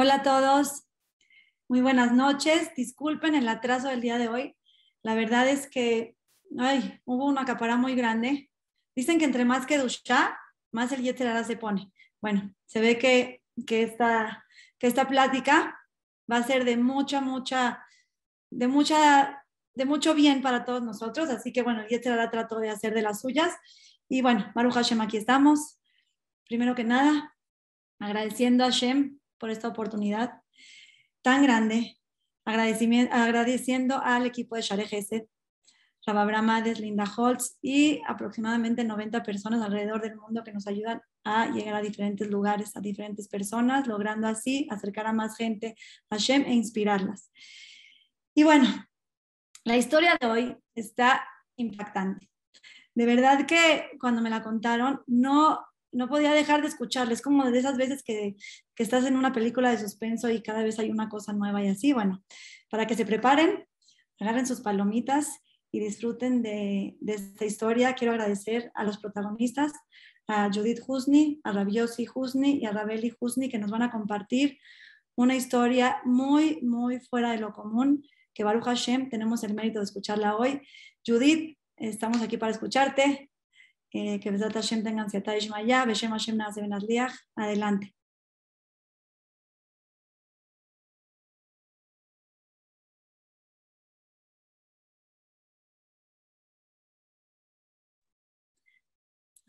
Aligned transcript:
Hola 0.00 0.14
a 0.14 0.22
todos, 0.22 0.84
muy 1.66 1.80
buenas 1.80 2.12
noches. 2.12 2.72
Disculpen 2.76 3.34
el 3.34 3.48
atraso 3.48 3.88
del 3.88 4.00
día 4.00 4.16
de 4.16 4.28
hoy. 4.28 4.56
La 5.02 5.16
verdad 5.16 5.48
es 5.48 5.68
que 5.68 6.16
ay, 6.56 7.00
hubo 7.04 7.26
una 7.26 7.44
capara 7.44 7.76
muy 7.76 7.96
grande. 7.96 8.48
Dicen 8.94 9.18
que 9.18 9.24
entre 9.24 9.44
más 9.44 9.66
que 9.66 9.76
ducha, 9.76 10.38
más 10.70 10.92
el 10.92 11.02
Yetzerara 11.02 11.42
se 11.42 11.56
pone. 11.56 11.90
Bueno, 12.20 12.54
se 12.64 12.80
ve 12.80 12.96
que, 12.96 13.42
que, 13.66 13.82
esta, 13.82 14.46
que 14.78 14.86
esta 14.86 15.08
plática 15.08 15.76
va 16.30 16.36
a 16.36 16.44
ser 16.44 16.64
de 16.64 16.76
mucha, 16.76 17.20
mucha, 17.20 17.84
de 18.50 18.68
mucha, 18.68 19.44
de 19.74 19.84
mucho 19.84 20.14
bien 20.14 20.42
para 20.42 20.64
todos 20.64 20.80
nosotros. 20.80 21.28
Así 21.28 21.52
que 21.52 21.62
bueno, 21.62 21.80
el 21.80 21.88
Yetzerara 21.88 22.30
trató 22.30 22.60
de 22.60 22.70
hacer 22.70 22.94
de 22.94 23.02
las 23.02 23.20
suyas. 23.20 23.52
Y 24.08 24.22
bueno, 24.22 24.52
Maru 24.54 24.70
Hashem, 24.70 25.00
aquí 25.00 25.16
estamos. 25.16 25.80
Primero 26.46 26.76
que 26.76 26.84
nada, 26.84 27.36
agradeciendo 27.98 28.62
a 28.62 28.68
Hashem 28.68 29.17
por 29.38 29.50
esta 29.50 29.68
oportunidad 29.68 30.42
tan 31.22 31.42
grande, 31.42 31.96
agradeciendo 32.44 34.00
al 34.02 34.26
equipo 34.26 34.56
de 34.56 34.62
Share 34.62 34.86
Gesed, 34.86 35.24
Rababramades, 36.06 36.80
Linda 36.80 37.04
Holtz 37.04 37.58
y 37.60 38.00
aproximadamente 38.06 38.82
90 38.82 39.22
personas 39.22 39.60
alrededor 39.60 40.00
del 40.00 40.16
mundo 40.16 40.42
que 40.42 40.52
nos 40.52 40.66
ayudan 40.66 41.02
a 41.24 41.50
llegar 41.50 41.74
a 41.74 41.82
diferentes 41.82 42.28
lugares, 42.30 42.74
a 42.76 42.80
diferentes 42.80 43.28
personas, 43.28 43.86
logrando 43.86 44.26
así 44.26 44.66
acercar 44.70 45.06
a 45.06 45.12
más 45.12 45.36
gente 45.36 45.74
a 46.08 46.16
Shem 46.16 46.44
e 46.46 46.54
inspirarlas. 46.54 47.30
Y 48.34 48.44
bueno, 48.44 48.68
la 49.64 49.76
historia 49.76 50.16
de 50.18 50.26
hoy 50.26 50.56
está 50.74 51.28
impactante. 51.56 52.30
De 52.94 53.04
verdad 53.04 53.46
que 53.46 53.90
cuando 54.00 54.22
me 54.22 54.30
la 54.30 54.42
contaron, 54.42 55.02
no 55.06 55.68
no 55.92 56.08
podía 56.08 56.32
dejar 56.32 56.60
de 56.62 56.68
escucharles, 56.68 57.22
como 57.22 57.50
de 57.50 57.58
esas 57.58 57.76
veces 57.76 58.02
que, 58.02 58.36
estás 58.82 59.04
en 59.06 59.16
una 59.16 59.32
película 59.32 59.70
de 59.70 59.78
suspenso 59.78 60.30
y 60.30 60.42
cada 60.42 60.62
vez 60.62 60.78
hay 60.78 60.90
una 60.90 61.08
cosa 61.08 61.32
nueva 61.32 61.62
y 61.62 61.68
así. 61.68 61.92
Bueno, 61.92 62.22
para 62.70 62.86
que 62.86 62.94
se 62.94 63.04
preparen, 63.04 63.66
agarren 64.20 64.46
sus 64.46 64.60
palomitas 64.60 65.40
y 65.70 65.80
disfruten 65.80 66.42
de, 66.42 66.96
esta 67.06 67.44
historia. 67.44 67.94
Quiero 67.94 68.12
agradecer 68.12 68.70
a 68.74 68.84
los 68.84 68.98
protagonistas, 68.98 69.72
a 70.26 70.50
Judith 70.52 70.80
Husni, 70.86 71.40
a 71.44 71.52
Rabiosi 71.52 72.06
Husni 72.12 72.58
y 72.58 72.66
a 72.66 72.72
Rabeli 72.72 73.14
Husni, 73.18 73.48
que 73.48 73.58
nos 73.58 73.70
van 73.70 73.82
a 73.82 73.90
compartir 73.90 74.58
una 75.16 75.34
historia 75.34 76.00
muy, 76.04 76.60
muy 76.62 77.00
fuera 77.00 77.32
de 77.32 77.38
lo 77.38 77.52
común, 77.52 78.04
que 78.32 78.44
Baruch 78.44 78.64
Hashem 78.64 79.08
tenemos 79.08 79.42
el 79.42 79.54
mérito 79.54 79.80
de 79.80 79.84
escucharla 79.84 80.36
hoy. 80.36 80.60
Judith, 81.04 81.58
estamos 81.76 82.22
aquí 82.22 82.36
para 82.36 82.52
escucharte. 82.52 83.30
Eh, 83.90 84.20
que 84.20 84.30
Besat 84.30 84.52
Hashem 84.52 84.84
tengan 84.84 85.10
Siata 85.10 85.36
Ishmaya, 85.36 85.84
Beshem 85.86 86.10
Hashem. 86.10 86.38
Adelante. 87.34 87.97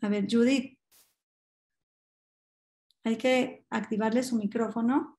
A 0.02 0.08
ver, 0.08 0.26
Judith, 0.30 0.78
hay 3.04 3.16
que 3.16 3.64
activarle 3.70 4.22
su 4.22 4.36
micrófono. 4.36 5.18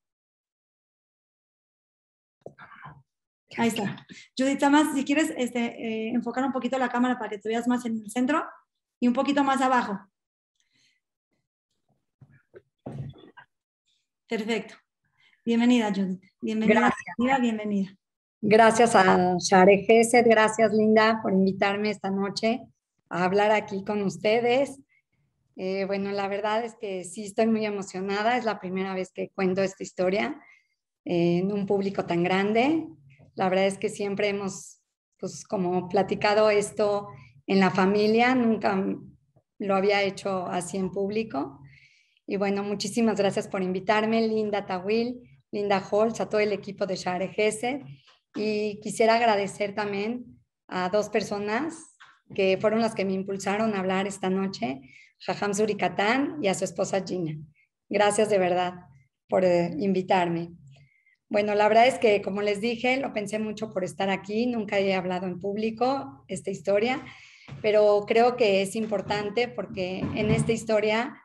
Ahí 3.56 3.68
está. 3.68 4.06
Judith, 4.36 4.62
más, 4.70 4.94
si 4.94 5.04
quieres 5.04 5.32
este, 5.36 5.60
eh, 5.60 6.08
enfocar 6.08 6.44
un 6.44 6.52
poquito 6.52 6.78
la 6.78 6.88
cámara 6.88 7.18
para 7.18 7.30
que 7.30 7.38
te 7.38 7.48
veas 7.48 7.68
más 7.68 7.84
en 7.84 7.98
el 7.98 8.10
centro 8.10 8.44
y 8.98 9.08
un 9.08 9.14
poquito 9.14 9.44
más 9.44 9.60
abajo. 9.60 9.98
Perfecto. 14.26 14.74
Bienvenida, 15.44 15.92
Judith. 15.94 16.22
Bienvenida, 16.40 16.80
gracias. 16.80 17.40
bienvenida. 17.40 17.96
Gracias 18.40 18.96
a 18.96 19.36
Share 19.38 19.84
Gesed, 19.84 20.26
gracias 20.26 20.72
Linda 20.72 21.20
por 21.22 21.32
invitarme 21.32 21.90
esta 21.90 22.10
noche 22.10 22.71
hablar 23.12 23.50
aquí 23.50 23.84
con 23.84 24.02
ustedes. 24.02 24.80
Eh, 25.56 25.84
bueno, 25.84 26.10
la 26.12 26.28
verdad 26.28 26.64
es 26.64 26.74
que 26.76 27.04
sí 27.04 27.24
estoy 27.24 27.46
muy 27.46 27.66
emocionada, 27.66 28.38
es 28.38 28.44
la 28.44 28.58
primera 28.58 28.94
vez 28.94 29.12
que 29.12 29.28
cuento 29.28 29.62
esta 29.62 29.82
historia 29.82 30.40
en 31.04 31.52
un 31.52 31.66
público 31.66 32.06
tan 32.06 32.22
grande. 32.22 32.86
La 33.34 33.48
verdad 33.48 33.66
es 33.66 33.76
que 33.76 33.90
siempre 33.90 34.28
hemos, 34.28 34.80
pues 35.18 35.44
como 35.44 35.88
platicado 35.88 36.48
esto 36.48 37.08
en 37.46 37.60
la 37.60 37.70
familia, 37.70 38.34
nunca 38.34 38.82
lo 39.58 39.76
había 39.76 40.02
hecho 40.02 40.46
así 40.46 40.78
en 40.78 40.90
público. 40.90 41.60
Y 42.26 42.36
bueno, 42.36 42.62
muchísimas 42.62 43.18
gracias 43.18 43.46
por 43.46 43.62
invitarme, 43.62 44.26
Linda 44.26 44.64
Tawil, 44.64 45.20
Linda 45.50 45.86
Holtz, 45.90 46.20
a 46.20 46.28
todo 46.28 46.40
el 46.40 46.52
equipo 46.52 46.86
de 46.86 46.96
Share 46.96 47.28
Gesed. 47.28 47.82
Y 48.34 48.80
quisiera 48.80 49.16
agradecer 49.16 49.74
también 49.74 50.40
a 50.66 50.88
dos 50.88 51.10
personas 51.10 51.91
que 52.34 52.58
fueron 52.60 52.80
las 52.80 52.94
que 52.94 53.04
me 53.04 53.12
impulsaron 53.12 53.74
a 53.74 53.80
hablar 53.80 54.06
esta 54.06 54.30
noche, 54.30 54.80
Jajam 55.20 55.54
Zurikatán 55.54 56.38
y 56.42 56.48
a 56.48 56.54
su 56.54 56.64
esposa 56.64 57.04
Gina. 57.06 57.38
Gracias 57.88 58.28
de 58.28 58.38
verdad 58.38 58.74
por 59.28 59.44
eh, 59.44 59.74
invitarme. 59.78 60.50
Bueno, 61.28 61.54
la 61.54 61.68
verdad 61.68 61.86
es 61.86 61.98
que, 61.98 62.20
como 62.20 62.42
les 62.42 62.60
dije, 62.60 62.98
lo 62.98 63.12
pensé 63.12 63.38
mucho 63.38 63.72
por 63.72 63.84
estar 63.84 64.10
aquí. 64.10 64.46
Nunca 64.46 64.78
he 64.78 64.94
hablado 64.94 65.26
en 65.26 65.40
público 65.40 66.24
esta 66.28 66.50
historia 66.50 67.02
pero 67.60 68.04
creo 68.06 68.36
que 68.36 68.62
es 68.62 68.76
importante 68.76 69.48
porque 69.48 69.98
en 69.98 70.30
esta 70.30 70.52
historia 70.52 71.22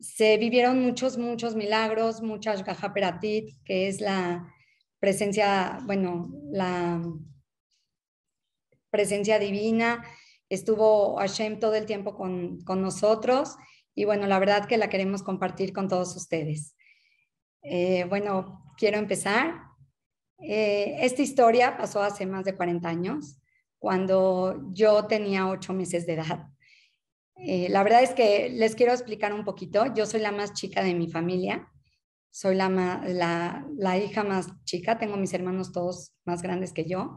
se 0.00 0.36
vivieron 0.36 0.82
muchos, 0.82 1.16
muchos 1.18 1.54
milagros, 1.54 2.22
muchas 2.22 2.64
gajaperatit, 2.64 3.50
que 3.64 3.88
es 3.88 4.00
la 4.00 4.52
presencia, 4.98 5.78
bueno, 5.84 6.30
la 6.50 7.00
presencia 8.90 9.38
divina. 9.38 10.04
Estuvo 10.52 11.16
Hashem 11.16 11.60
todo 11.60 11.76
el 11.76 11.86
tiempo 11.86 12.14
con, 12.14 12.58
nosotros 12.66 13.56
y 13.94 14.04
bueno, 14.04 14.26
la 14.26 14.38
verdad 14.38 14.66
que 14.66 14.76
la 14.76 14.90
queremos 14.90 15.22
compartir 15.22 15.72
con 15.72 15.88
todos 15.88 16.14
ustedes. 16.14 16.76
Eh, 17.62 18.04
bueno, 18.10 18.62
quiero 18.76 18.98
empezar. 18.98 19.54
Eh, 20.38 20.96
esta 21.00 21.22
historia 21.22 21.78
pasó 21.78 22.02
hace 22.02 22.26
más 22.26 22.44
de 22.44 22.54
40 22.54 22.86
años 22.86 23.38
cuando 23.78 24.68
yo 24.74 25.06
tenía 25.06 25.48
ocho 25.48 25.72
meses 25.72 26.04
de 26.04 26.12
edad. 26.12 26.48
Eh, 27.36 27.70
la 27.70 27.82
verdad 27.82 28.02
es 28.02 28.10
que 28.10 28.50
les 28.50 28.74
quiero 28.74 28.92
explicar 28.92 29.32
un 29.32 29.44
poquito. 29.44 29.94
Yo 29.94 30.04
soy 30.04 30.20
la 30.20 30.32
más 30.32 30.52
chica 30.52 30.82
de 30.82 30.92
mi 30.92 31.10
familia. 31.10 31.66
Soy 32.30 32.56
la, 32.56 32.68
la, 32.68 33.96
hija 33.96 34.22
más 34.22 34.48
chica. 34.64 34.98
Tengo 34.98 35.16
mis 35.16 35.32
hermanos 35.32 35.72
todos 35.72 36.12
más 36.26 36.42
grandes 36.42 36.74
que 36.74 36.84
yo. 36.84 37.16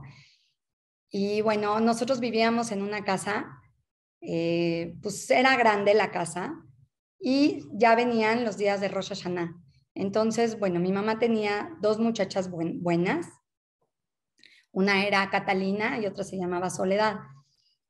Y 1.18 1.40
bueno, 1.40 1.80
nosotros 1.80 2.20
vivíamos 2.20 2.74
en 2.74 2.82
una 2.82 3.06
casa, 3.06 3.62
eh, 4.20 4.98
pues 5.02 5.32
era 5.32 5.56
grande 5.56 5.94
la 5.94 6.12
casa 6.12 6.62
y 7.18 7.64
ya 7.72 7.96
venían 7.96 8.44
los 8.44 8.58
días 8.58 8.82
de 8.82 8.90
Rosh 8.90 9.08
Hashanah. 9.08 9.56
Entonces, 9.94 10.60
bueno, 10.60 10.82
mi 10.82 10.92
mamá 10.92 11.18
tenía 11.18 11.70
dos 11.80 12.00
muchachas 12.00 12.52
buenas 12.52 13.28
una 14.74 15.06
era 15.06 15.30
Catalina 15.30 16.00
y 16.00 16.06
otra 16.06 16.26
se 16.26 16.36
llamaba 16.36 16.70
Soledad. 16.70 17.20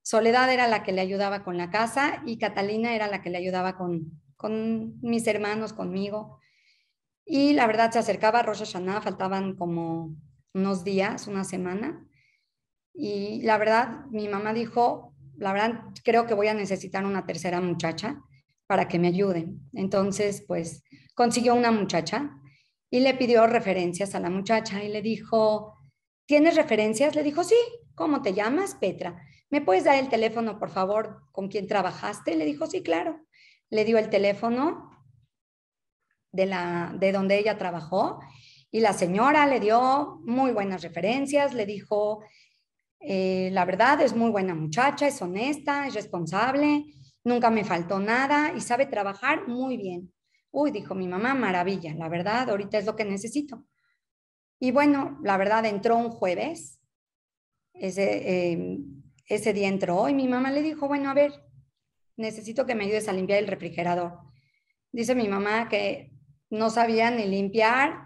Soledad 0.04 0.54
era 0.54 0.68
la 0.68 0.84
que 0.84 0.92
le 0.92 1.02
ayudaba 1.02 1.44
con 1.44 1.58
la 1.58 1.72
casa 1.72 2.22
y 2.28 2.38
Catalina 2.38 2.94
era 2.94 3.08
la 3.08 3.24
que 3.24 3.32
le 3.32 3.40
ayudaba 3.40 3.76
con, 3.76 4.22
con 4.36 5.02
mis 5.02 5.26
hermanos, 5.26 5.74
conmigo. 5.74 6.42
Y 7.26 7.54
la 7.54 7.66
verdad 7.66 7.90
se 7.90 7.98
acercaba 7.98 8.42
a 8.42 8.44
Rosh 8.44 8.72
faltaban 9.02 9.56
como 9.56 10.16
unos 10.54 10.84
días, 10.84 11.26
una 11.26 11.44
semana. 11.44 12.06
Y 12.96 13.42
la 13.44 13.58
verdad, 13.58 14.06
mi 14.10 14.28
mamá 14.28 14.54
dijo, 14.54 15.14
la 15.38 15.54
verdad, 15.54 15.82
creo 16.04 16.26
que 16.26 16.34
voy 16.34 16.48
a 16.48 16.54
necesitar 16.54 17.06
una 17.06 17.26
tercera 17.26 17.60
muchacha 17.62 18.22
para 18.68 18.88
que 18.88 19.00
me 19.00 19.10
ayude. 19.10 19.48
Entonces, 19.74 20.44
pues 20.48 20.84
consiguió 21.14 21.56
una 21.56 21.72
muchacha 21.72 22.32
y 22.90 23.02
le 23.02 23.14
pidió 23.14 23.46
referencias 23.48 24.16
a 24.16 24.20
la 24.20 24.30
muchacha 24.30 24.84
y 24.84 24.90
le 24.90 25.02
dijo, 25.02 25.76
¿Tienes 26.26 26.56
referencias? 26.56 27.16
Le 27.16 27.24
dijo, 27.24 27.44
sí. 27.44 27.56
¿Cómo 27.94 28.22
te 28.22 28.34
llamas? 28.34 28.76
Petra. 28.76 29.22
¿Me 29.50 29.62
puedes 29.62 29.84
dar 29.84 29.98
el 29.98 30.10
teléfono, 30.10 30.60
por 30.60 30.70
favor, 30.70 31.22
con 31.32 31.48
quien 31.48 31.68
trabajaste? 31.68 32.36
Le 32.36 32.46
dijo, 32.46 32.66
sí, 32.68 32.82
claro. 32.82 33.22
Le 33.70 33.86
dio 33.86 33.98
el 33.98 34.10
teléfono 34.10 34.90
de, 36.32 36.48
la, 36.48 36.94
de 37.00 37.12
donde 37.12 37.38
ella 37.38 37.58
trabajó 37.58 38.20
y 38.72 38.82
la 38.82 38.92
señora 38.92 39.46
le 39.46 39.60
dio 39.60 40.20
muy 40.26 40.52
buenas 40.52 40.82
referencias, 40.82 41.54
le 41.54 41.66
dijo, 41.66 42.24
eh, 43.08 43.50
la 43.52 43.66
verdad 43.66 44.02
es 44.02 44.16
muy 44.16 44.32
buena 44.32 44.56
muchacha, 44.56 45.08
es 45.08 45.22
honesta, 45.22 45.88
es 45.88 45.94
responsable, 45.94 46.86
nunca 47.24 47.50
me 47.50 47.64
faltó 47.64 48.00
nada 48.00 48.54
y 48.56 48.62
sabe 48.62 48.86
trabajar 48.86 49.48
muy 49.48 49.78
bien. 49.78 50.14
Uy, 50.52 50.72
dijo 50.72 50.96
mi 50.96 51.08
mamá, 51.08 51.34
maravilla, 51.34 51.94
la 51.96 52.10
verdad, 52.10 52.50
ahorita 52.50 52.78
es 52.78 52.86
lo 52.86 52.96
que 52.96 53.06
necesito. 53.06 53.66
Y 54.60 54.72
bueno, 54.72 55.20
la 55.24 55.38
verdad 55.38 55.66
entró 55.66 55.98
un 55.98 56.10
jueves, 56.10 56.80
ese, 57.74 58.52
em, 58.52 59.04
ese 59.28 59.54
día 59.54 59.68
entró 59.68 60.08
y 60.10 60.14
mi 60.14 60.28
mamá 60.28 60.52
le 60.52 60.62
dijo, 60.62 60.88
bueno, 60.88 61.10
a 61.10 61.14
ver, 61.14 61.34
necesito 62.18 62.66
que 62.66 62.76
me 62.76 62.86
ayudes 62.86 63.10
a 63.10 63.14
limpiar 63.14 63.40
el 63.40 63.48
refrigerador. 63.48 64.20
Dice 64.92 65.14
mi 65.14 65.28
mamá 65.28 65.68
que 65.68 66.12
no 66.50 66.70
sabía 66.70 67.12
ni 67.12 67.26
limpiar 67.26 68.06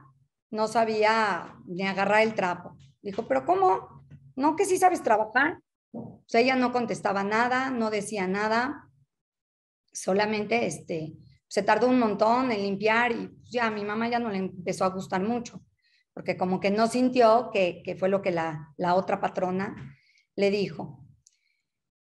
no 0.52 0.68
sabía 0.68 1.56
ni 1.66 1.84
agarrar 1.84 2.24
el 2.24 2.34
trapo. 2.34 2.78
Dijo, 3.02 3.28
pero 3.28 3.46
¿cómo? 3.46 3.99
¿No 4.40 4.56
que 4.56 4.64
sí 4.64 4.78
sabes 4.78 5.04
trabajar? 5.04 5.60
O 5.92 6.24
sea, 6.26 6.40
ella 6.40 6.56
no 6.56 6.72
contestaba 6.72 7.26
nada, 7.26 7.72
no 7.72 7.90
decía 7.90 8.26
nada, 8.26 8.90
solamente 9.92 10.66
este, 10.66 11.18
se 11.50 11.62
tardó 11.62 11.90
un 11.90 12.00
montón 12.00 12.50
en 12.54 12.62
limpiar 12.62 13.12
y 13.12 13.30
ya 13.44 13.68
a 13.68 13.70
mi 13.70 13.84
mamá 13.84 14.08
ya 14.08 14.18
no 14.18 14.30
le 14.30 14.38
empezó 14.38 14.86
a 14.86 14.92
gustar 14.92 15.22
mucho, 15.22 15.62
porque 16.14 16.38
como 16.38 16.62
que 16.62 16.72
no 16.72 16.88
sintió 16.88 17.50
que, 17.52 17.82
que 17.84 17.98
fue 17.98 18.08
lo 18.08 18.22
que 18.22 18.32
la, 18.32 18.74
la 18.78 18.96
otra 18.96 19.20
patrona 19.20 19.76
le 20.38 20.50
dijo. 20.52 21.06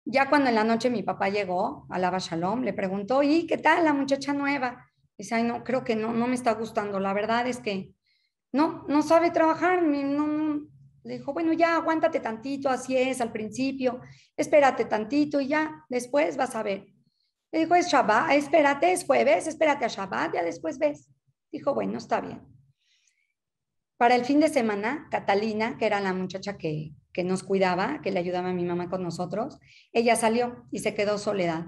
Ya 0.06 0.30
cuando 0.30 0.50
en 0.50 0.56
la 0.56 0.64
noche 0.64 0.92
mi 0.92 1.02
papá 1.02 1.30
llegó 1.30 1.88
a 1.90 1.98
la 1.98 2.16
Shalom, 2.20 2.62
le 2.62 2.74
preguntó, 2.74 3.24
¿y 3.24 3.48
qué 3.48 3.58
tal 3.58 3.84
la 3.84 3.94
muchacha 3.94 4.34
nueva? 4.34 4.86
Dice, 5.18 5.34
ay, 5.34 5.44
no, 5.44 5.64
creo 5.64 5.84
que 5.84 5.96
no, 5.96 6.14
no 6.14 6.28
me 6.28 6.36
está 6.36 6.54
gustando. 6.54 7.00
La 7.00 7.14
verdad 7.14 7.48
es 7.48 7.58
que 7.58 7.96
no, 8.52 8.86
no 8.88 9.02
sabe 9.02 9.32
trabajar. 9.32 9.82
No, 9.82 10.68
Le 11.08 11.20
dijo, 11.20 11.32
bueno, 11.32 11.54
ya 11.54 11.78
aguántate 11.78 12.20
tantito, 12.20 12.70
así 12.70 12.98
es 12.98 13.22
al 13.22 13.32
principio, 13.32 14.02
espérate 14.36 14.84
tantito 14.84 15.40
y 15.40 15.48
ya 15.48 15.86
después 15.88 16.36
vas 16.36 16.54
a 16.54 16.64
ver. 16.64 16.86
Le 17.50 17.60
dijo, 17.60 17.76
es 17.76 17.88
Shabbat, 17.88 18.32
espérate, 18.34 18.92
es 18.92 19.06
jueves, 19.06 19.48
espérate 19.48 19.86
a 19.86 19.88
Shabbat, 19.88 20.34
ya 20.34 20.44
después 20.44 20.78
ves. 20.78 21.10
Dijo, 21.50 21.74
bueno, 21.74 21.98
está 21.98 22.20
bien. 22.20 22.42
Para 23.96 24.16
el 24.16 24.26
fin 24.26 24.42
de 24.42 24.50
semana, 24.50 25.08
Catalina, 25.10 25.78
que 25.78 25.86
era 25.86 26.02
la 26.02 26.12
muchacha 26.12 26.58
que, 26.58 26.92
que 27.14 27.24
nos 27.24 27.42
cuidaba, 27.42 28.02
que 28.02 28.12
le 28.12 28.20
ayudaba 28.20 28.50
a 28.50 28.54
mi 28.54 28.66
mamá 28.66 28.90
con 28.90 29.02
nosotros, 29.02 29.60
ella 29.94 30.18
salió 30.18 30.66
y 30.72 30.80
se 30.80 30.94
quedó 30.94 31.18
soledad. 31.18 31.68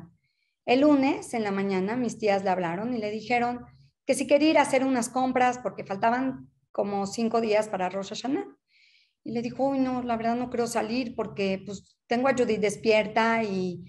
El 0.65 0.81
lunes 0.81 1.33
en 1.33 1.45
la 1.45 1.51
mañana 1.51 1.95
mis 1.95 2.19
tías 2.19 2.43
le 2.43 2.49
hablaron 2.49 2.93
y 2.93 2.97
le 2.97 3.09
dijeron 3.09 3.65
que 4.05 4.15
si 4.15 4.27
quería 4.27 4.49
ir 4.49 4.57
a 4.57 4.63
hacer 4.63 4.83
unas 4.83 5.07
compras 5.07 5.59
porque 5.59 5.85
faltaban 5.85 6.51
como 6.73 7.07
cinco 7.07 7.39
días 7.39 7.69
para 7.69 7.87
Rosh 7.87 8.09
Hashanah. 8.09 8.45
Y 9.23 9.31
le 9.31 9.41
dijo, 9.41 9.69
uy, 9.69 9.79
no, 9.79 10.01
la 10.01 10.17
verdad 10.17 10.35
no 10.35 10.49
creo 10.49 10.67
salir 10.67 11.15
porque 11.15 11.61
pues 11.65 11.97
tengo 12.07 12.27
a 12.27 12.33
Judith 12.33 12.59
despierta 12.59 13.43
y, 13.43 13.83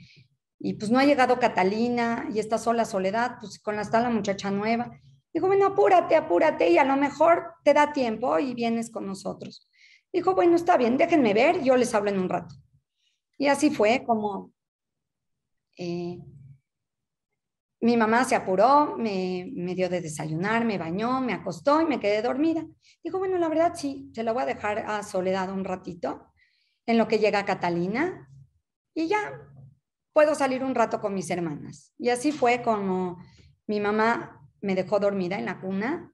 y 0.58 0.74
pues 0.74 0.90
no 0.90 0.98
ha 0.98 1.04
llegado 1.04 1.38
Catalina 1.38 2.28
y 2.34 2.38
está 2.38 2.58
sola 2.58 2.84
Soledad, 2.84 3.36
pues 3.40 3.58
con 3.58 3.76
la 3.76 3.82
está 3.82 4.00
la 4.00 4.10
muchacha 4.10 4.50
nueva. 4.50 4.90
Dijo, 5.32 5.46
bueno, 5.46 5.66
apúrate, 5.66 6.16
apúrate 6.16 6.70
y 6.70 6.78
a 6.78 6.84
lo 6.84 6.96
mejor 6.96 7.54
te 7.64 7.72
da 7.72 7.92
tiempo 7.92 8.38
y 8.38 8.54
vienes 8.54 8.90
con 8.90 9.06
nosotros. 9.06 9.68
Dijo, 10.12 10.34
bueno, 10.34 10.56
está 10.56 10.76
bien, 10.76 10.96
déjenme 10.96 11.34
ver, 11.34 11.62
yo 11.62 11.76
les 11.76 11.94
hablo 11.94 12.10
en 12.10 12.18
un 12.18 12.28
rato. 12.28 12.54
Y 13.38 13.46
así 13.46 13.70
fue 13.70 14.02
como 14.04 14.52
eh, 15.78 16.18
mi 17.80 17.96
mamá 17.96 18.24
se 18.24 18.34
apuró, 18.34 18.96
me, 18.98 19.50
me, 19.54 19.74
dio 19.74 19.88
de 19.88 20.00
desayunar, 20.00 20.64
me 20.64 20.78
bañó, 20.78 21.20
me 21.20 21.32
acostó 21.32 21.80
y 21.80 21.86
me 21.86 21.98
quedé 21.98 22.22
dormida. 22.22 22.66
Dijo, 23.02 23.18
bueno, 23.18 23.38
la 23.38 23.48
verdad 23.48 23.72
sí, 23.74 24.10
se 24.14 24.22
la 24.22 24.32
voy 24.32 24.42
a 24.42 24.46
dejar 24.46 24.78
a 24.80 25.02
Soledad 25.02 25.50
un 25.50 25.64
ratito, 25.64 26.26
en 26.86 26.98
lo 26.98 27.08
que 27.08 27.18
llega 27.18 27.44
Catalina, 27.44 28.28
y 28.94 29.08
ya 29.08 29.18
puedo 30.12 30.34
salir 30.34 30.62
un 30.62 30.74
rato 30.74 31.00
con 31.00 31.14
mis 31.14 31.30
hermanas. 31.30 31.94
Y 31.98 32.10
así 32.10 32.32
fue 32.32 32.62
como 32.62 33.18
mi 33.66 33.80
mamá 33.80 34.48
me 34.60 34.74
dejó 34.74 34.98
dormida 34.98 35.38
en 35.38 35.46
la 35.46 35.60
cuna 35.60 36.12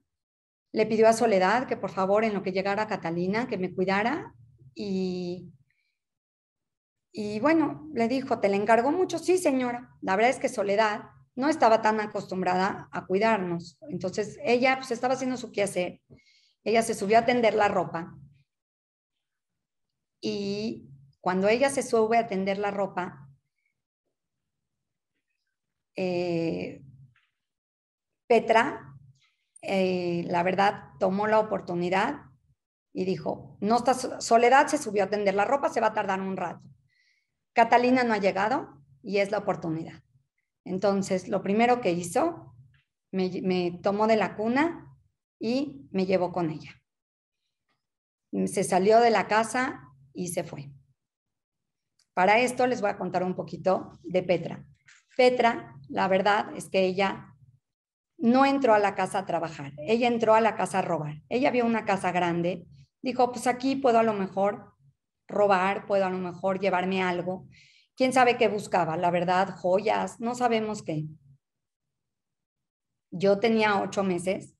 le 0.77 0.85
pidió 0.85 1.07
a 1.07 1.13
Soledad 1.13 1.67
que 1.67 1.77
por 1.77 1.89
favor 1.89 2.23
en 2.23 2.33
lo 2.33 2.43
que 2.43 2.51
llegara 2.51 2.87
Catalina, 2.87 3.47
que 3.47 3.57
me 3.57 3.73
cuidara 3.73 4.35
y, 4.75 5.51
y 7.11 7.39
bueno, 7.39 7.89
le 7.93 8.07
dijo, 8.07 8.39
¿te 8.39 8.49
le 8.49 8.57
encargó 8.57 8.91
mucho? 8.91 9.17
Sí, 9.17 9.37
señora. 9.37 9.95
La 10.01 10.15
verdad 10.15 10.31
es 10.31 10.39
que 10.39 10.49
Soledad 10.49 11.05
no 11.37 11.49
estaba 11.49 11.81
tan 11.81 12.01
acostumbrada 12.01 12.89
a 12.91 13.05
cuidarnos. 13.05 13.77
Entonces 13.89 14.37
ella 14.43 14.75
pues 14.77 14.91
estaba 14.91 15.13
haciendo 15.13 15.37
su 15.37 15.51
quehacer. 15.51 16.01
Ella 16.63 16.81
se 16.81 16.95
subió 16.95 17.19
a 17.19 17.25
tender 17.25 17.53
la 17.53 17.67
ropa 17.67 18.17
y 20.19 20.89
cuando 21.21 21.47
ella 21.47 21.69
se 21.69 21.83
sube 21.83 22.17
a 22.17 22.27
tender 22.27 22.57
la 22.57 22.71
ropa, 22.71 23.29
eh, 25.95 26.83
Petra 28.25 28.87
eh, 29.61 30.23
la 30.27 30.43
verdad, 30.43 30.91
tomó 30.99 31.27
la 31.27 31.39
oportunidad 31.39 32.21
y 32.93 33.05
dijo, 33.05 33.57
no 33.61 33.77
está 33.77 33.93
Soledad, 33.93 34.67
se 34.67 34.77
subió 34.77 35.03
a 35.03 35.09
tender 35.09 35.35
la 35.35 35.45
ropa, 35.45 35.69
se 35.69 35.81
va 35.81 35.87
a 35.87 35.93
tardar 35.93 36.19
un 36.19 36.35
rato. 36.35 36.67
Catalina 37.53 38.03
no 38.03 38.13
ha 38.13 38.17
llegado 38.17 38.81
y 39.03 39.19
es 39.19 39.29
la 39.29 39.37
oportunidad. 39.37 40.03
Entonces, 40.67 41.27
lo 41.27 41.41
primero 41.41 41.81
que 41.81 41.91
hizo, 41.91 42.53
me, 43.11 43.79
tomó 43.81 44.07
de 44.07 44.17
la 44.17 44.35
cuna 44.35 44.97
y 45.39 45.87
me 45.91 46.05
llevó 46.05 46.31
con 46.31 46.49
ella. 46.49 46.71
Se 48.45 48.63
salió 48.63 48.99
de 48.99 49.09
la 49.09 49.27
casa 49.27 49.83
y 50.13 50.29
se 50.29 50.43
fue. 50.43 50.69
Para 52.13 52.39
esto 52.39 52.67
les 52.67 52.81
voy 52.81 52.89
a 52.89 52.97
contar 52.97 53.23
un 53.23 53.35
poquito 53.35 53.91
de 54.03 54.23
Petra. 54.23 54.65
Petra, 55.15 55.75
la 55.89 56.07
verdad 56.07 56.55
es 56.55 56.69
que 56.69 56.85
ella 56.85 57.33
no 58.17 58.45
entró 58.45 58.73
a 58.73 58.79
la 58.79 58.95
casa 58.95 59.19
a 59.19 59.25
trabajar, 59.25 59.73
ella 59.77 60.07
entró 60.07 60.33
a 60.33 60.41
la 60.41 60.55
casa 60.55 60.79
a 60.79 60.81
robar. 60.81 61.21
Ella 61.29 61.51
vio 61.51 61.65
una 61.65 61.85
casa 61.85 62.11
grande, 62.11 62.65
dijo, 63.01 63.31
pues 63.31 63.47
aquí 63.47 63.75
puedo 63.75 63.99
a 63.99 64.03
lo 64.03 64.13
mejor 64.13 64.73
robar, 65.27 65.85
puedo 65.85 66.05
a 66.05 66.09
lo 66.09 66.17
mejor 66.17 66.59
llevarme 66.59 67.03
algo. 67.03 67.47
¿Quién 67.97 68.13
sabe 68.13 68.37
qué 68.37 68.47
buscaba? 68.47 68.95
La 68.95 69.09
verdad, 69.09 69.55
joyas, 69.55 70.19
no 70.19 70.35
sabemos 70.35 70.83
qué. 70.83 71.05
Yo 73.09 73.39
tenía 73.39 73.81
ocho 73.81 74.03
meses 74.03 74.55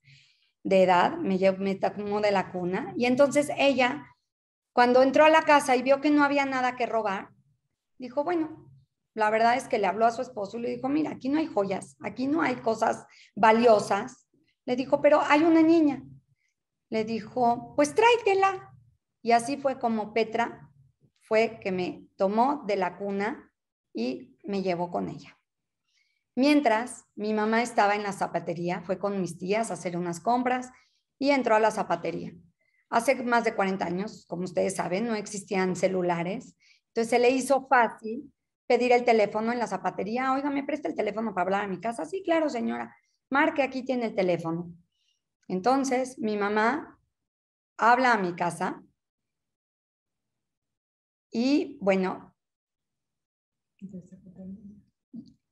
de 0.64 0.82
edad, 0.82 1.18
me, 1.18 1.38
tomó 1.76 2.20
de 2.20 2.32
la 2.32 2.52
cuna 2.52 2.94
y 2.98 3.06
entonces 3.06 3.52
ella, 3.56 4.08
cuando 4.74 5.04
entró 5.04 5.24
a 5.24 5.30
la 5.30 5.44
casa 5.44 5.76
y 5.76 5.84
vio 5.84 6.02
que 6.02 6.10
no 6.10 6.24
había 6.24 6.46
nada 6.46 6.76
que 6.76 6.88
robar, 6.88 7.30
dijo, 8.00 8.24
bueno, 8.24 8.72
la 9.14 9.30
verdad 9.30 9.56
es 9.56 9.68
que 9.68 9.78
le 9.78 9.86
habló 9.86 10.08
a 10.08 10.12
su 10.12 10.24
esposo 10.24 10.58
y 10.58 10.62
le 10.62 10.70
dijo, 10.70 10.90
mira, 10.90 11.12
aquí 11.12 11.30
no 11.30 11.38
hay 11.38 11.46
joyas, 11.46 11.96
aquí 12.02 12.26
no 12.26 12.42
hay 12.42 12.56
cosas 12.56 13.06
valiosas. 13.36 14.28
Le 14.66 14.76
dijo, 14.76 15.00
pero 15.00 15.22
hay 15.22 15.44
una 15.44 15.62
niña. 15.62 16.04
Le 16.90 17.06
dijo, 17.06 17.74
pues 17.76 17.94
tráetela. 17.94 18.74
Y 19.22 19.32
así 19.32 19.58
fue 19.58 19.80
como 19.80 20.14
Petra 20.14 20.67
fue 21.28 21.60
que 21.62 21.72
me 21.72 22.08
tomó 22.16 22.64
de 22.66 22.78
la 22.78 22.98
cuna 22.98 23.52
y 23.94 24.38
me 24.44 24.62
llevó 24.62 24.92
con 24.92 25.10
ella. 25.10 25.38
Mientras 26.36 27.06
mi 27.16 27.34
mamá 27.34 27.62
estaba 27.62 27.96
en 27.96 28.04
la 28.04 28.14
zapatería, 28.14 28.82
fue 28.82 29.00
con 29.00 29.20
mis 29.20 29.38
tías 29.38 29.70
a 29.70 29.74
hacer 29.74 29.98
unas 29.98 30.20
compras 30.20 30.70
y 31.20 31.32
entró 31.32 31.56
a 31.56 31.60
la 31.60 31.72
zapatería. 31.72 32.34
Hace 32.90 33.16
más 33.24 33.44
de 33.44 33.56
40 33.56 33.86
años, 33.86 34.26
como 34.28 34.44
ustedes 34.44 34.76
saben, 34.76 35.08
no 35.08 35.16
existían 35.16 35.76
celulares, 35.76 36.56
entonces 36.88 37.10
se 37.10 37.20
le 37.20 37.32
hizo 37.32 37.68
fácil 37.68 38.32
pedir 38.68 38.92
el 38.92 39.04
teléfono 39.04 39.52
en 39.52 39.60
la 39.60 39.68
zapatería. 39.68 40.32
Oiga, 40.34 40.50
¿me 40.50 40.64
presta 40.64 40.88
el 40.88 40.96
teléfono 40.96 41.34
para 41.34 41.44
hablar 41.44 41.64
a 41.66 41.68
mi 41.68 41.80
casa? 41.80 42.06
Sí, 42.06 42.22
claro, 42.24 42.50
señora. 42.50 42.96
Marque, 43.30 43.64
aquí 43.64 43.84
tiene 43.84 44.06
el 44.06 44.16
teléfono. 44.16 44.72
Entonces, 45.48 46.20
mi 46.20 46.38
mamá 46.38 47.00
habla 47.78 48.14
a 48.14 48.18
mi 48.18 48.36
casa 48.36 48.84
y, 51.32 51.78
bueno, 51.82 52.36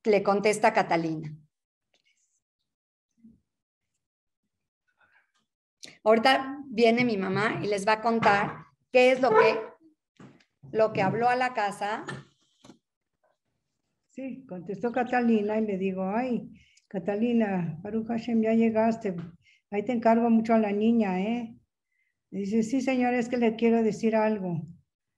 le 0.04 0.22
contesta 0.22 0.72
Catalina. 0.72 1.36
Ahorita 6.04 6.62
viene 6.66 7.04
mi 7.04 7.16
mamá 7.16 7.60
y 7.62 7.66
les 7.66 7.86
va 7.86 7.94
a 7.94 8.00
contar 8.00 8.66
qué 8.92 9.12
es 9.12 9.20
lo 9.20 9.30
que, 9.30 9.60
lo 10.72 10.92
que 10.92 11.02
habló 11.02 11.28
a 11.28 11.36
la 11.36 11.52
casa 11.52 12.04
Sí, 14.16 14.46
contestó 14.48 14.92
Catalina 14.92 15.58
y 15.58 15.66
le 15.66 15.76
digo, 15.76 16.08
ay, 16.08 16.50
Catalina, 16.88 17.78
Baruch 17.82 18.06
Hashem, 18.06 18.40
ya 18.40 18.54
llegaste. 18.54 19.14
Ahí 19.70 19.84
te 19.84 19.92
encargo 19.92 20.30
mucho 20.30 20.54
a 20.54 20.58
la 20.58 20.72
niña, 20.72 21.20
¿eh? 21.20 21.54
dice, 22.30 22.62
sí, 22.62 22.80
señora, 22.80 23.18
es 23.18 23.28
que 23.28 23.36
le 23.36 23.56
quiero 23.56 23.82
decir 23.82 24.16
algo. 24.16 24.62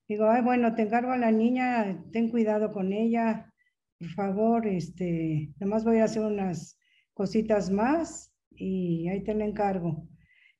Digo, 0.09 0.29
ay, 0.29 0.43
bueno, 0.43 0.75
te 0.75 0.83
encargo 0.83 1.13
a 1.13 1.19
la 1.19 1.31
niña, 1.31 2.03
ten 2.13 2.31
cuidado 2.31 2.73
con 2.73 2.95
ella, 2.95 3.53
por 3.99 4.09
favor, 4.11 4.67
este, 4.67 5.53
nomás 5.61 5.85
voy 5.85 5.99
a 5.99 6.05
hacer 6.05 6.23
unas 6.23 6.79
cositas 7.13 7.71
más 7.71 8.33
y 8.51 9.09
ahí 9.09 9.23
te 9.23 9.35
la 9.35 9.45
encargo. 9.45 10.09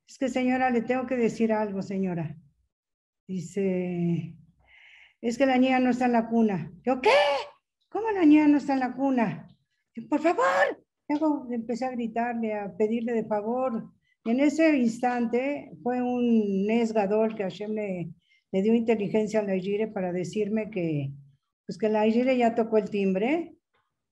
Es 0.07 0.19
que, 0.19 0.29
señora, 0.29 0.71
le 0.71 0.83
tengo 0.83 1.07
que 1.07 1.17
decir 1.17 1.53
algo, 1.53 1.81
señora. 1.81 2.37
Dice, 3.27 4.37
es 5.21 5.39
que 5.39 5.47
la 5.47 5.57
niña 5.57 5.81
no 5.81 5.91
está 5.91 6.07
en 6.07 6.13
la 6.13 6.29
cuna. 6.29 6.73
Yo, 6.83 7.01
¿qué? 7.01 7.11
¿cómo 7.89 8.11
la 8.11 8.25
niña 8.25 8.49
no 8.49 8.59
está 8.59 8.75
en 8.75 8.81
la 8.81 8.95
cuna? 8.95 9.49
Por 10.11 10.21
favor, 10.21 10.45
empecé 11.51 11.87
a 11.87 11.91
gritarle, 11.91 12.55
a 12.55 12.77
pedirle 12.77 13.13
de 13.13 13.25
favor. 13.25 13.93
En 14.25 14.41
ese 14.41 14.77
instante 14.77 15.71
fue 15.83 16.03
un 16.03 16.67
nesgador 16.67 17.35
que 17.35 17.45
Hashem 17.45 17.73
le, 17.73 18.13
le 18.53 18.63
dio 18.63 18.75
inteligencia 18.75 19.41
a 19.41 19.43
la 19.45 19.57
Igire 19.57 19.89
para 19.89 20.13
decirme 20.13 20.71
que, 20.71 21.13
pues 21.67 21.79
que 21.79 21.89
la 21.89 22.07
Igire 22.07 22.37
ya 22.37 22.55
tocó 22.55 22.79
el 22.79 22.91
timbre 22.91 23.57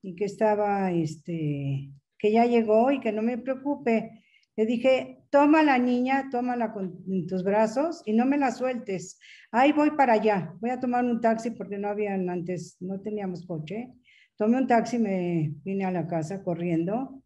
y 0.02 0.14
que 0.14 0.24
estaba, 0.24 0.92
este, 0.92 1.90
que 2.18 2.32
ya 2.32 2.44
llegó 2.46 2.90
y 2.90 3.00
que 3.00 3.12
no 3.12 3.22
me 3.22 3.38
preocupe. 3.38 4.22
Le 4.56 4.66
dije, 4.66 5.24
toma 5.30 5.62
la 5.62 5.78
niña, 5.78 6.28
tómala 6.30 6.72
con 6.72 7.04
tus 7.26 7.42
brazos 7.44 8.02
y 8.06 8.12
no 8.14 8.24
me 8.24 8.38
la 8.38 8.52
sueltes. 8.52 9.18
Ahí 9.50 9.72
voy 9.72 9.90
para 9.90 10.14
allá. 10.14 10.54
Voy 10.60 10.70
a 10.70 10.80
tomar 10.80 11.04
un 11.04 11.20
taxi 11.20 11.50
porque 11.50 11.78
no 11.78 11.88
habían 11.88 12.30
antes, 12.30 12.76
no 12.80 13.00
teníamos 13.00 13.46
coche. 13.46 13.92
Tomé 14.36 14.58
un 14.58 14.66
taxi, 14.66 14.98
me 14.98 15.54
vine 15.64 15.84
a 15.84 15.90
la 15.90 16.06
casa 16.06 16.42
corriendo. 16.42 17.22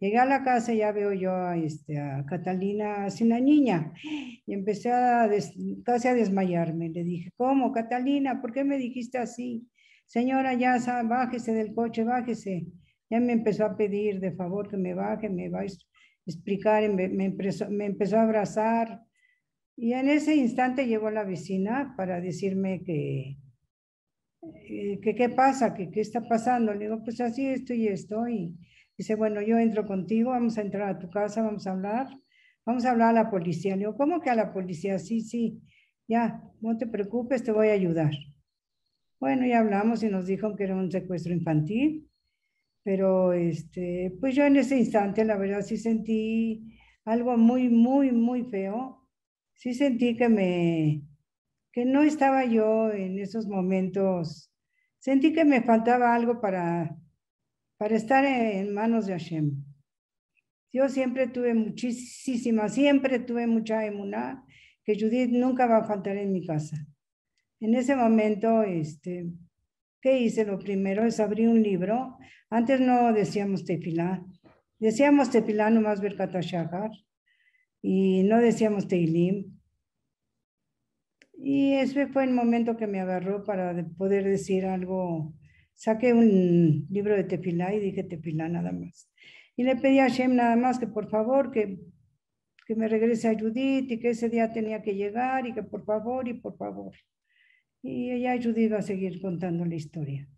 Llegué 0.00 0.18
a 0.18 0.26
la 0.26 0.44
casa 0.44 0.72
y 0.72 0.78
ya 0.78 0.92
veo 0.92 1.12
yo 1.12 1.34
a, 1.34 1.56
este, 1.56 1.94
Catalina 2.28 3.10
sin 3.10 3.30
la 3.30 3.40
niña 3.40 3.92
y 4.46 4.54
empecé 4.54 4.92
a 4.92 5.28
casi 5.84 6.08
a 6.08 6.14
desmayarme. 6.14 6.88
Le 6.90 7.02
dije, 7.02 7.32
¿cómo, 7.36 7.72
Catalina? 7.72 8.40
¿Por 8.40 8.52
qué 8.52 8.62
me 8.62 8.78
dijiste 8.78 9.18
así? 9.18 9.68
Señora, 10.06 10.54
ya 10.54 10.78
bájese 11.04 11.52
del 11.52 11.74
coche, 11.74 12.04
bájese. 12.04 12.66
Ya 13.10 13.18
me 13.18 13.32
empezó 13.32 13.64
a 13.64 13.76
pedir 13.76 14.20
de 14.20 14.32
favor 14.32 14.68
que 14.68 14.76
me 14.76 14.94
baje, 14.94 15.28
me 15.28 15.48
va 15.48 15.60
a 15.60 15.66
explicar, 16.26 16.88
me, 16.90 17.08
me, 17.08 17.24
empezó, 17.24 17.68
me 17.68 17.86
empezó 17.86 18.18
a 18.18 18.22
abrazar. 18.22 19.02
Y 19.76 19.94
en 19.94 20.08
ese 20.08 20.36
instante 20.36 20.86
llegó 20.86 21.10
la 21.10 21.24
vecina 21.24 21.94
para 21.96 22.20
decirme 22.20 22.84
que, 22.84 23.36
eh, 24.42 25.00
qué 25.00 25.28
pasa, 25.28 25.74
que 25.74 25.90
qué 25.90 26.00
está 26.00 26.22
pasando. 26.28 26.72
Le 26.72 26.84
digo, 26.84 27.02
pues 27.02 27.20
así 27.20 27.46
estoy 27.46 27.84
y 27.84 27.88
estoy. 27.88 28.54
Dice, 28.98 29.14
bueno, 29.14 29.40
yo 29.40 29.58
entro 29.58 29.86
contigo, 29.86 30.30
vamos 30.32 30.58
a 30.58 30.62
entrar 30.62 30.88
a 30.90 30.98
tu 30.98 31.08
casa, 31.08 31.42
vamos 31.42 31.66
a 31.66 31.70
hablar, 31.70 32.08
vamos 32.66 32.84
a 32.84 32.90
hablar 32.90 33.10
a 33.10 33.12
la 33.24 33.30
policía. 33.30 33.76
Le 33.76 33.80
digo, 33.80 33.96
¿cómo 33.96 34.20
que 34.20 34.30
a 34.30 34.34
la 34.34 34.52
policía? 34.52 34.98
Sí, 34.98 35.20
sí, 35.20 35.62
ya, 36.08 36.42
no 36.60 36.76
te 36.76 36.86
preocupes, 36.86 37.44
te 37.44 37.52
voy 37.52 37.68
a 37.68 37.72
ayudar. 37.72 38.10
Bueno, 39.20 39.46
ya 39.46 39.60
hablamos 39.60 40.02
y 40.02 40.08
nos 40.08 40.26
dijo 40.26 40.54
que 40.56 40.64
era 40.64 40.76
un 40.76 40.90
secuestro 40.90 41.32
infantil, 41.32 42.08
pero 42.84 43.32
este, 43.32 44.16
pues 44.20 44.34
yo 44.34 44.44
en 44.44 44.56
ese 44.56 44.78
instante, 44.78 45.24
la 45.24 45.36
verdad, 45.36 45.62
sí 45.62 45.76
sentí 45.76 46.78
algo 47.04 47.36
muy, 47.36 47.68
muy, 47.68 48.12
muy 48.12 48.44
feo. 48.44 49.08
Sí 49.54 49.74
sentí 49.74 50.16
que 50.16 50.28
me, 50.28 51.02
que 51.72 51.84
no 51.84 52.02
estaba 52.02 52.44
yo 52.46 52.92
en 52.92 53.18
esos 53.18 53.46
momentos. 53.48 54.52
Sentí 54.98 55.32
que 55.32 55.44
me 55.44 55.62
faltaba 55.62 56.14
algo 56.14 56.40
para 56.40 56.96
para 57.78 57.96
estar 57.96 58.24
en 58.24 58.74
manos 58.74 59.06
de 59.06 59.12
Hashem. 59.12 59.64
Yo 60.72 60.88
siempre 60.88 61.28
tuve 61.28 61.54
muchísima, 61.54 62.68
siempre 62.68 63.20
tuve 63.20 63.46
mucha 63.46 63.86
emuná, 63.86 64.44
que 64.84 64.98
Judith 64.98 65.30
nunca 65.30 65.66
va 65.66 65.78
a 65.78 65.84
faltar 65.84 66.16
en 66.16 66.32
mi 66.32 66.44
casa. 66.44 66.76
En 67.60 67.74
ese 67.74 67.96
momento, 67.96 68.62
este, 68.62 69.30
¿qué 70.02 70.18
hice? 70.20 70.44
Lo 70.44 70.58
primero 70.58 71.04
es 71.04 71.20
abrir 71.20 71.48
un 71.48 71.62
libro. 71.62 72.18
Antes 72.50 72.80
no 72.80 73.12
decíamos 73.12 73.64
tefilá. 73.64 74.24
Decíamos 74.78 75.30
tefilá 75.30 75.70
nomás 75.70 76.00
ver 76.00 76.16
Shahar. 76.16 76.90
Y 77.80 78.22
no 78.24 78.38
decíamos 78.38 78.88
teilim. 78.88 79.58
Y 81.34 81.74
ese 81.74 82.08
fue 82.08 82.24
el 82.24 82.32
momento 82.32 82.76
que 82.76 82.86
me 82.86 83.00
agarró 83.00 83.44
para 83.44 83.86
poder 83.96 84.24
decir 84.24 84.66
algo 84.66 85.34
saqué 85.78 86.12
un 86.12 86.88
libro 86.90 87.14
de 87.14 87.22
tefilá 87.22 87.72
y 87.72 87.78
dije 87.78 88.02
tefilá 88.02 88.48
nada 88.48 88.72
más. 88.72 89.08
Y 89.54 89.62
le 89.62 89.76
pedí 89.76 90.00
a 90.00 90.08
Shem 90.08 90.34
nada 90.34 90.56
más 90.56 90.78
que 90.80 90.88
por 90.88 91.08
favor 91.08 91.52
que, 91.52 91.78
que 92.66 92.74
me 92.74 92.88
regrese 92.88 93.28
a 93.28 93.38
Judith 93.38 93.90
y 93.92 94.00
que 94.00 94.10
ese 94.10 94.28
día 94.28 94.52
tenía 94.52 94.82
que 94.82 94.96
llegar 94.96 95.46
y 95.46 95.54
que 95.54 95.62
por 95.62 95.84
favor 95.84 96.26
y 96.26 96.34
por 96.34 96.56
favor. 96.56 96.92
Y 97.80 98.10
ella 98.10 98.36
Judith 98.42 98.72
va 98.72 98.78
a 98.78 98.82
seguir 98.82 99.22
contando 99.22 99.64
la 99.64 99.76
historia. 99.76 100.28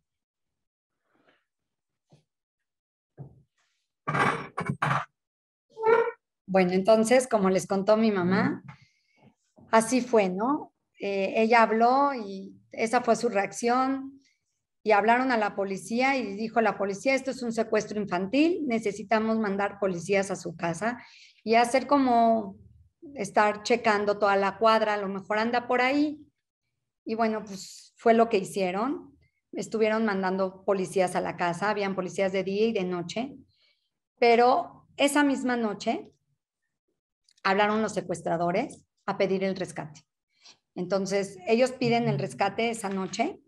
Bueno, 6.46 6.72
entonces, 6.72 7.26
como 7.26 7.48
les 7.48 7.66
contó 7.66 7.96
mi 7.96 8.10
mamá, 8.10 8.62
así 9.70 10.02
fue, 10.02 10.28
¿no? 10.28 10.74
Eh, 11.00 11.32
ella 11.36 11.62
habló 11.62 12.12
y 12.12 12.60
esa 12.72 13.00
fue 13.00 13.16
su 13.16 13.30
reacción 13.30 14.19
y 14.82 14.92
hablaron 14.92 15.30
a 15.30 15.36
la 15.36 15.54
policía 15.54 16.16
y 16.16 16.36
dijo 16.36 16.60
la 16.60 16.78
policía, 16.78 17.14
esto 17.14 17.30
es 17.30 17.42
un 17.42 17.52
secuestro 17.52 18.00
infantil, 18.00 18.62
necesitamos 18.66 19.38
mandar 19.38 19.78
policías 19.78 20.30
a 20.30 20.36
su 20.36 20.56
casa 20.56 20.98
y 21.44 21.54
hacer 21.54 21.86
como 21.86 22.56
estar 23.14 23.62
checando 23.62 24.18
toda 24.18 24.36
la 24.36 24.58
cuadra, 24.58 24.94
a 24.94 24.98
lo 24.98 25.08
mejor 25.08 25.38
anda 25.38 25.66
por 25.66 25.82
ahí. 25.82 26.26
Y 27.04 27.14
bueno, 27.14 27.44
pues 27.44 27.92
fue 27.96 28.14
lo 28.14 28.28
que 28.28 28.38
hicieron. 28.38 29.16
Estuvieron 29.52 30.04
mandando 30.04 30.64
policías 30.64 31.16
a 31.16 31.20
la 31.20 31.36
casa, 31.36 31.70
habían 31.70 31.94
policías 31.94 32.32
de 32.32 32.44
día 32.44 32.66
y 32.66 32.72
de 32.72 32.84
noche, 32.84 33.36
pero 34.18 34.86
esa 34.96 35.24
misma 35.24 35.56
noche 35.56 36.12
hablaron 37.42 37.82
los 37.82 37.94
secuestradores 37.94 38.84
a 39.06 39.18
pedir 39.18 39.42
el 39.42 39.56
rescate. 39.56 40.02
Entonces, 40.74 41.36
ellos 41.48 41.72
piden 41.72 42.08
el 42.08 42.18
rescate 42.18 42.70
esa 42.70 42.90
noche 42.90 43.40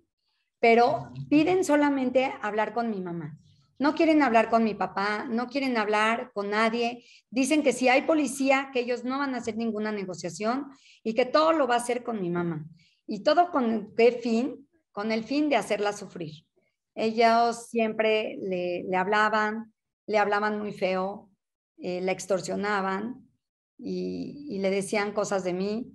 pero 0.63 1.11
piden 1.29 1.65
solamente 1.65 2.33
hablar 2.41 2.73
con 2.73 2.89
mi 2.89 3.01
mamá. 3.01 3.37
No 3.81 3.97
quieren 3.97 4.23
hablar 4.23 4.49
con 4.49 4.63
mi 4.63 4.75
papá, 4.75 5.27
no 5.29 5.49
quieren 5.49 5.77
hablar 5.77 6.31
con 6.33 6.51
nadie. 6.51 7.05
Dicen 7.31 7.65
que 7.65 7.73
si 7.73 7.89
hay 7.89 8.03
policía, 8.03 8.71
que 8.73 8.79
ellos 8.79 9.03
no 9.03 9.19
van 9.19 9.35
a 9.35 9.39
hacer 9.39 9.57
ninguna 9.57 9.91
negociación 9.91 10.69
y 11.03 11.15
que 11.15 11.27
todo 11.27 11.53
lo 11.53 11.67
va 11.67 11.75
a 11.75 11.79
hacer 11.79 12.05
con 12.05 12.21
mi 12.21 12.31
mamá. 12.31 12.65
¿Y 13.09 13.25
todo 13.25 13.51
con 13.51 13.93
qué 13.97 14.13
fin? 14.13 14.69
Con 14.93 15.11
el 15.11 15.25
fin 15.25 15.49
de 15.49 15.57
hacerla 15.57 15.93
sufrir. 15.93 16.47
Ellos 16.95 17.67
siempre 17.67 18.39
le, 18.41 18.87
hablaban, 18.97 19.75
le 20.07 20.19
hablaban 20.19 20.61
muy 20.61 20.71
feo, 20.71 21.29
eh, 21.79 22.01
la 22.03 22.13
extorsionaban 22.13 23.29
y, 23.79 24.47
y 24.49 24.61
le 24.61 24.71
decían 24.71 25.11
cosas 25.11 25.43
de 25.43 25.55
mí. 25.55 25.93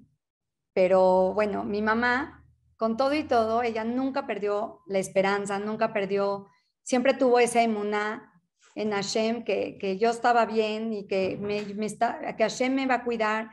Pero 0.74 1.34
bueno, 1.34 1.64
mi 1.64 1.82
mamá 1.82 2.44
con 2.78 2.96
todo 2.96 3.14
y 3.16 3.24
todo, 3.24 3.64
ella 3.64 3.84
nunca 3.84 4.28
perdió 4.28 4.82
la 4.86 5.00
esperanza, 5.00 5.60
nunca 5.60 5.94
perdió, 5.94 6.48
siempre 6.84 7.16
tuvo 7.16 7.40
esa 7.40 7.62
emuná 7.62 8.32
en 8.76 8.92
Hashem, 8.92 9.44
que, 9.44 9.80
que 9.80 9.98
yo 9.98 10.12
estaba 10.12 10.46
bien 10.46 10.94
y 10.94 11.08
que, 11.08 11.38
me, 11.38 11.86
está, 11.86 12.36
que 12.36 12.44
Hashem 12.44 12.74
me 12.76 12.86
va 12.86 12.96
a 12.96 13.04
cuidar 13.04 13.50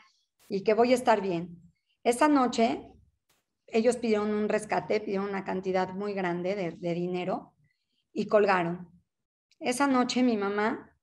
y 0.48 0.62
que 0.62 0.74
voy 0.74 0.92
a 0.92 0.94
estar 0.94 1.22
bien. 1.22 1.62
Esa 2.04 2.28
noche, 2.28 2.86
ellos 3.66 3.96
pidieron 3.96 4.34
un 4.34 4.50
rescate, 4.50 5.00
pidieron 5.00 5.30
una 5.30 5.44
cantidad 5.44 5.94
muy 5.94 6.12
grande 6.12 6.54
de, 6.54 6.72
de 6.72 6.94
dinero 6.94 7.54
y 8.12 8.26
colgaron. 8.26 8.90
Esa 9.58 9.86
noche 9.86 10.22
mi 10.22 10.36
mamá, 10.36 10.94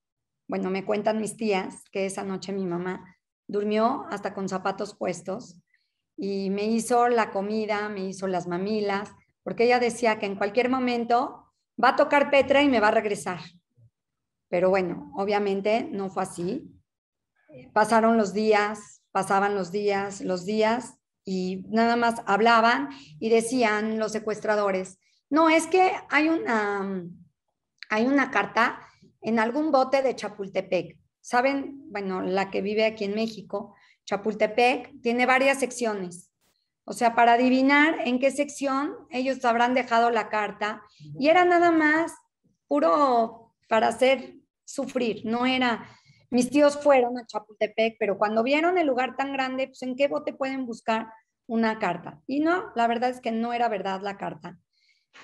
bueno, 0.47 0.69
me 0.69 0.85
cuentan 0.85 1.19
mis 1.19 1.35
tías 1.35 1.89
que 1.91 2.05
esa 2.05 2.23
noche 2.23 2.53
mi 2.53 2.67
mamá 2.67 3.17
durmió 3.47 4.05
hasta 4.11 4.35
con 4.35 4.47
zapatos 4.47 4.95
puestos 4.95 5.59
y 6.17 6.49
me 6.49 6.65
hizo 6.65 7.07
la 7.07 7.31
comida, 7.31 7.89
me 7.89 8.05
hizo 8.05 8.27
las 8.27 8.47
mamilas, 8.47 9.11
porque 9.43 9.65
ella 9.65 9.79
decía 9.79 10.19
que 10.19 10.25
en 10.25 10.35
cualquier 10.35 10.69
momento 10.69 11.45
va 11.81 11.89
a 11.89 11.95
tocar 11.95 12.29
Petra 12.29 12.61
y 12.61 12.69
me 12.69 12.79
va 12.79 12.89
a 12.89 12.91
regresar. 12.91 13.39
Pero 14.49 14.69
bueno, 14.69 15.11
obviamente 15.15 15.87
no 15.91 16.09
fue 16.09 16.23
así. 16.23 16.71
Pasaron 17.73 18.17
los 18.17 18.33
días, 18.33 19.03
pasaban 19.11 19.55
los 19.55 19.71
días, 19.71 20.21
los 20.21 20.45
días, 20.45 20.97
y 21.23 21.63
nada 21.69 21.95
más 21.95 22.21
hablaban 22.25 22.89
y 23.19 23.29
decían 23.29 23.99
los 23.99 24.11
secuestradores, 24.11 24.99
no, 25.29 25.49
es 25.49 25.67
que 25.67 25.93
hay 26.09 26.27
una, 26.27 27.05
hay 27.89 28.05
una 28.05 28.31
carta 28.31 28.79
en 29.21 29.39
algún 29.39 29.71
bote 29.71 30.01
de 30.01 30.15
Chapultepec. 30.15 30.97
¿Saben? 31.21 31.89
Bueno, 31.91 32.21
la 32.21 32.49
que 32.49 32.61
vive 32.61 32.83
aquí 32.83 33.05
en 33.05 33.13
México, 33.13 33.75
Chapultepec 34.11 35.01
tiene 35.01 35.25
varias 35.25 35.59
secciones. 35.59 36.29
O 36.83 36.91
sea, 36.91 37.15
para 37.15 37.33
adivinar 37.33 37.95
en 38.05 38.19
qué 38.19 38.29
sección 38.29 38.93
ellos 39.09 39.45
habrán 39.45 39.73
dejado 39.73 40.09
la 40.09 40.27
carta. 40.27 40.81
Y 41.17 41.29
era 41.29 41.45
nada 41.45 41.71
más 41.71 42.13
puro 42.67 43.53
para 43.69 43.87
hacer 43.87 44.35
sufrir. 44.65 45.21
No 45.23 45.45
era, 45.45 45.87
mis 46.29 46.49
tíos 46.49 46.77
fueron 46.77 47.17
a 47.17 47.25
Chapultepec, 47.25 47.95
pero 47.97 48.17
cuando 48.17 48.43
vieron 48.43 48.77
el 48.77 48.87
lugar 48.87 49.15
tan 49.15 49.31
grande, 49.31 49.67
pues 49.67 49.81
en 49.83 49.95
qué 49.95 50.09
bote 50.09 50.33
pueden 50.33 50.65
buscar 50.65 51.07
una 51.47 51.79
carta. 51.79 52.21
Y 52.27 52.41
no, 52.41 52.73
la 52.75 52.87
verdad 52.87 53.11
es 53.11 53.21
que 53.21 53.31
no 53.31 53.53
era 53.53 53.69
verdad 53.69 54.01
la 54.01 54.17
carta. 54.17 54.59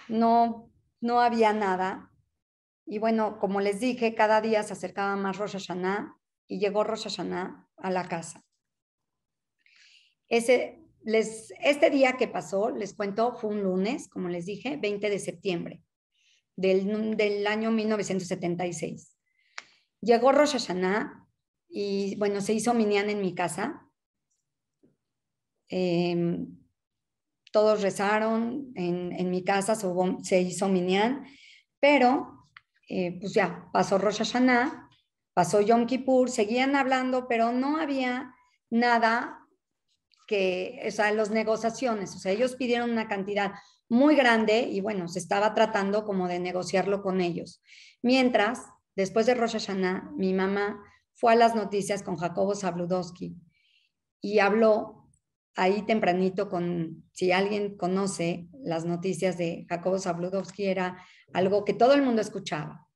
No, 0.08 0.72
no 1.02 1.20
había 1.20 1.52
nada. 1.52 2.10
Y 2.86 3.00
bueno, 3.00 3.38
como 3.38 3.60
les 3.60 3.82
dije, 3.82 4.16
cada 4.16 4.40
día 4.40 4.64
se 4.64 4.72
acercaba 4.72 5.18
más 5.18 5.38
Rosh 5.38 5.58
Hashanah 5.58 6.16
y 6.48 6.60
llegó 6.60 6.86
Rosh 6.86 7.04
Hashanah 7.04 7.68
a 7.76 7.92
la 7.92 8.08
casa. 8.08 8.47
Ese, 10.30 10.80
les, 11.04 11.54
este 11.62 11.90
día 11.90 12.14
que 12.14 12.28
pasó, 12.28 12.70
les 12.70 12.94
cuento, 12.94 13.36
fue 13.36 13.52
un 13.52 13.64
lunes, 13.64 14.10
como 14.10 14.30
les 14.30 14.46
dije, 14.46 14.78
20 14.78 15.10
de 15.10 15.20
septiembre 15.20 15.84
del, 16.56 17.16
del 17.16 17.48
año 17.48 17.72
1976. 17.72 19.16
Llegó 20.02 20.32
Rosh 20.32 20.54
Hashanah 20.54 21.28
y 21.70 22.16
bueno, 22.18 22.42
se 22.42 22.54
hizo 22.54 22.74
Minyan 22.74 23.10
en 23.10 23.22
mi 23.22 23.34
casa. 23.34 23.88
Em, 25.70 26.58
todos 27.52 27.82
rezaron 27.82 28.72
en, 28.76 29.14
en 29.14 29.32
mi 29.32 29.44
casa, 29.44 29.76
se, 29.76 29.88
se 30.24 30.42
hizo 30.42 30.68
Minyan, 30.68 31.26
pero 31.80 32.50
eh, 32.90 33.18
pues 33.20 33.34
ya 33.34 33.70
pasó 33.74 33.98
Rosh 33.98 34.20
Hashanah, 34.20 34.90
pasó 35.34 35.62
Yom 35.62 35.86
Kippur, 35.86 36.30
seguían 36.30 36.76
hablando, 36.76 37.28
pero 37.28 37.52
no 37.52 37.78
había 37.78 38.34
nada 38.70 39.47
que, 40.28 40.84
o 40.88 40.92
sea, 40.92 41.12
las 41.12 41.32
negociaciones, 41.32 42.16
o 42.16 42.20
sea, 42.20 42.32
ellos 42.32 42.56
pidieron 42.56 42.92
una 42.92 43.08
cantidad 43.08 43.54
muy 43.90 44.16
grande 44.16 44.62
y 44.62 44.82
bueno, 44.82 45.08
se 45.08 45.20
estaba 45.20 45.54
tratando 45.54 46.06
como 46.06 46.28
de 46.28 46.40
negociarlo 46.40 47.02
con 47.02 47.22
ellos. 47.22 47.62
Mientras, 48.02 48.66
después 48.96 49.26
de 49.26 49.36
Rosh 49.36 49.54
Hashanah, 49.54 50.12
mi 50.16 50.34
mamá 50.34 50.84
fue 51.14 51.34
a 51.34 51.36
las 51.36 51.56
noticias 51.56 52.04
con 52.04 52.18
Jacobo 52.18 52.54
Zabludowski 52.54 53.36
y 54.22 54.40
habló 54.40 55.10
ahí 55.56 55.82
tempranito 55.84 56.50
con, 56.50 57.04
si 57.14 57.32
alguien 57.32 57.78
conoce 57.78 58.48
las 58.64 58.86
noticias 58.86 59.38
de 59.38 59.66
Jacobo 59.68 59.98
Zabludowski, 59.98 60.66
era 60.66 61.04
algo 61.34 61.66
que 61.66 61.74
todo 61.74 61.94
el 61.94 62.04
mundo 62.04 62.22
escuchaba. 62.22 62.88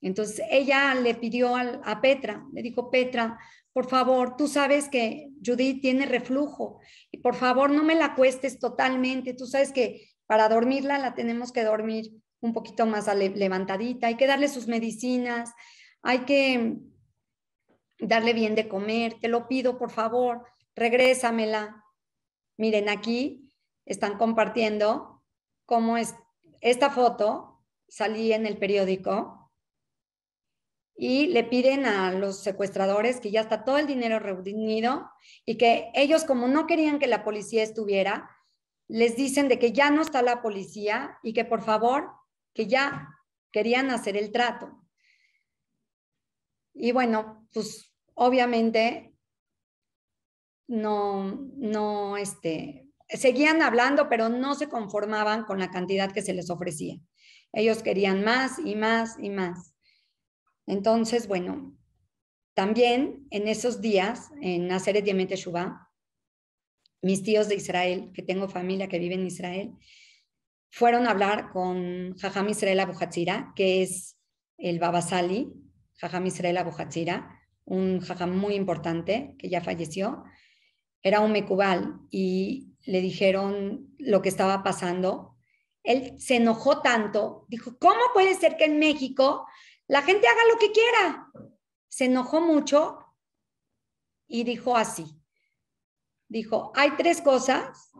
Entonces 0.00 0.44
ella 0.50 0.94
le 0.96 1.14
pidió 1.14 1.54
a, 1.56 2.00
Petra, 2.00 2.44
le 2.52 2.62
dijo, 2.62 2.90
Petra, 2.90 3.38
por 3.72 3.88
favor, 3.88 4.36
tú 4.36 4.48
sabes 4.48 4.88
que 4.88 5.30
Judith 5.44 5.80
tiene 5.80 6.06
reflujo 6.06 6.80
y 7.10 7.18
por 7.18 7.34
favor 7.34 7.70
no 7.70 7.82
me 7.84 7.94
la 7.94 8.14
cuestes 8.14 8.58
totalmente. 8.58 9.32
Tú 9.32 9.46
sabes 9.46 9.72
que 9.72 10.10
para 10.26 10.48
dormirla 10.48 10.98
la 10.98 11.14
tenemos 11.14 11.52
que 11.52 11.64
dormir 11.64 12.10
un 12.40 12.52
poquito 12.52 12.86
más 12.86 13.06
levantadita, 13.14 14.08
hay 14.08 14.16
que 14.16 14.26
darle 14.26 14.48
sus 14.48 14.66
medicinas, 14.66 15.52
hay 16.02 16.20
que 16.20 16.76
darle 17.98 18.32
bien 18.32 18.54
de 18.54 18.68
comer, 18.68 19.14
te 19.20 19.28
lo 19.28 19.46
pido 19.46 19.78
por 19.78 19.90
favor, 19.90 20.44
regrésamela. 20.74 21.84
Miren, 22.58 22.88
aquí 22.88 23.52
están 23.86 24.18
compartiendo 24.18 25.22
cómo 25.66 25.96
es 25.96 26.14
esta 26.60 26.90
foto, 26.90 27.62
salí 27.88 28.32
en 28.32 28.46
el 28.46 28.58
periódico 28.58 29.41
y 30.96 31.26
le 31.28 31.44
piden 31.44 31.86
a 31.86 32.12
los 32.12 32.42
secuestradores 32.42 33.20
que 33.20 33.30
ya 33.30 33.40
está 33.40 33.64
todo 33.64 33.78
el 33.78 33.86
dinero 33.86 34.18
reunido 34.18 35.10
y 35.44 35.56
que 35.56 35.90
ellos 35.94 36.24
como 36.24 36.48
no 36.48 36.66
querían 36.66 36.98
que 36.98 37.06
la 37.06 37.24
policía 37.24 37.62
estuviera, 37.62 38.30
les 38.88 39.16
dicen 39.16 39.48
de 39.48 39.58
que 39.58 39.72
ya 39.72 39.90
no 39.90 40.02
está 40.02 40.22
la 40.22 40.42
policía 40.42 41.18
y 41.22 41.32
que 41.32 41.44
por 41.44 41.62
favor, 41.62 42.10
que 42.54 42.66
ya 42.66 43.08
querían 43.50 43.90
hacer 43.90 44.16
el 44.16 44.32
trato. 44.32 44.82
Y 46.74 46.92
bueno, 46.92 47.48
pues 47.52 47.92
obviamente 48.14 49.14
no, 50.68 51.50
no, 51.56 52.16
este, 52.16 52.88
seguían 53.08 53.62
hablando, 53.62 54.08
pero 54.08 54.28
no 54.28 54.54
se 54.54 54.68
conformaban 54.68 55.44
con 55.44 55.58
la 55.58 55.70
cantidad 55.70 56.12
que 56.12 56.22
se 56.22 56.34
les 56.34 56.50
ofrecía. 56.50 56.96
Ellos 57.52 57.82
querían 57.82 58.24
más 58.24 58.58
y 58.58 58.74
más 58.74 59.16
y 59.18 59.30
más. 59.30 59.71
Entonces, 60.66 61.28
bueno, 61.28 61.76
también 62.54 63.26
en 63.30 63.48
esos 63.48 63.80
días, 63.80 64.30
en 64.40 64.68
Nazaret 64.68 65.04
Yemet 65.04 65.34
Shubá, 65.34 65.90
mis 67.00 67.22
tíos 67.22 67.48
de 67.48 67.56
Israel, 67.56 68.12
que 68.14 68.22
tengo 68.22 68.48
familia 68.48 68.88
que 68.88 68.98
vive 68.98 69.14
en 69.14 69.26
Israel, 69.26 69.72
fueron 70.70 71.06
a 71.06 71.10
hablar 71.10 71.50
con 71.50 72.16
Jajam 72.16 72.48
Israel 72.48 72.80
Abu 72.80 72.94
que 73.56 73.82
es 73.82 74.16
el 74.56 74.78
Babasali, 74.78 75.52
Jajam 75.96 76.26
Israel 76.26 76.58
Abu 76.58 76.72
un 77.64 78.00
jajam 78.00 78.36
muy 78.36 78.54
importante 78.54 79.36
que 79.38 79.48
ya 79.48 79.60
falleció. 79.60 80.24
Era 81.02 81.20
un 81.20 81.32
mecubal 81.32 82.00
y 82.10 82.74
le 82.84 83.00
dijeron 83.00 83.94
lo 83.98 84.22
que 84.22 84.28
estaba 84.28 84.62
pasando. 84.62 85.36
Él 85.82 86.14
se 86.18 86.36
enojó 86.36 86.80
tanto, 86.80 87.46
dijo, 87.48 87.76
¿cómo 87.78 88.00
puede 88.14 88.34
ser 88.34 88.56
que 88.56 88.64
en 88.64 88.78
México 88.78 89.46
la 89.88 90.02
gente 90.02 90.26
haga 90.26 90.40
lo 90.52 90.58
que 90.58 90.72
quiera? 90.72 91.32
Se 91.88 92.06
enojó 92.06 92.40
mucho 92.40 92.98
y 94.26 94.44
dijo 94.44 94.76
así, 94.76 95.06
dijo, 96.28 96.72
hay 96.74 96.92
tres 96.92 97.20
cosas 97.20 97.92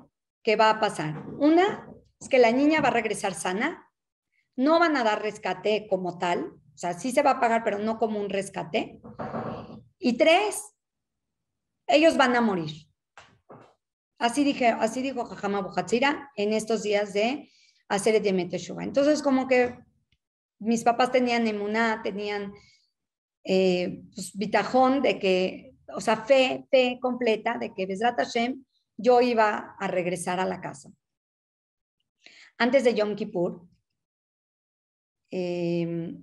que 0.42 0.57
va 0.57 0.71
a 0.71 0.81
pasar. 0.81 1.27
Una 1.38 1.88
es 2.18 2.29
que 2.29 2.38
la 2.38 2.53
niña 2.53 2.81
va 2.81 2.88
a 2.88 2.92
regresar 2.92 3.35
sana, 3.35 3.90
no 4.57 4.79
van 4.79 4.97
a 4.97 5.05
dar 5.05 5.23
rescate 5.23 5.87
como 5.88 6.18
tal, 6.18 6.45
o 6.75 6.79
sea, 6.79 6.95
sí 6.95 7.12
se 7.12 7.23
va 7.23 7.33
a 7.33 7.40
pagar, 7.40 7.64
pero 7.64 7.79
no 7.79 7.99
como 7.99 8.18
un 8.18 8.31
rescate. 8.31 9.01
Y 9.99 10.16
tres, 10.16 10.75
ellos 11.87 12.16
van 12.16 12.35
a 12.35 12.40
morir. 12.40 12.88
Así, 14.18 14.45
dije, 14.45 14.68
así 14.68 15.03
dijo 15.03 15.25
Jajama 15.25 15.61
Buhatzira 15.61 16.31
en 16.37 16.53
estos 16.53 16.83
días 16.83 17.12
de 17.12 17.51
hacer 17.88 18.14
el. 18.14 18.81
Entonces, 18.81 19.23
como 19.23 19.49
que 19.49 19.77
mis 20.62 20.85
papás 20.85 21.12
tenían 21.12 21.46
emuná, 21.46 22.01
tenían 22.03 22.53
eh, 23.44 24.03
pues, 24.14 24.37
bitajón 24.37 25.03
de 25.03 25.18
que 25.18 25.72
o 25.94 26.01
sea, 26.01 26.16
fe, 26.16 26.66
fe 26.70 26.98
completa 27.01 27.59
de 27.59 27.72
que 27.75 27.87
Besrat 27.87 28.18
Hashem 28.18 28.64
yo 28.96 29.20
iba 29.20 29.77
a 29.79 29.88
regresar 29.88 30.40
a 30.40 30.46
la 30.46 30.61
casa. 30.61 30.90
Antes 32.59 32.85
de 32.85 32.94
Yom 32.94 33.16
Kippur, 33.16 33.66
em, 35.31 36.22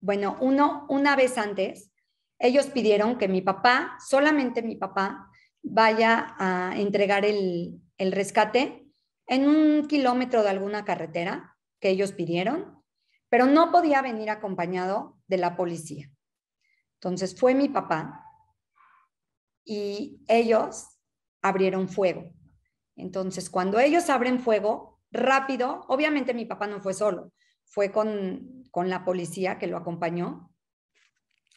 bueno, 0.00 0.38
uno, 0.40 0.86
una 0.88 1.16
vez 1.16 1.38
antes, 1.38 1.92
ellos 2.38 2.66
pidieron 2.66 3.18
que 3.18 3.28
mi 3.28 3.42
papá, 3.42 3.96
solamente 4.04 4.62
mi 4.62 4.76
papá, 4.76 5.28
vaya 5.62 6.34
a 6.38 6.74
entregar 6.76 7.24
el, 7.24 7.80
el 7.98 8.12
rescate 8.12 8.86
en 9.26 9.48
un 9.48 9.86
kilómetro 9.86 10.42
de 10.42 10.50
alguna 10.50 10.84
carretera 10.84 11.51
que 11.82 11.90
ellos 11.90 12.12
pidieron, 12.12 12.80
pero 13.28 13.46
no 13.46 13.72
podía 13.72 14.00
venir 14.00 14.30
acompañado 14.30 15.18
de 15.26 15.36
la 15.36 15.56
policía. 15.56 16.10
Entonces 16.94 17.38
fue 17.38 17.54
mi 17.54 17.68
papá 17.68 18.24
y 19.64 20.22
ellos 20.28 21.00
abrieron 21.42 21.88
fuego. 21.88 22.32
Entonces, 22.94 23.50
cuando 23.50 23.80
ellos 23.80 24.08
abren 24.10 24.38
fuego, 24.38 25.00
rápido, 25.10 25.84
obviamente 25.88 26.34
mi 26.34 26.44
papá 26.44 26.68
no 26.68 26.80
fue 26.80 26.94
solo, 26.94 27.32
fue 27.64 27.90
con, 27.90 28.64
con 28.70 28.88
la 28.88 29.04
policía 29.04 29.58
que 29.58 29.66
lo 29.66 29.76
acompañó, 29.76 30.54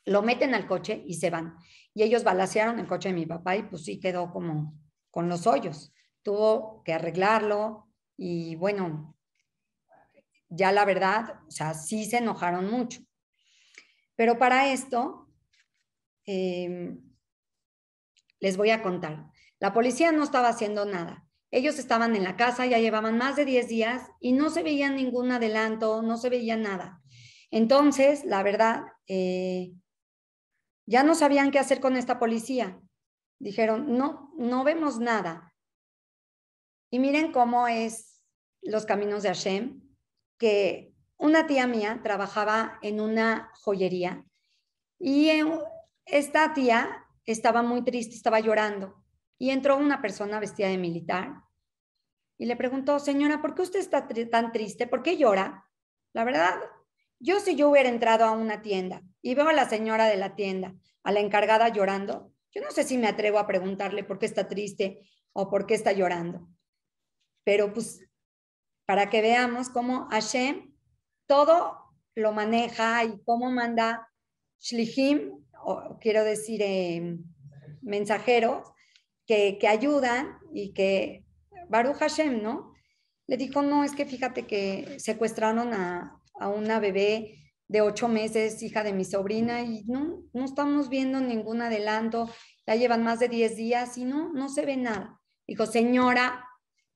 lo 0.05 0.23
meten 0.23 0.55
al 0.55 0.65
coche 0.65 1.03
y 1.05 1.15
se 1.15 1.29
van. 1.29 1.55
Y 1.93 2.01
ellos 2.01 2.23
balacearon 2.23 2.79
el 2.79 2.87
coche 2.87 3.09
de 3.09 3.15
mi 3.15 3.27
papá 3.27 3.57
y 3.57 3.63
pues 3.63 3.85
sí 3.85 3.99
quedó 3.99 4.31
como 4.31 4.73
con 5.11 5.29
los 5.29 5.45
hoyos. 5.45 5.93
Tuvo 6.23 6.81
que 6.83 6.93
arreglarlo 6.93 7.87
y 8.17 8.55
bueno, 8.55 9.14
ya 10.49 10.71
la 10.71 10.85
verdad, 10.85 11.39
o 11.47 11.51
sea, 11.51 11.73
sí 11.73 12.05
se 12.05 12.17
enojaron 12.17 12.69
mucho. 12.69 13.01
Pero 14.15 14.37
para 14.37 14.71
esto, 14.71 15.25
Em, 16.25 16.99
les 18.39 18.57
voy 18.57 18.71
a 18.71 18.81
contar. 18.81 19.27
La 19.59 19.73
policía 19.73 20.11
no 20.11 20.23
estaba 20.23 20.49
haciendo 20.49 20.85
nada. 20.85 21.27
Ellos 21.51 21.79
estaban 21.79 22.15
en 22.15 22.23
la 22.23 22.35
casa, 22.35 22.65
ya 22.65 22.79
llevaban 22.79 23.17
más 23.17 23.35
de 23.35 23.45
10 23.45 23.67
días 23.69 24.09
y 24.19 24.33
no 24.33 24.49
se 24.49 24.63
veía 24.63 24.89
ningún 24.89 25.31
adelanto, 25.31 26.01
no 26.01 26.17
se 26.17 26.29
veía 26.29 26.57
nada. 26.57 27.01
Entonces, 27.51 28.25
la 28.25 28.43
verdad, 28.43 28.83
eh, 29.07 29.71
ya 30.85 31.03
no 31.03 31.15
sabían 31.15 31.51
qué 31.51 31.59
hacer 31.59 31.79
con 31.79 31.95
esta 31.95 32.19
policía. 32.19 32.81
Dijeron, 33.39 33.97
no, 33.97 34.33
no 34.37 34.63
vemos 34.63 34.99
nada. 34.99 35.53
Y 36.89 36.99
miren 36.99 37.31
cómo 37.31 37.67
es 37.67 38.21
los 38.61 38.85
caminos 38.85 39.23
de 39.23 39.29
Hashem, 39.29 39.81
que 40.37 40.93
una 41.17 41.47
tía 41.47 41.67
mía 41.67 42.01
trabajaba 42.03 42.79
en 42.81 42.99
una 42.99 43.51
joyería 43.61 44.25
y 44.99 45.29
esta 46.05 46.53
tía 46.53 47.05
estaba 47.25 47.61
muy 47.61 47.83
triste, 47.83 48.15
estaba 48.15 48.39
llorando 48.39 49.03
y 49.37 49.49
entró 49.49 49.77
una 49.77 50.01
persona 50.01 50.39
vestida 50.39 50.67
de 50.67 50.77
militar 50.77 51.33
y 52.37 52.45
le 52.45 52.55
preguntó, 52.55 52.99
señora, 52.99 53.41
¿por 53.41 53.55
qué 53.55 53.61
usted 53.61 53.79
está 53.79 54.07
tan 54.07 54.51
triste? 54.51 54.87
¿Por 54.87 55.03
qué 55.03 55.17
llora? 55.17 55.65
La 56.13 56.23
verdad, 56.23 56.59
yo 57.19 57.39
si 57.39 57.55
yo 57.55 57.69
hubiera 57.69 57.89
entrado 57.89 58.25
a 58.25 58.31
una 58.31 58.61
tienda 58.61 59.01
y 59.21 59.35
veo 59.35 59.47
a 59.47 59.53
la 59.53 59.69
señora 59.69 60.05
de 60.07 60.17
la 60.17 60.35
tienda, 60.35 60.75
a 61.03 61.11
la 61.11 61.21
encargada 61.21 61.69
llorando, 61.69 62.33
yo 62.51 62.61
no 62.61 62.71
sé 62.71 62.83
si 62.83 62.97
me 62.97 63.07
atrevo 63.07 63.39
a 63.39 63.47
preguntarle 63.47 64.03
por 64.03 64.19
qué 64.19 64.25
está 64.25 64.47
triste 64.47 65.01
o 65.33 65.49
por 65.49 65.65
qué 65.65 65.75
está 65.75 65.91
llorando. 65.91 66.47
Pero 67.43 67.73
pues 67.73 68.01
para 68.85 69.09
que 69.09 69.21
veamos 69.21 69.69
cómo 69.69 70.07
Hashem 70.09 70.73
todo 71.27 71.77
lo 72.15 72.31
maneja 72.31 73.03
y 73.03 73.21
cómo 73.23 73.51
manda 73.51 74.09
Shlihim 74.59 75.45
quiero 75.99 76.23
decir, 76.23 76.61
eh, 76.63 77.17
mensajeros 77.81 78.67
que, 79.25 79.57
ayudan 79.67 80.37
y 80.53 80.73
que 80.73 81.25
Baruch 81.69 81.97
Hashem, 81.97 82.41
¿no? 82.41 82.73
Le 83.27 83.37
dijo, 83.37 83.61
no, 83.61 83.83
es 83.83 83.93
que 83.93 84.05
fíjate 84.05 84.45
que 84.45 84.99
secuestraron 84.99 85.73
a, 85.73 86.21
una 86.53 86.79
bebé 86.79 87.39
de 87.67 87.81
ocho 87.81 88.07
meses, 88.07 88.61
hija 88.61 88.83
de 88.83 88.93
mi 88.93 89.05
sobrina, 89.05 89.61
y 89.61 89.85
no, 89.85 90.23
no 90.33 90.45
estamos 90.45 90.89
viendo 90.89 91.21
ningún 91.21 91.61
adelanto, 91.61 92.29
ya 92.67 92.75
llevan 92.75 93.03
más 93.03 93.19
de 93.19 93.29
diez 93.29 93.55
días 93.55 93.97
y 93.97 94.03
no, 94.03 94.33
no 94.33 94.49
se 94.49 94.65
ve 94.65 94.77
nada. 94.77 95.19
Dijo, 95.47 95.65
señora, 95.65 96.45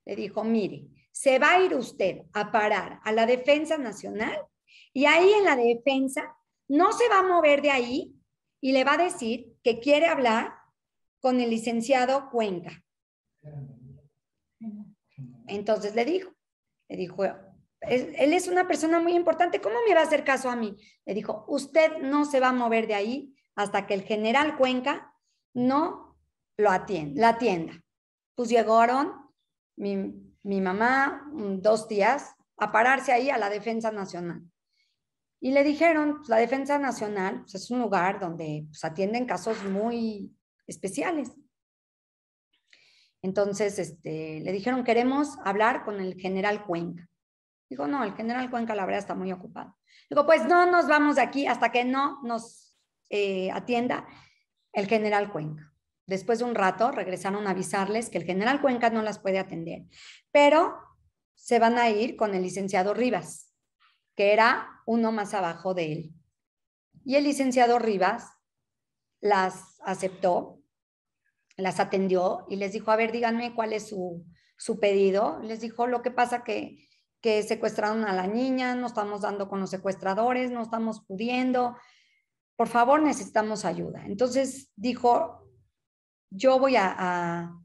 le 0.05 0.15
dijo, 0.15 0.43
mire, 0.43 0.87
se 1.19 1.37
va 1.37 1.55
a 1.55 1.61
ir 1.61 1.75
usted 1.75 2.21
a 2.31 2.49
parar 2.49 3.01
a 3.03 3.11
la 3.11 3.25
defensa 3.25 3.77
nacional 3.77 4.39
y 4.93 5.03
ahí 5.03 5.33
en 5.33 5.43
la 5.43 5.57
defensa 5.57 6.33
no 6.69 6.93
se 6.93 7.09
va 7.09 7.19
a 7.19 7.27
mover 7.27 7.61
de 7.61 7.71
ahí 7.71 8.15
y 8.61 8.71
le 8.71 8.85
va 8.85 8.93
a 8.93 9.03
decir 9.03 9.53
que 9.61 9.81
quiere 9.81 10.05
hablar 10.05 10.53
con 11.19 11.41
el 11.41 11.49
licenciado 11.49 12.29
Cuenca. 12.29 12.71
Entonces 15.47 15.93
le 15.93 16.05
dijo, 16.05 16.31
le 16.87 16.95
dijo, 16.95 17.25
él, 17.25 18.33
es 18.33 18.47
una 18.47 18.65
persona 18.65 19.01
muy 19.01 19.13
importante, 19.13 19.59
¿cómo 19.59 19.75
me 19.85 19.93
va 19.93 19.99
a 19.99 20.05
hacer 20.05 20.23
caso 20.23 20.49
a 20.49 20.55
mí? 20.55 20.77
Le 21.05 21.13
dijo, 21.13 21.43
usted 21.49 21.97
no 21.97 22.23
se 22.23 22.39
va 22.39 22.47
a 22.47 22.53
mover 22.53 22.87
de 22.87 22.93
ahí 22.93 23.35
hasta 23.55 23.87
que 23.87 23.93
el 23.93 24.03
general 24.03 24.55
Cuenca 24.55 25.13
no 25.53 26.17
lo 26.55 26.71
atienda, 26.71 27.19
la 27.19 27.29
atienda. 27.29 27.73
Pues 28.35 28.47
llegaron 28.47 29.29
mi, 29.75 30.28
mi 30.43 30.61
mamá, 30.61 31.29
mm, 31.31 31.61
dos 31.61 31.87
días, 31.87 32.35
a 32.57 32.71
pararse 32.71 33.11
ahí 33.11 33.29
a 33.29 33.37
la 33.37 33.49
Defensa 33.49 33.91
Nacional. 33.91 34.43
Y 35.41 35.51
le 35.51 35.63
dijeron, 35.63 36.17
pues, 36.17 36.29
la 36.29 36.37
Defensa 36.37 36.77
Nacional 36.77 37.41
pues, 37.41 37.55
es 37.55 37.71
un 37.71 37.79
lugar 37.79 38.19
donde 38.19 38.65
pues, 38.67 38.83
atienden 38.83 39.25
casos 39.25 39.63
muy 39.63 40.35
especiales. 40.67 41.31
Entonces, 43.21 43.79
este, 43.79 44.41
le 44.41 44.51
dijeron, 44.51 44.83
queremos 44.83 45.37
hablar 45.43 45.83
con 45.83 45.99
el 45.99 46.15
general 46.15 46.65
Cuenca. 46.65 47.07
Digo, 47.69 47.87
no, 47.87 48.03
el 48.03 48.13
general 48.15 48.49
Cuenca 48.49 48.75
la 48.75 48.85
verdad 48.85 48.99
está 48.99 49.15
muy 49.15 49.31
ocupado. 49.31 49.77
Digo, 50.09 50.25
pues 50.25 50.45
no 50.45 50.65
nos 50.65 50.87
vamos 50.87 51.17
de 51.17 51.21
aquí 51.21 51.45
hasta 51.45 51.71
que 51.71 51.85
no 51.85 52.21
nos 52.23 52.77
eh, 53.09 53.51
atienda 53.51 54.07
el 54.73 54.87
general 54.87 55.31
Cuenca. 55.31 55.68
Después 56.09 56.39
de 56.39 56.45
un 56.45 56.55
rato 56.55 56.91
regresaron 56.91 57.47
a 57.47 57.51
avisarles 57.51 58.09
que 58.09 58.17
el 58.17 58.25
general 58.25 58.61
Cuenca 58.61 58.89
no 58.89 59.01
las 59.01 59.19
puede 59.19 59.39
atender, 59.39 59.83
pero 60.31 60.75
se 61.35 61.59
van 61.59 61.77
a 61.77 61.89
ir 61.89 62.15
con 62.15 62.35
el 62.35 62.41
licenciado 62.41 62.93
Rivas, 62.93 63.53
que 64.15 64.33
era 64.33 64.81
uno 64.85 65.11
más 65.11 65.33
abajo 65.33 65.73
de 65.73 65.91
él. 65.91 66.13
Y 67.05 67.15
el 67.15 67.23
licenciado 67.23 67.79
Rivas 67.79 68.27
las 69.21 69.79
aceptó, 69.85 70.61
las 71.55 71.79
atendió 71.79 72.45
y 72.49 72.57
les 72.57 72.73
dijo, 72.73 72.91
a 72.91 72.95
ver, 72.95 73.11
díganme 73.11 73.53
cuál 73.53 73.73
es 73.73 73.89
su, 73.89 74.25
su 74.57 74.79
pedido. 74.79 75.39
Les 75.43 75.61
dijo, 75.61 75.87
lo 75.87 76.01
que 76.01 76.11
pasa 76.11 76.43
que 76.43 76.89
que 77.21 77.43
secuestraron 77.43 78.05
a 78.05 78.13
la 78.13 78.27
niña, 78.27 78.75
no 78.75 78.87
estamos 78.87 79.21
dando 79.21 79.49
con 79.49 79.59
los 79.59 79.69
secuestradores, 79.69 80.51
no 80.51 80.61
estamos 80.61 81.01
pudiendo, 81.01 81.75
por 82.55 82.67
favor 82.67 83.01
necesitamos 83.01 83.65
ayuda. 83.65 84.05
Entonces 84.05 84.71
dijo, 84.75 85.48
yo 86.29 86.59
voy 86.59 86.75
a, 86.75 87.55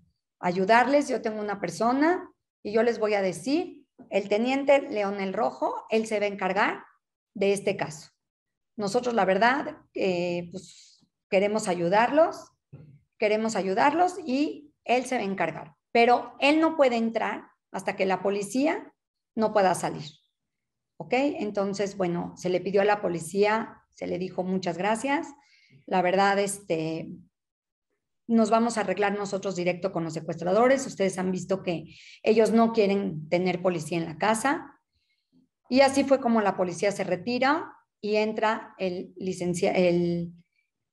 ayudarles, 0.41 1.09
yo 1.09 1.23
tengo 1.23 1.41
una 1.41 1.59
persona 1.59 2.31
y 2.63 2.73
yo 2.73 2.83
les 2.83 2.99
voy 2.99 3.15
a 3.15 3.23
decir, 3.23 3.87
el 4.11 4.29
teniente 4.29 4.83
Leonel 4.83 5.33
Rojo, 5.33 5.87
él 5.89 6.07
se 6.07 6.19
va 6.19 6.27
a 6.27 6.29
encargar 6.29 6.85
de 7.33 7.55
este 7.55 7.77
caso. 7.77 8.11
Nosotros, 8.77 9.15
la 9.15 9.25
verdad, 9.25 9.79
eh, 9.95 10.49
pues 10.51 11.07
queremos 11.31 11.67
ayudarlos, 11.69 12.51
queremos 13.19 13.57
ayudarlos 13.57 14.19
y 14.27 14.75
él 14.85 15.07
se 15.07 15.17
va 15.17 15.23
a 15.23 15.25
encargar. 15.25 15.77
Pero 15.93 16.35
él 16.41 16.61
no 16.61 16.77
puede 16.77 16.97
entrar 16.97 17.47
hasta 17.73 17.97
que 17.97 18.05
la 18.05 18.23
policía 18.23 18.93
no 19.35 19.53
pueda 19.53 19.75
salir. 19.75 20.05
¿Ok? 20.99 21.13
Entonces, 21.13 21.97
bueno, 21.97 22.35
se 22.37 22.51
le 22.51 22.61
pidió 22.61 22.83
a 22.83 22.85
la 22.85 23.01
policía, 23.01 23.83
se 23.95 24.07
le 24.07 24.19
dijo 24.19 24.43
muchas 24.43 24.77
gracias. 24.77 25.29
La 25.87 26.03
verdad, 26.03 26.39
este, 26.39 27.09
nos 28.27 28.51
vamos 28.51 28.77
a 28.77 28.81
arreglar 28.81 29.17
nosotros 29.19 29.57
directo 29.57 29.93
con 29.93 30.05
los 30.05 30.15
secuestradores. 30.15 30.87
Ustedes 30.87 31.19
han 31.19 31.31
visto 31.31 31.63
que 31.63 31.95
ellos 32.23 32.53
no 32.53 32.73
quieren 32.73 33.29
tener 33.29 33.63
policía 33.63 33.99
en 33.99 34.07
la 34.07 34.19
casa. 34.19 34.81
Y 35.69 35.81
así 35.81 36.05
fue 36.05 36.21
como 36.21 36.41
la 36.41 36.57
policía 36.57 36.93
se 36.93 37.05
retira 37.05 37.73
y 38.01 38.17
entra 38.17 38.75
el, 38.79 39.15
el, 39.19 40.33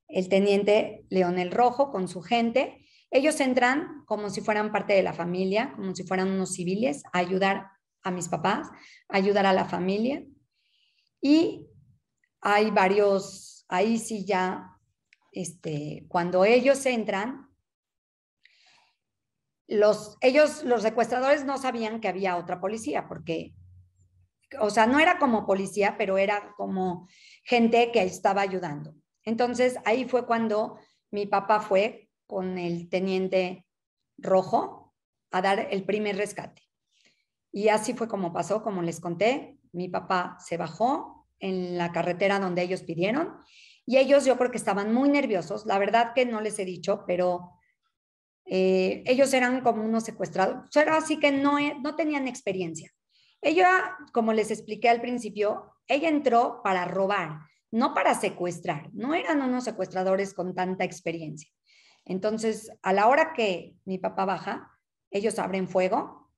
el 0.08 0.30
teniente 0.30 1.06
Leonel 1.10 1.52
Rojo 1.52 1.91
con 1.91 2.08
su 2.08 2.22
gente. 2.22 2.86
Ellos 3.12 3.39
entran 3.41 4.04
como 4.06 4.30
si 4.30 4.41
fueran 4.41 4.72
parte 4.72 4.94
de 4.94 5.04
la 5.04 5.13
familia, 5.13 5.74
como 5.76 5.94
si 5.94 6.04
fueran 6.04 6.32
unos 6.32 6.54
civiles, 6.54 7.04
a 7.12 7.20
ayudar 7.20 7.67
a 8.04 8.12
mis 8.12 8.30
papás, 8.30 8.70
ayudar 9.10 9.46
a 9.46 9.54
la 9.54 9.65
familia. 9.65 10.24
Y 11.22 11.67
hay 12.41 12.72
varios, 12.72 13.65
ahí 13.67 13.98
sí 14.00 14.26
ya, 14.26 14.71
este, 15.32 16.06
cuando 16.08 16.46
ellos 16.46 16.86
entran, 16.86 17.50
los, 19.67 20.17
ellos, 20.22 20.63
los 20.63 20.82
secuestradores 20.82 21.46
no 21.46 21.58
sabían 21.58 22.02
que 22.02 22.10
había 22.10 22.38
otra 22.38 22.60
policía, 22.60 23.08
porque, 23.08 23.54
o 24.60 24.70
sea, 24.70 24.86
no 24.86 25.00
era 25.00 25.17
como 25.17 25.46
policía, 25.46 25.96
pero 25.98 26.17
era 26.17 26.54
como 26.58 27.08
gente 27.44 27.91
que 27.91 28.04
estaba 28.04 28.41
ayudando. 28.41 28.94
Entonces, 29.24 29.78
ahí 29.86 30.06
fue 30.06 30.26
cuando 30.26 30.78
mi 31.10 31.26
papá 31.26 31.62
fue 31.62 32.10
con 32.28 32.58
el 32.58 32.89
teniente 32.89 33.65
rojo 34.17 34.94
a 35.32 35.41
dar 35.41 35.67
el 35.72 35.84
primer 35.86 36.17
rescate. 36.17 36.63
Y 37.52 37.70
así 37.70 37.94
fue 37.94 38.08
como 38.08 38.34
pasó, 38.34 38.63
como 38.63 38.82
les 38.82 39.00
conté. 39.00 39.58
Mi 39.72 39.89
papá 39.89 40.38
se 40.39 40.58
bajó 40.58 41.28
en 41.39 41.78
la 41.78 41.91
carretera 41.91 42.39
donde 42.39 42.62
ellos 42.62 42.84
pidieron 42.84 43.38
y 43.91 43.97
ellos 43.97 44.23
yo 44.23 44.38
creo 44.38 44.51
que 44.51 44.58
estaban 44.58 44.93
muy 44.93 45.10
nerviosos. 45.10 45.65
La 45.65 45.77
verdad 45.77 46.13
que 46.15 46.25
no 46.25 46.39
les 46.39 46.58
he 46.60 46.63
dicho, 46.63 47.04
pero 47.06 47.51
eh, 48.45 49.04
ellos 49.06 49.34
eran 49.34 49.60
como 49.60 49.84
unos 49.84 50.06
secuestrados, 50.06 50.69
pero 50.73 50.93
así 50.93 51.19
que 51.19 51.34
no, 51.34 51.58
no 51.82 51.93
tenían 51.97 52.25
experiencia. 52.25 52.89
Ella, 53.41 53.97
como 54.13 54.32
les 54.32 54.49
expliqué 54.49 54.88
al 54.88 55.01
principio, 55.01 55.73
ella 55.88 56.08
entró 56.08 56.62
para 56.63 56.86
robar, 56.86 57.39
no 57.69 57.93
para 57.93 58.15
secuestrar. 58.15 58.89
No 58.93 59.13
eran 59.13 59.41
unos 59.41 59.65
secuestradores 59.65 60.34
con 60.34 60.56
tanta 60.56 60.86
experiencia. 60.86 61.51
Entonces, 62.06 62.71
a 62.84 62.93
la 62.93 63.10
hora 63.10 63.34
que 63.34 63.75
mi 63.84 63.97
papá 63.97 64.23
baja, 64.23 64.71
ellos 65.10 65.38
abren 65.38 65.67
fuego 65.67 66.32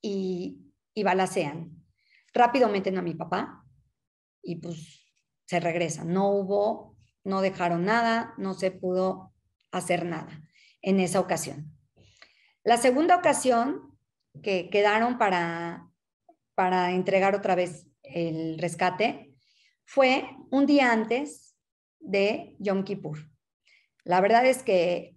y, 0.00 0.72
y 0.94 1.02
balacean. 1.02 1.84
Rápido 2.32 2.70
meten 2.70 2.96
a 2.96 3.02
mi 3.02 3.12
papá 3.12 3.62
y 4.42 4.56
pues 4.56 5.03
se 5.46 5.60
regresan. 5.60 6.12
No 6.12 6.30
hubo, 6.30 6.96
no 7.24 7.40
dejaron 7.40 7.84
nada, 7.84 8.34
no 8.38 8.54
se 8.54 8.70
pudo 8.70 9.32
hacer 9.70 10.04
nada 10.04 10.42
en 10.82 11.00
esa 11.00 11.20
ocasión. 11.20 11.72
La 12.62 12.76
segunda 12.76 13.16
ocasión 13.16 13.98
que 14.42 14.70
quedaron 14.70 15.18
para, 15.18 15.88
para 16.54 16.92
entregar 16.92 17.34
otra 17.34 17.54
vez 17.54 17.86
el 18.02 18.58
rescate 18.58 19.34
fue 19.84 20.28
un 20.50 20.66
día 20.66 20.92
antes 20.92 21.56
de 22.00 22.56
Yom 22.58 22.84
Kippur. 22.84 23.18
La 24.04 24.20
verdad 24.20 24.46
es 24.46 24.62
que 24.62 25.16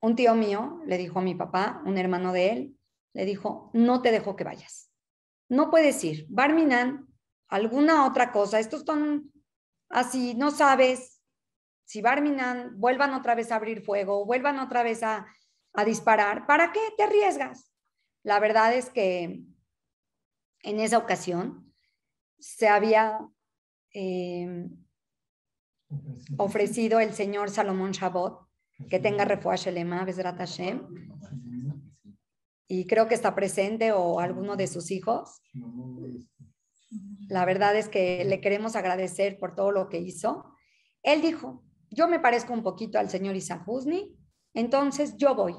un 0.00 0.14
tío 0.14 0.34
mío 0.34 0.80
le 0.86 0.98
dijo 0.98 1.18
a 1.18 1.22
mi 1.22 1.34
papá, 1.34 1.82
un 1.84 1.98
hermano 1.98 2.32
de 2.32 2.50
él, 2.50 2.76
le 3.12 3.24
dijo, 3.24 3.70
no 3.72 4.02
te 4.02 4.12
dejo 4.12 4.36
que 4.36 4.44
vayas. 4.44 4.90
No 5.48 5.70
puedes 5.70 6.02
ir. 6.04 6.26
Barminan, 6.28 7.06
alguna 7.48 8.06
otra 8.06 8.32
cosa. 8.32 8.58
Estos 8.58 8.82
son 8.82 9.32
así, 9.88 10.34
no 10.34 10.50
sabes 10.50 11.22
si 11.84 12.02
Barminan 12.02 12.78
vuelvan 12.78 13.14
otra 13.14 13.34
vez 13.34 13.52
a 13.52 13.56
abrir 13.56 13.82
fuego, 13.82 14.26
vuelvan 14.26 14.58
otra 14.58 14.82
vez 14.82 15.02
a, 15.02 15.26
disparar. 15.84 16.46
¿Para 16.46 16.72
qué 16.72 16.80
te 16.96 17.02
arriesgas? 17.02 17.70
La 18.22 18.40
verdad 18.40 18.72
es 18.72 18.88
que 18.88 19.44
en 20.62 20.80
esa 20.80 20.96
ocasión 20.96 21.70
se 22.38 22.66
había 22.66 23.18
eh, 23.92 24.70
ofrecido 26.38 26.98
el 26.98 27.12
señor 27.12 27.50
Salomón 27.50 27.92
Shabot 27.92 28.48
que 28.88 28.98
tenga 28.98 29.26
refuaje 29.26 29.70
lema, 29.70 30.04
Besrat 30.06 30.38
Hashem, 30.38 30.86
y 32.68 32.86
creo 32.86 33.06
que 33.06 33.14
está 33.14 33.34
presente 33.34 33.92
o 33.92 34.18
alguno 34.18 34.56
de 34.56 34.66
sus 34.66 34.90
hijos. 34.90 35.42
La 37.28 37.44
verdad 37.44 37.76
es 37.76 37.88
que 37.88 38.24
le 38.24 38.40
queremos 38.40 38.76
agradecer 38.76 39.38
por 39.38 39.54
todo 39.54 39.72
lo 39.72 39.88
que 39.88 39.98
hizo. 39.98 40.44
Él 41.02 41.22
dijo, 41.22 41.64
yo 41.90 42.08
me 42.08 42.20
parezco 42.20 42.52
un 42.52 42.62
poquito 42.62 42.98
al 42.98 43.10
señor 43.10 43.36
Isaac 43.36 43.64
entonces 44.56 45.16
yo 45.18 45.34
voy. 45.34 45.54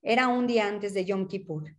Era 0.00 0.28
un 0.28 0.46
día 0.46 0.66
antes 0.66 0.94
de 0.94 1.04
Yom 1.04 1.28
Kippur. 1.28 1.76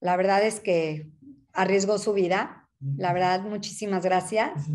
La 0.00 0.16
verdad 0.16 0.44
es 0.44 0.60
que 0.60 1.10
arriesgó 1.52 1.98
su 1.98 2.12
vida. 2.12 2.68
La 2.96 3.12
verdad, 3.12 3.42
muchísimas 3.42 4.04
gracias. 4.04 4.68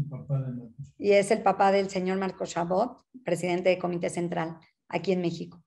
y 0.97 1.11
es 1.11 1.31
el 1.31 1.41
papá 1.41 1.71
del 1.71 1.89
señor 1.89 2.17
Marco 2.19 2.45
Chabot, 2.45 3.05
presidente 3.23 3.69
del 3.69 3.79
Comité 3.79 4.09
Central 4.09 4.57
aquí 4.89 5.13
en 5.13 5.21
México. 5.21 5.63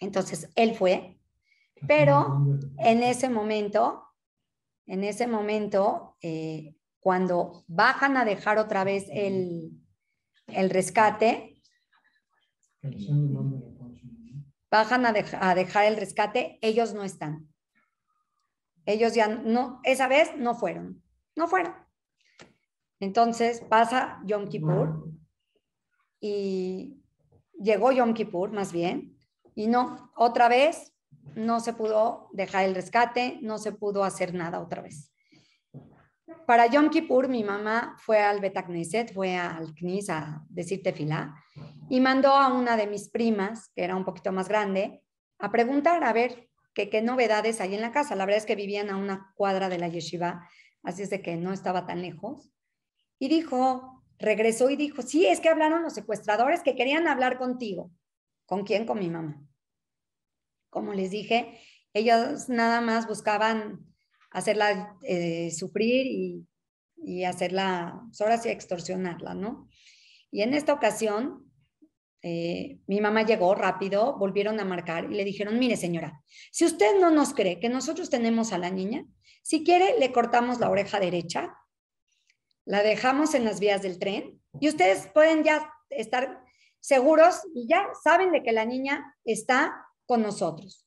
Entonces, 0.00 0.50
él 0.56 0.74
fue, 0.74 1.20
pero 1.86 2.44
en 2.78 3.04
ese 3.04 3.30
momento, 3.30 4.01
en 4.92 5.04
ese 5.04 5.26
momento, 5.26 6.18
eh, 6.20 6.76
cuando 7.00 7.64
bajan 7.66 8.18
a 8.18 8.26
dejar 8.26 8.58
otra 8.58 8.84
vez 8.84 9.06
el, 9.10 9.80
rescate, 10.68 11.62
bajan 14.70 15.06
a, 15.06 15.14
a 15.40 15.54
dejar 15.54 15.86
el 15.86 15.96
rescate, 15.96 16.58
ellos 16.60 16.92
no 16.92 17.04
están. 17.04 17.48
Ellos 18.84 19.14
ya 19.14 19.28
no, 19.28 19.80
esa 19.82 20.08
vez 20.08 20.36
no 20.36 20.54
fueron, 20.54 21.02
no 21.36 21.48
fueron. 21.48 21.72
Entonces 23.00 23.62
pasa 23.62 24.20
Yom 24.26 24.50
Kippur 24.50 25.10
y 26.20 27.02
llegó 27.54 27.92
Yom 27.92 28.12
Kippur 28.12 28.52
más 28.52 28.74
bien 28.74 29.18
y 29.54 29.68
no, 29.68 30.12
otra 30.16 30.50
vez 30.50 30.91
no 31.34 31.60
se 31.60 31.72
pudo 31.72 32.28
dejar 32.32 32.64
el 32.64 32.74
rescate, 32.74 33.38
no 33.42 33.58
se 33.58 33.72
pudo 33.72 34.04
hacer 34.04 34.34
nada 34.34 34.60
otra 34.60 34.82
vez. 34.82 35.12
Para 36.46 36.66
Yom 36.66 36.90
Kippur, 36.90 37.28
mi 37.28 37.44
mamá 37.44 37.96
fue 37.98 38.20
al 38.20 38.40
Betacneset, 38.40 39.12
fue 39.12 39.36
al 39.36 39.74
Knis 39.74 40.10
a 40.10 40.44
decir 40.48 40.82
tefilá 40.82 41.34
y 41.88 42.00
mandó 42.00 42.30
a 42.34 42.52
una 42.52 42.76
de 42.76 42.86
mis 42.86 43.10
primas, 43.10 43.70
que 43.74 43.84
era 43.84 43.96
un 43.96 44.04
poquito 44.04 44.32
más 44.32 44.48
grande, 44.48 45.02
a 45.38 45.50
preguntar 45.50 46.02
a 46.04 46.12
ver 46.12 46.48
qué, 46.74 46.88
qué 46.88 47.02
novedades 47.02 47.60
hay 47.60 47.74
en 47.74 47.80
la 47.80 47.92
casa. 47.92 48.16
La 48.16 48.24
verdad 48.24 48.38
es 48.38 48.46
que 48.46 48.56
vivían 48.56 48.90
a 48.90 48.96
una 48.96 49.32
cuadra 49.36 49.68
de 49.68 49.78
la 49.78 49.88
yeshiva, 49.88 50.48
así 50.82 51.02
es 51.02 51.10
de 51.10 51.22
que 51.22 51.36
no 51.36 51.52
estaba 51.52 51.86
tan 51.86 52.02
lejos. 52.02 52.50
Y 53.18 53.28
dijo, 53.28 54.02
regresó 54.18 54.70
y 54.70 54.76
dijo, 54.76 55.02
sí, 55.02 55.26
es 55.26 55.40
que 55.40 55.48
hablaron 55.48 55.82
los 55.82 55.94
secuestradores 55.94 56.62
que 56.62 56.74
querían 56.74 57.08
hablar 57.08 57.38
contigo. 57.38 57.90
¿Con 58.46 58.64
quién? 58.64 58.86
Con 58.86 58.98
mi 58.98 59.10
mamá. 59.10 59.40
Como 60.72 60.94
les 60.94 61.10
dije, 61.10 61.60
ellos 61.92 62.48
nada 62.48 62.80
más 62.80 63.06
buscaban 63.06 63.84
hacerla 64.30 64.96
eh, 65.02 65.50
sufrir 65.50 66.06
y, 66.06 66.46
y 66.96 67.24
hacerla, 67.24 68.00
pues 68.08 68.22
ahora 68.22 68.36
extorsionarla, 68.36 69.34
¿no? 69.34 69.68
Y 70.30 70.40
en 70.40 70.54
esta 70.54 70.72
ocasión, 70.72 71.52
eh, 72.22 72.78
mi 72.86 73.02
mamá 73.02 73.22
llegó 73.26 73.54
rápido, 73.54 74.16
volvieron 74.18 74.60
a 74.60 74.64
marcar 74.64 75.12
y 75.12 75.14
le 75.14 75.26
dijeron, 75.26 75.58
mire 75.58 75.76
señora, 75.76 76.22
si 76.50 76.64
usted 76.64 76.98
no 76.98 77.10
nos 77.10 77.34
cree 77.34 77.60
que 77.60 77.68
nosotros 77.68 78.08
tenemos 78.08 78.54
a 78.54 78.58
la 78.58 78.70
niña, 78.70 79.04
si 79.42 79.64
quiere 79.64 79.98
le 79.98 80.10
cortamos 80.10 80.58
la 80.58 80.70
oreja 80.70 81.00
derecha, 81.00 81.54
la 82.64 82.82
dejamos 82.82 83.34
en 83.34 83.44
las 83.44 83.60
vías 83.60 83.82
del 83.82 83.98
tren 83.98 84.40
y 84.58 84.70
ustedes 84.70 85.08
pueden 85.08 85.44
ya 85.44 85.70
estar 85.90 86.42
seguros 86.80 87.42
y 87.54 87.68
ya 87.68 87.88
saben 88.02 88.32
de 88.32 88.42
que 88.42 88.52
la 88.52 88.64
niña 88.64 89.14
está 89.26 89.86
con 90.06 90.22
nosotros. 90.22 90.86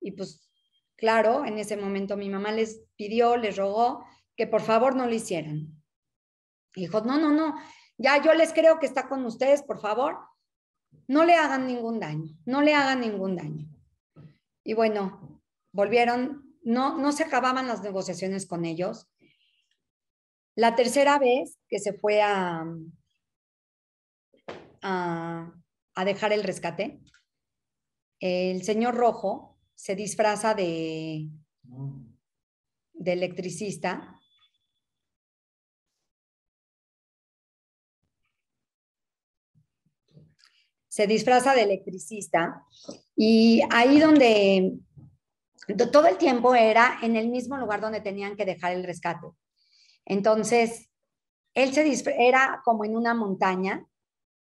Y 0.00 0.12
pues 0.12 0.48
claro, 0.96 1.44
en 1.44 1.58
ese 1.58 1.76
momento 1.76 2.16
mi 2.16 2.28
mamá 2.28 2.52
les 2.52 2.82
pidió, 2.96 3.36
les 3.36 3.56
rogó 3.56 4.04
que 4.36 4.46
por 4.46 4.62
favor 4.62 4.94
no 4.94 5.06
lo 5.06 5.14
hicieran. 5.14 5.82
dijo, 6.74 7.00
no, 7.02 7.18
no, 7.18 7.30
no, 7.30 7.54
ya 7.98 8.22
yo 8.22 8.34
les 8.34 8.52
creo 8.52 8.78
que 8.78 8.86
está 8.86 9.08
con 9.08 9.24
ustedes, 9.24 9.62
por 9.62 9.80
favor, 9.80 10.18
no 11.08 11.24
le 11.24 11.34
hagan 11.34 11.66
ningún 11.66 12.00
daño, 12.00 12.36
no 12.46 12.62
le 12.62 12.74
hagan 12.74 13.00
ningún 13.00 13.36
daño. 13.36 13.68
Y 14.64 14.74
bueno, 14.74 15.42
volvieron, 15.72 16.56
no, 16.62 16.98
no 16.98 17.12
se 17.12 17.24
acababan 17.24 17.66
las 17.66 17.82
negociaciones 17.82 18.46
con 18.46 18.64
ellos. 18.64 19.08
La 20.54 20.74
tercera 20.76 21.18
vez 21.18 21.58
que 21.68 21.78
se 21.78 21.94
fue 21.94 22.22
a, 22.22 22.64
a, 24.82 25.52
a 25.94 26.04
dejar 26.04 26.32
el 26.32 26.44
rescate, 26.44 27.00
el 28.22 28.62
señor 28.62 28.94
Rojo 28.94 29.58
se 29.74 29.96
disfraza 29.96 30.54
de, 30.54 31.28
electricista. 33.04 34.16
Se 40.86 41.08
disfraza 41.08 41.52
de 41.54 41.62
electricista 41.62 42.64
y 43.16 43.60
ahí 43.72 43.98
donde 43.98 44.78
todo 45.90 46.06
el 46.06 46.16
tiempo 46.16 46.54
era 46.54 46.98
en 47.02 47.16
el 47.16 47.28
mismo 47.28 47.56
lugar 47.56 47.80
donde 47.80 48.00
tenían 48.00 48.36
que 48.36 48.44
dejar 48.44 48.72
el 48.72 48.84
rescate. 48.84 49.26
Entonces, 50.04 50.90
él 51.54 51.74
se 51.74 52.14
era 52.24 52.62
como 52.64 52.84
en 52.84 52.96
una 52.96 53.14
montaña, 53.14 53.84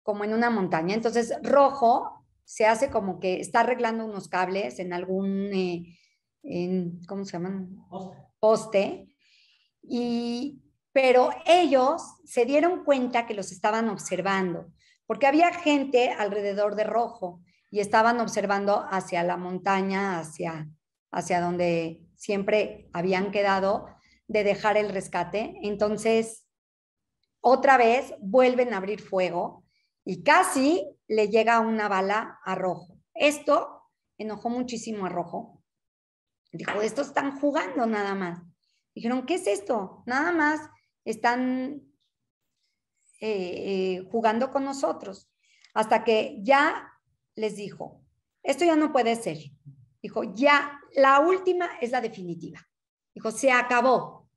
como 0.02 0.26
en 0.26 0.34
una 0.34 0.49
montaña. 0.49 0.95
Entonces, 0.95 1.34
Rojo 1.43 2.22
se 2.45 2.65
hace 2.65 2.89
como 2.89 3.19
que 3.19 3.39
está 3.39 3.62
arreglando 3.62 4.06
unos 4.06 4.27
cables 4.27 4.79
en 4.79 4.93
algún, 4.93 5.51
eh, 5.53 6.91
¿cómo 7.08 7.25
se 7.25 7.34
llaman? 7.34 7.77
Poste. 8.39 9.08
Y, 9.82 10.62
pero 10.91 11.29
ellos 11.45 12.01
se 12.25 12.45
dieron 12.45 12.84
cuenta 12.84 13.25
que 13.25 13.34
los 13.34 13.51
estaban 13.51 13.89
observando, 13.89 14.71
porque 15.06 15.27
había 15.27 15.53
gente 15.53 16.12
alrededor 16.12 16.75
de 16.75 16.84
Rojo 16.84 17.41
y 17.71 17.79
estaban 17.79 18.19
observando 18.19 18.86
hacia 18.89 19.23
la 19.23 19.38
montaña, 19.38 20.19
hacia, 20.19 20.69
hacia 21.12 21.41
donde 21.41 22.06
siempre 22.15 22.89
habían 22.93 23.32
quedado 23.32 23.88
de 24.27 24.43
dejar 24.43 24.77
el 24.77 24.89
rescate. 24.89 25.56
Entonces, 25.63 26.45
otra 27.41 27.77
vez 27.77 28.13
vuelven 28.19 28.73
a 28.73 28.77
abrir 28.77 29.01
fuego 29.01 29.62
y 30.05 30.23
casi 30.23 30.85
le 31.07 31.29
llega 31.29 31.59
una 31.59 31.87
bala 31.87 32.39
a 32.43 32.55
Rojo. 32.55 32.99
Esto 33.13 33.89
enojó 34.17 34.49
muchísimo 34.49 35.05
a 35.05 35.09
Rojo. 35.09 35.63
Dijo, 36.51 36.81
estos 36.81 37.07
están 37.07 37.39
jugando 37.39 37.85
nada 37.85 38.15
más. 38.15 38.41
Dijeron, 38.93 39.25
¿qué 39.25 39.35
es 39.35 39.47
esto? 39.47 40.03
Nada 40.05 40.31
más 40.31 40.61
están 41.03 41.81
eh, 43.19 43.97
eh, 43.99 44.07
jugando 44.11 44.51
con 44.51 44.63
nosotros. 44.63 45.29
Hasta 45.73 46.03
que 46.03 46.37
ya 46.41 46.91
les 47.35 47.55
dijo, 47.55 48.03
esto 48.43 48.65
ya 48.65 48.75
no 48.75 48.91
puede 48.91 49.15
ser. 49.15 49.37
Dijo, 50.01 50.23
ya, 50.35 50.79
la 50.95 51.21
última 51.21 51.69
es 51.81 51.91
la 51.91 52.01
definitiva. 52.01 52.59
Dijo, 53.13 53.31
se 53.31 53.51
acabó. 53.51 54.29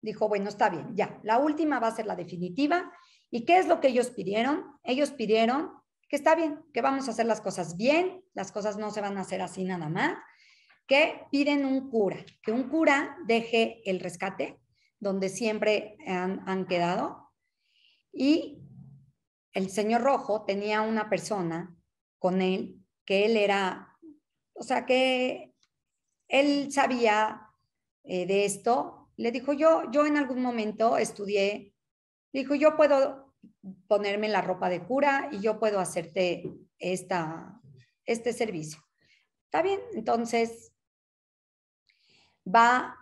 Dijo, 0.00 0.28
bueno, 0.28 0.48
está 0.48 0.70
bien, 0.70 0.94
ya, 0.94 1.18
la 1.24 1.38
última 1.38 1.80
va 1.80 1.88
a 1.88 1.96
ser 1.96 2.06
la 2.06 2.14
definitiva. 2.14 2.92
¿Y 3.30 3.44
qué 3.44 3.58
es 3.58 3.66
lo 3.66 3.80
que 3.80 3.88
ellos 3.88 4.10
pidieron? 4.10 4.64
Ellos 4.82 5.10
pidieron 5.10 5.78
que 6.08 6.16
está 6.16 6.34
bien, 6.34 6.64
que 6.72 6.80
vamos 6.80 7.06
a 7.06 7.10
hacer 7.10 7.26
las 7.26 7.40
cosas 7.40 7.76
bien, 7.76 8.24
las 8.32 8.50
cosas 8.50 8.78
no 8.78 8.90
se 8.90 9.02
van 9.02 9.18
a 9.18 9.20
hacer 9.20 9.42
así 9.42 9.64
nada 9.64 9.88
más, 9.88 10.16
que 10.86 11.20
piden 11.30 11.66
un 11.66 11.90
cura, 11.90 12.24
que 12.42 12.50
un 12.50 12.70
cura 12.70 13.18
deje 13.26 13.82
el 13.84 14.00
rescate 14.00 14.58
donde 15.00 15.28
siempre 15.28 15.96
han, 16.06 16.66
quedado. 16.66 17.30
Y 18.12 18.62
el 19.52 19.70
señor 19.70 20.00
Rojo 20.00 20.44
tenía 20.44 20.80
una 20.80 21.10
persona 21.10 21.76
con 22.18 22.40
él, 22.40 22.82
que 23.04 23.26
él 23.26 23.36
era, 23.36 23.96
o 24.54 24.62
sea, 24.62 24.86
que 24.86 25.54
él 26.26 26.72
sabía 26.72 27.42
eh, 28.02 28.26
de 28.26 28.44
esto. 28.46 29.10
Le 29.16 29.30
dijo, 29.30 29.52
yo, 29.52 29.90
yo 29.92 30.06
en 30.06 30.16
algún 30.16 30.40
momento 30.42 30.96
estudié, 30.96 31.74
dijo, 32.32 32.54
yo 32.54 32.76
puedo 32.76 33.34
ponerme 33.86 34.28
la 34.28 34.42
ropa 34.42 34.68
de 34.68 34.84
cura 34.84 35.28
y 35.32 35.40
yo 35.40 35.58
puedo 35.58 35.80
hacerte 35.80 36.44
esta, 36.78 37.60
este 38.04 38.32
servicio. 38.32 38.80
Está 39.44 39.62
bien, 39.62 39.80
entonces 39.94 40.72
va 42.46 42.96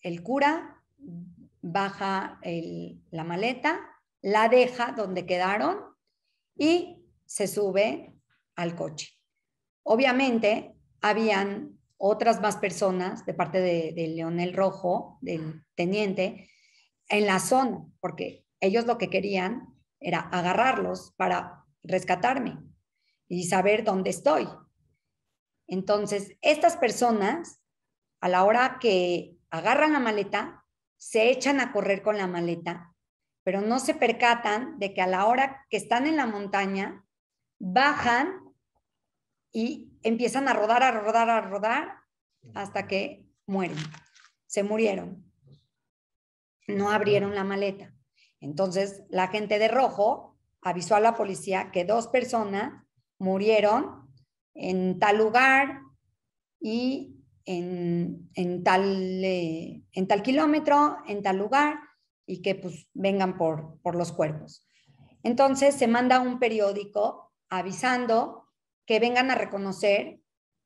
el 0.00 0.22
cura, 0.22 0.82
baja 1.60 2.40
la 3.10 3.24
maleta, 3.24 3.80
la 4.20 4.48
deja 4.48 4.92
donde 4.92 5.26
quedaron 5.26 5.78
y 6.56 7.04
se 7.24 7.46
sube 7.46 8.14
al 8.56 8.74
coche. 8.74 9.14
Obviamente, 9.84 10.74
habían 11.00 11.78
otras 11.96 12.40
más 12.40 12.56
personas 12.56 13.24
de 13.24 13.34
parte 13.34 13.60
de, 13.60 13.92
de 13.94 14.08
Leonel 14.08 14.54
Rojo, 14.54 15.18
del 15.20 15.64
teniente, 15.74 16.50
en 17.08 17.26
la 17.26 17.38
zona, 17.38 17.86
porque 18.00 18.44
ellos 18.60 18.86
lo 18.86 18.98
que 18.98 19.10
querían 19.10 19.74
era 20.00 20.20
agarrarlos 20.20 21.12
para 21.16 21.64
rescatarme 21.82 22.58
y 23.28 23.44
saber 23.44 23.84
dónde 23.84 24.10
estoy. 24.10 24.48
Entonces, 25.66 26.36
estas 26.40 26.76
personas, 26.76 27.60
a 28.20 28.28
la 28.28 28.44
hora 28.44 28.78
que 28.80 29.36
agarran 29.50 29.92
la 29.92 30.00
maleta, 30.00 30.64
se 30.96 31.30
echan 31.30 31.60
a 31.60 31.72
correr 31.72 32.02
con 32.02 32.16
la 32.16 32.26
maleta, 32.26 32.94
pero 33.44 33.60
no 33.60 33.78
se 33.78 33.94
percatan 33.94 34.78
de 34.78 34.94
que 34.94 35.02
a 35.02 35.06
la 35.06 35.26
hora 35.26 35.66
que 35.70 35.76
están 35.76 36.06
en 36.06 36.16
la 36.16 36.26
montaña, 36.26 37.04
bajan 37.58 38.40
y 39.52 39.98
empiezan 40.02 40.48
a 40.48 40.52
rodar, 40.52 40.82
a 40.82 40.90
rodar, 40.90 41.30
a 41.30 41.40
rodar, 41.40 41.98
hasta 42.54 42.86
que 42.86 43.26
mueren. 43.46 43.78
Se 44.46 44.62
murieron. 44.62 45.24
No 46.66 46.90
abrieron 46.90 47.34
la 47.34 47.44
maleta. 47.44 47.94
Entonces, 48.40 49.02
la 49.08 49.28
gente 49.28 49.58
de 49.58 49.68
rojo 49.68 50.36
avisó 50.62 50.94
a 50.94 51.00
la 51.00 51.14
policía 51.14 51.70
que 51.72 51.84
dos 51.84 52.08
personas 52.08 52.84
murieron 53.18 54.08
en 54.54 54.98
tal 54.98 55.18
lugar 55.18 55.80
y 56.60 57.18
en, 57.44 58.62
tal, 58.62 59.24
eh, 59.24 59.82
en 59.92 60.06
tal 60.06 60.22
kilómetro, 60.22 60.98
en 61.06 61.22
tal 61.22 61.38
lugar, 61.38 61.78
y 62.26 62.42
que 62.42 62.54
pues 62.54 62.88
vengan 62.92 63.38
por, 63.38 63.80
por 63.80 63.94
los 63.96 64.12
cuerpos. 64.12 64.66
Entonces 65.22 65.74
se 65.74 65.88
manda 65.88 66.20
un 66.20 66.38
periódico 66.38 67.32
avisando 67.48 68.48
que 68.84 69.00
vengan 69.00 69.30
a 69.30 69.34
reconocer 69.34 70.20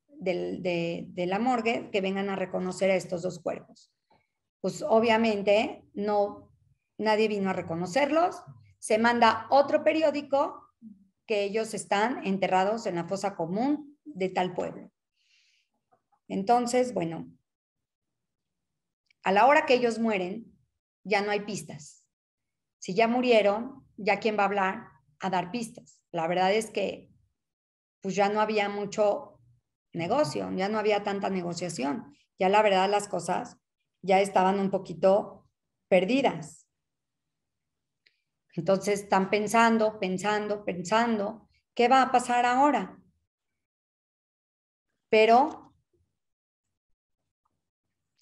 de, 0.08 1.08
de, 1.08 1.26
la 1.26 1.38
morgue, 1.38 1.90
que 1.90 2.00
vengan 2.00 2.30
a 2.30 2.36
reconocer 2.36 2.90
a 2.90 2.96
estos 2.96 3.22
dos 3.22 3.40
cuerpos. 3.40 3.92
Pues 4.60 4.82
obviamente 4.82 5.84
no 5.94 6.51
nadie 7.02 7.28
vino 7.28 7.50
a 7.50 7.52
reconocerlos, 7.52 8.42
se 8.78 8.98
manda 8.98 9.46
otro 9.50 9.84
periódico 9.84 10.68
que 11.26 11.44
ellos 11.44 11.74
están 11.74 12.26
enterrados 12.26 12.86
en 12.86 12.96
la 12.96 13.04
fosa 13.04 13.36
común 13.36 13.98
de 14.04 14.28
tal 14.28 14.54
pueblo. 14.54 14.90
Entonces, 16.28 16.94
bueno, 16.94 17.30
a 19.22 19.32
la 19.32 19.46
hora 19.46 19.66
que 19.66 19.74
ellos 19.74 19.98
mueren, 19.98 20.52
ya 21.04 21.22
no 21.22 21.30
hay 21.30 21.40
pistas. 21.40 22.04
Si 22.78 22.94
ya 22.94 23.06
murieron, 23.06 23.86
ya 23.96 24.18
quién 24.18 24.36
va 24.36 24.42
a 24.42 24.46
hablar 24.46 24.88
a 25.20 25.30
dar 25.30 25.50
pistas. 25.50 26.02
La 26.10 26.26
verdad 26.26 26.52
es 26.52 26.70
que 26.70 27.10
pues 28.00 28.16
ya 28.16 28.28
no 28.28 28.40
había 28.40 28.68
mucho 28.68 29.38
negocio, 29.92 30.50
ya 30.56 30.68
no 30.68 30.78
había 30.78 31.04
tanta 31.04 31.30
negociación. 31.30 32.12
Ya 32.38 32.48
la 32.48 32.62
verdad 32.62 32.90
las 32.90 33.06
cosas 33.06 33.58
ya 34.02 34.20
estaban 34.20 34.58
un 34.58 34.70
poquito 34.70 35.48
perdidas. 35.88 36.61
Entonces 38.54 39.00
están 39.00 39.30
pensando, 39.30 39.98
pensando, 39.98 40.64
pensando, 40.64 41.48
¿qué 41.74 41.88
va 41.88 42.02
a 42.02 42.12
pasar 42.12 42.44
ahora? 42.44 42.98
Pero 45.08 45.74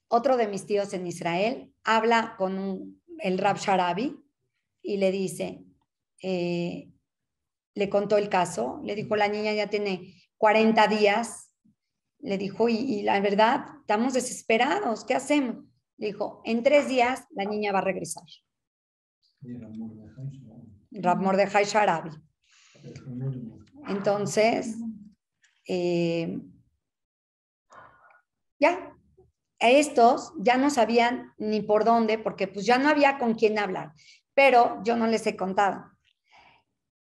otro 0.09 0.37
de 0.37 0.49
mis 0.49 0.67
tíos 0.67 0.93
en 0.93 1.07
Israel 1.07 1.73
habla 1.85 2.35
con 2.37 3.01
el 3.19 3.39
Rab 3.39 3.59
Sharabi 3.59 4.21
y 4.83 4.97
le 4.97 5.11
dice, 5.13 5.65
eh, 6.23 6.91
le 7.75 7.89
contó 7.89 8.17
el 8.19 8.29
caso, 8.29 8.81
le 8.85 8.95
dijo, 8.95 9.17
la 9.17 9.29
niña 9.29 9.53
ya 9.53 9.69
tiene 9.69 10.15
40 10.37 10.89
días, 10.89 11.55
le 12.19 12.39
dijo, 12.39 12.69
y, 12.69 13.03
la 13.03 13.21
verdad, 13.21 13.67
estamos 13.81 14.15
desesperados, 14.15 15.05
¿qué 15.05 15.15
hacemos? 15.15 15.65
Le 15.97 16.09
dijo, 16.09 16.43
en 16.45 16.63
tres 16.63 16.89
días 16.89 17.25
la 17.31 17.45
niña 17.45 17.73
va 17.73 17.79
a 17.79 17.83
regresar. 17.83 18.25
Rab 20.93 21.21
Mordejai 21.21 21.65
Sharabi. 21.65 22.11
Entonces, 23.89 24.77
eh, 25.67 26.39
ya, 28.59 28.97
a 29.61 29.71
estos 29.71 30.33
ya 30.39 30.57
no 30.57 30.71
sabían 30.71 31.33
ni 31.39 31.63
por 31.63 31.85
dónde, 31.85 32.19
porque 32.19 32.49
pues 32.49 32.67
ya 32.67 32.79
no 32.79 32.89
había 32.89 33.19
con 33.19 33.35
quién 33.35 33.59
hablar, 33.59 33.93
pero 34.35 34.83
yo 34.85 34.97
no 34.97 35.07
les 35.07 35.27
he 35.27 35.37
contado. 35.37 35.85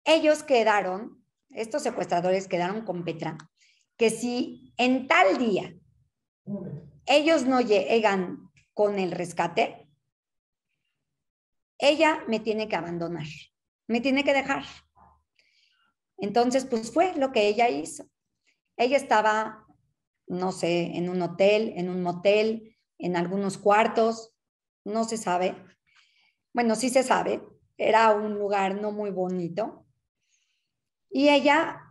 Ellos 0.03 0.43
quedaron, 0.43 1.23
estos 1.49 1.83
secuestradores 1.83 2.47
quedaron 2.47 2.83
con 2.83 3.03
Petra, 3.03 3.37
que 3.97 4.09
si 4.09 4.73
en 4.77 5.07
tal 5.07 5.37
día 5.37 5.75
ellos 7.05 7.45
no 7.45 7.61
llegan 7.61 8.49
con 8.73 8.99
el 8.99 9.11
rescate, 9.11 9.80
ella 11.81 12.23
me 12.27 12.39
tiene 12.39 12.69
que 12.69 12.75
abandonar, 12.75 13.25
me 13.87 13.99
tiene 13.99 14.23
que 14.23 14.33
dejar. 14.33 14.63
Entonces, 16.17 16.65
pues 16.65 16.93
fue 16.93 17.15
lo 17.17 17.31
que 17.31 17.47
ella 17.47 17.67
hizo. 17.69 18.05
Ella 18.77 18.95
estaba, 18.95 19.65
no 20.27 20.51
sé, 20.51 20.95
en 20.95 21.09
un 21.09 21.21
hotel, 21.21 21.73
en 21.75 21.89
un 21.89 22.03
motel, 22.03 22.77
en 22.99 23.17
algunos 23.17 23.57
cuartos, 23.57 24.33
no 24.85 25.03
se 25.03 25.17
sabe. 25.17 25.55
Bueno, 26.53 26.75
sí 26.75 26.89
se 26.89 27.01
sabe, 27.01 27.41
era 27.77 28.11
un 28.11 28.35
lugar 28.35 28.79
no 28.79 28.91
muy 28.91 29.09
bonito. 29.09 29.87
Y 31.09 31.29
ella 31.29 31.81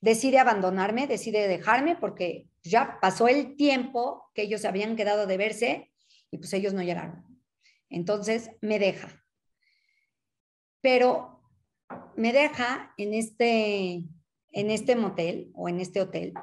decide 0.00 0.38
abandonarme, 0.38 1.08
decide 1.08 1.48
dejarme 1.48 1.96
porque 1.96 2.48
ya 2.62 2.98
pasó 3.00 3.26
el 3.26 3.56
tiempo 3.56 4.30
que 4.34 4.42
ellos 4.42 4.64
habían 4.64 4.96
quedado 4.96 5.26
de 5.26 5.36
verse 5.36 5.92
y 6.30 6.38
pues 6.38 6.52
ellos 6.52 6.72
no 6.72 6.82
llegaron. 6.82 7.26
Entonces 7.88 8.50
me 8.60 8.78
deja. 8.78 9.19
Pero 10.80 11.40
me 12.16 12.32
deja 12.32 12.92
en 12.96 13.14
este, 13.14 14.04
en 14.52 14.70
este 14.70 14.96
motel 14.96 15.50
o 15.54 15.68
en 15.68 15.80
este 15.80 16.00
hotel 16.00 16.34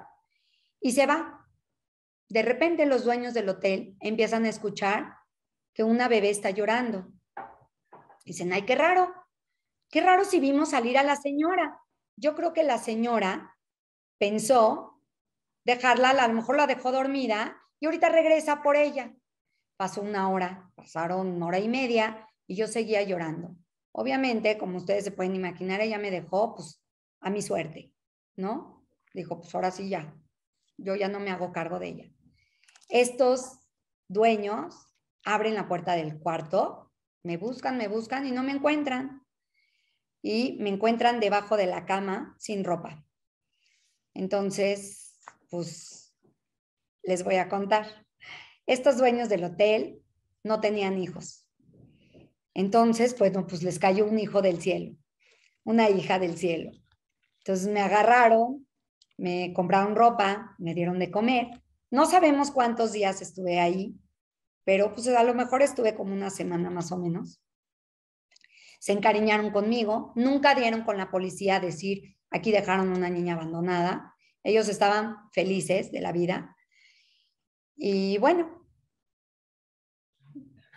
y 0.80 0.92
se 0.92 1.06
va. 1.06 1.46
De 2.30 2.42
repente 2.42 2.86
los 2.86 3.04
dueños 3.04 3.34
del 3.34 3.50
hotel 3.50 3.96
empiezan 4.00 4.46
a 4.46 4.50
escuchar 4.50 5.16
que 5.74 5.84
una 5.84 6.08
bebé 6.08 6.30
está 6.30 6.50
llorando. 6.50 7.08
Dicen, 8.26 8.52
ay, 8.52 8.64
qué 8.64 8.76
raro, 8.76 9.14
qué 9.90 10.02
raro 10.02 10.26
si 10.26 10.40
vimos 10.40 10.72
salir 10.72 10.98
a 10.98 11.04
la 11.04 11.16
señora. 11.16 11.80
Yo 12.18 12.36
creo 12.36 12.52
que 12.52 12.64
la 12.64 12.78
señora 12.78 13.56
pensó 14.18 15.02
dejarla, 15.64 16.10
a 16.10 16.28
lo 16.28 16.34
mejor 16.34 16.58
la 16.58 16.68
dejó 16.68 16.92
dormida 16.92 17.62
y 17.80 17.86
ahorita 17.86 18.10
regresa 18.10 18.62
por 18.62 18.76
ella. 18.76 19.14
Pasó 19.78 20.02
una 20.02 20.30
hora, 20.30 20.72
pasaron 20.76 21.28
una 21.28 21.46
hora 21.46 21.60
y 21.60 21.70
media 21.70 22.28
y 22.48 22.56
yo 22.56 22.68
seguía 22.68 23.04
llorando. 23.04 23.56
Obviamente, 24.00 24.60
como 24.60 24.78
ustedes 24.78 25.06
se 25.06 25.12
pueden 25.12 25.36
imaginar, 25.36 25.82
ella 25.82 25.98
me 25.98 26.12
dejó 26.12 26.54
pues 26.54 26.80
a 27.20 27.32
mi 27.32 27.42
suerte, 27.42 27.92
¿no? 28.36 28.86
Dijo, 29.12 29.40
pues 29.42 29.56
ahora 29.56 29.72
sí 29.72 29.90
ya, 29.90 30.16
yo 30.78 30.96
ya 30.96 31.08
no 31.08 31.20
me 31.20 31.32
hago 31.32 31.52
cargo 31.52 31.80
de 31.80 31.88
ella. 31.88 32.12
Estos 32.90 33.58
dueños 34.08 34.86
abren 35.26 35.56
la 35.56 35.68
puerta 35.68 35.96
del 35.96 36.20
cuarto, 36.20 36.94
me 37.24 37.38
buscan, 37.38 37.80
me 37.80 37.88
buscan 37.88 38.28
y 38.28 38.32
no 38.32 38.44
me 38.44 38.52
encuentran. 38.52 39.26
Y 40.22 40.58
me 40.60 40.70
encuentran 40.70 41.20
debajo 41.20 41.58
de 41.58 41.66
la 41.66 41.88
cama 41.88 42.36
sin 42.38 42.64
ropa. 42.64 43.04
Entonces, 44.14 45.20
pues 45.50 46.16
les 47.02 47.24
voy 47.24 47.38
a 47.38 47.50
contar. 47.50 48.06
Estos 48.68 49.00
dueños 49.00 49.28
del 49.28 49.44
hotel 49.44 50.04
no 50.44 50.62
tenían 50.62 51.00
hijos. 51.00 51.47
Entonces, 52.58 53.14
pues, 53.14 53.32
pues 53.48 53.62
les 53.62 53.78
cayó 53.78 54.08
un 54.08 54.18
hijo 54.18 54.42
del 54.42 54.60
cielo, 54.60 54.98
una 55.64 55.92
hija 55.92 56.18
del 56.18 56.40
cielo. 56.40 56.72
Entonces 57.38 57.68
me 57.68 57.82
agarraron, 57.82 58.68
me 59.16 59.54
compraron 59.54 59.96
ropa, 59.96 60.56
me 60.58 60.74
dieron 60.74 60.98
de 60.98 61.12
comer. 61.12 61.50
No 61.92 62.08
sabemos 62.08 62.50
cuántos 62.50 62.94
días 62.94 63.22
estuve 63.22 63.60
ahí, 63.60 63.94
pero 64.64 64.96
pues 64.96 65.08
a 65.08 65.24
lo 65.24 65.36
mejor 65.36 65.62
estuve 65.62 65.94
como 65.94 66.14
una 66.14 66.32
semana 66.32 66.72
más 66.72 66.92
o 66.92 66.98
menos. 66.98 67.40
Se 68.80 68.92
encariñaron 68.92 69.52
conmigo, 69.52 70.12
nunca 70.16 70.56
dieron 70.56 70.82
con 70.82 70.98
la 70.98 71.12
policía 71.12 71.58
a 71.58 71.60
decir, 71.60 72.16
aquí 72.32 72.52
dejaron 72.52 72.90
una 72.90 73.12
niña 73.12 73.36
abandonada. 73.36 74.16
Ellos 74.44 74.68
estaban 74.68 75.16
felices 75.32 75.92
de 75.92 76.02
la 76.02 76.12
vida. 76.12 76.56
Y 77.76 78.18
bueno, 78.18 78.67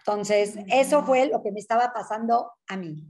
entonces, 0.01 0.57
eso 0.69 1.05
fue 1.05 1.29
lo 1.29 1.43
que 1.43 1.53
me 1.53 1.61
estaba 1.61 1.93
pasando 1.93 2.53
a 2.69 2.77
mí. 2.77 3.07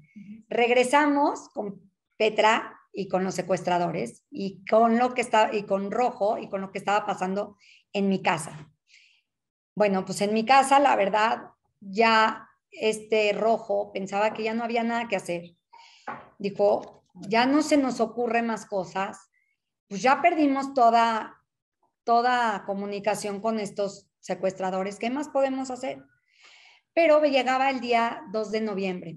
Regresamos 0.48 1.48
con 1.50 1.90
Petra 2.16 2.78
y 2.92 3.08
con 3.08 3.24
los 3.24 3.34
secuestradores 3.34 4.24
y 4.30 4.64
con 4.66 4.98
lo 4.98 5.14
que 5.14 5.20
estaba 5.20 5.54
y 5.54 5.62
con 5.62 5.90
Rojo 5.90 6.38
y 6.38 6.48
con 6.48 6.60
lo 6.60 6.72
que 6.72 6.78
estaba 6.78 7.06
pasando 7.06 7.56
en 7.92 8.08
mi 8.08 8.22
casa. 8.22 8.70
Bueno, 9.74 10.04
pues 10.04 10.20
en 10.20 10.34
mi 10.34 10.44
casa, 10.44 10.80
la 10.80 10.96
verdad, 10.96 11.50
ya 11.80 12.48
este 12.70 13.32
Rojo 13.32 13.92
pensaba 13.92 14.34
que 14.34 14.42
ya 14.42 14.54
no 14.54 14.64
había 14.64 14.82
nada 14.82 15.08
que 15.08 15.16
hacer. 15.16 15.56
Dijo, 16.38 17.04
ya 17.14 17.46
no 17.46 17.62
se 17.62 17.76
nos 17.76 18.00
ocurre 18.00 18.42
más 18.42 18.66
cosas. 18.66 19.30
Pues 19.88 20.02
ya 20.02 20.20
perdimos 20.20 20.74
toda 20.74 21.40
toda 22.04 22.64
comunicación 22.64 23.40
con 23.40 23.60
estos 23.60 24.08
secuestradores. 24.20 24.98
¿Qué 24.98 25.10
más 25.10 25.28
podemos 25.28 25.70
hacer? 25.70 26.02
Pero 26.92 27.22
llegaba 27.22 27.70
el 27.70 27.80
día 27.80 28.22
2 28.32 28.50
de 28.50 28.60
noviembre. 28.60 29.16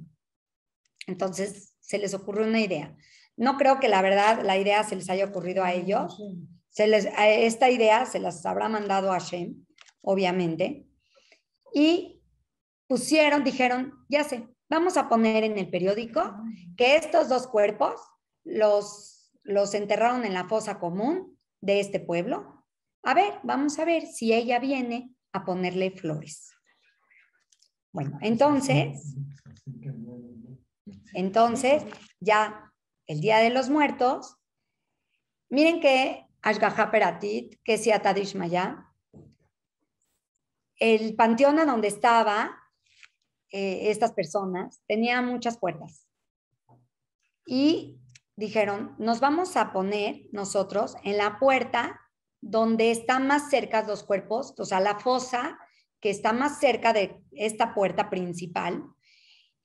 Entonces 1.08 1.76
se 1.80 1.98
les 1.98 2.14
ocurrió 2.14 2.46
una 2.46 2.62
idea. 2.62 2.96
No 3.36 3.58
creo 3.58 3.80
que 3.80 3.90
la 3.90 4.02
verdad 4.02 4.42
la 4.44 4.58
idea 4.58 4.84
se 4.84 4.96
les 4.96 5.10
haya 5.10 5.26
ocurrido 5.26 5.64
a 5.64 5.74
ellos. 5.74 6.22
Se 6.70 6.88
les, 6.88 7.08
esta 7.18 7.70
idea 7.70 8.06
se 8.06 8.20
las 8.20 8.46
habrá 8.46 8.70
mandado 8.70 9.12
a 9.12 9.20
Shem, 9.20 9.66
obviamente. 10.02 10.86
Y 11.74 12.22
pusieron, 12.88 13.44
dijeron, 13.44 13.94
ya 14.08 14.24
sé, 14.24 14.48
vamos 14.70 14.98
a 14.98 15.10
poner 15.10 15.44
en 15.44 15.58
el 15.58 15.70
periódico 15.70 16.36
que 16.78 16.96
estos 16.96 17.30
dos 17.30 17.48
cuerpos 17.48 18.00
los, 18.44 19.32
los 19.44 19.74
enterraron 19.74 20.26
en 20.26 20.34
la 20.34 20.48
fosa 20.48 20.80
común 20.80 21.38
de 21.62 21.80
este 21.80 22.00
pueblo. 22.00 22.66
A 23.04 23.14
ver, 23.14 23.34
vamos 23.44 23.80
a 23.80 23.86
ver 23.86 24.06
si 24.06 24.34
ella 24.34 24.60
viene 24.60 25.14
a 25.32 25.44
ponerle 25.46 25.92
flores. 25.92 26.53
Bueno, 27.94 28.18
entonces, 28.22 29.16
entonces, 31.14 31.84
ya 32.20 32.74
el 33.06 33.22
Día 33.22 33.38
de 33.38 33.52
los 33.52 33.70
Muertos, 33.70 34.36
miren 35.50 35.80
que 35.80 36.28
Ashgaha 36.42 36.90
Peratit, 36.90 37.62
que 37.64 37.76
es 37.76 38.36
Maya, 38.36 38.88
el 40.78 41.16
panteón 41.16 41.60
a 41.60 41.66
donde 41.66 41.88
estaba 41.88 42.58
eh, 43.52 43.92
estas 43.92 44.12
personas 44.14 44.82
tenía 44.88 45.22
muchas 45.22 45.60
puertas. 45.60 46.08
Y 47.46 48.02
dijeron, 48.36 48.96
nos 48.98 49.20
vamos 49.20 49.56
a 49.56 49.72
poner 49.72 50.24
nosotros 50.32 50.96
en 51.04 51.18
la 51.18 51.38
puerta 51.38 52.02
donde 52.42 52.90
están 52.90 53.28
más 53.28 53.52
cerca 53.52 53.84
los 53.84 54.04
cuerpos, 54.04 54.56
o 54.58 54.66
sea, 54.66 54.80
la 54.80 55.00
fosa 55.00 55.60
que 56.04 56.10
está 56.10 56.34
más 56.34 56.60
cerca 56.60 56.92
de 56.92 57.24
esta 57.32 57.74
puerta 57.74 58.10
principal 58.10 58.84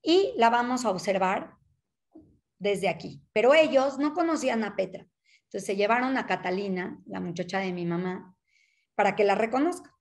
y 0.00 0.32
la 0.36 0.50
vamos 0.50 0.84
a 0.84 0.90
observar 0.90 1.56
desde 2.60 2.88
aquí. 2.88 3.20
Pero 3.32 3.54
ellos 3.54 3.98
no 3.98 4.14
conocían 4.14 4.62
a 4.62 4.76
Petra. 4.76 5.04
Entonces 5.46 5.66
se 5.66 5.74
llevaron 5.74 6.16
a 6.16 6.26
Catalina, 6.26 7.02
la 7.06 7.18
muchacha 7.18 7.58
de 7.58 7.72
mi 7.72 7.84
mamá, 7.84 8.36
para 8.94 9.16
que 9.16 9.24
la 9.24 9.34
reconozca. 9.34 9.92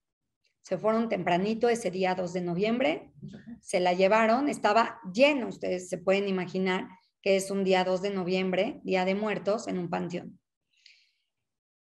Se 0.61 0.77
fueron 0.77 1.09
tempranito 1.09 1.69
ese 1.69 1.89
día 1.89 2.13
2 2.13 2.33
de 2.33 2.41
noviembre, 2.41 3.11
se 3.59 3.79
la 3.79 3.93
llevaron, 3.93 4.47
estaba 4.47 4.99
lleno, 5.11 5.47
ustedes 5.47 5.89
se 5.89 5.97
pueden 5.97 6.27
imaginar 6.27 6.87
que 7.23 7.35
es 7.35 7.49
un 7.49 7.63
día 7.63 7.83
2 7.83 8.03
de 8.03 8.11
noviembre, 8.11 8.79
Día 8.83 9.05
de 9.05 9.15
Muertos, 9.15 9.67
en 9.67 9.79
un 9.79 9.89
panteón. 9.89 10.39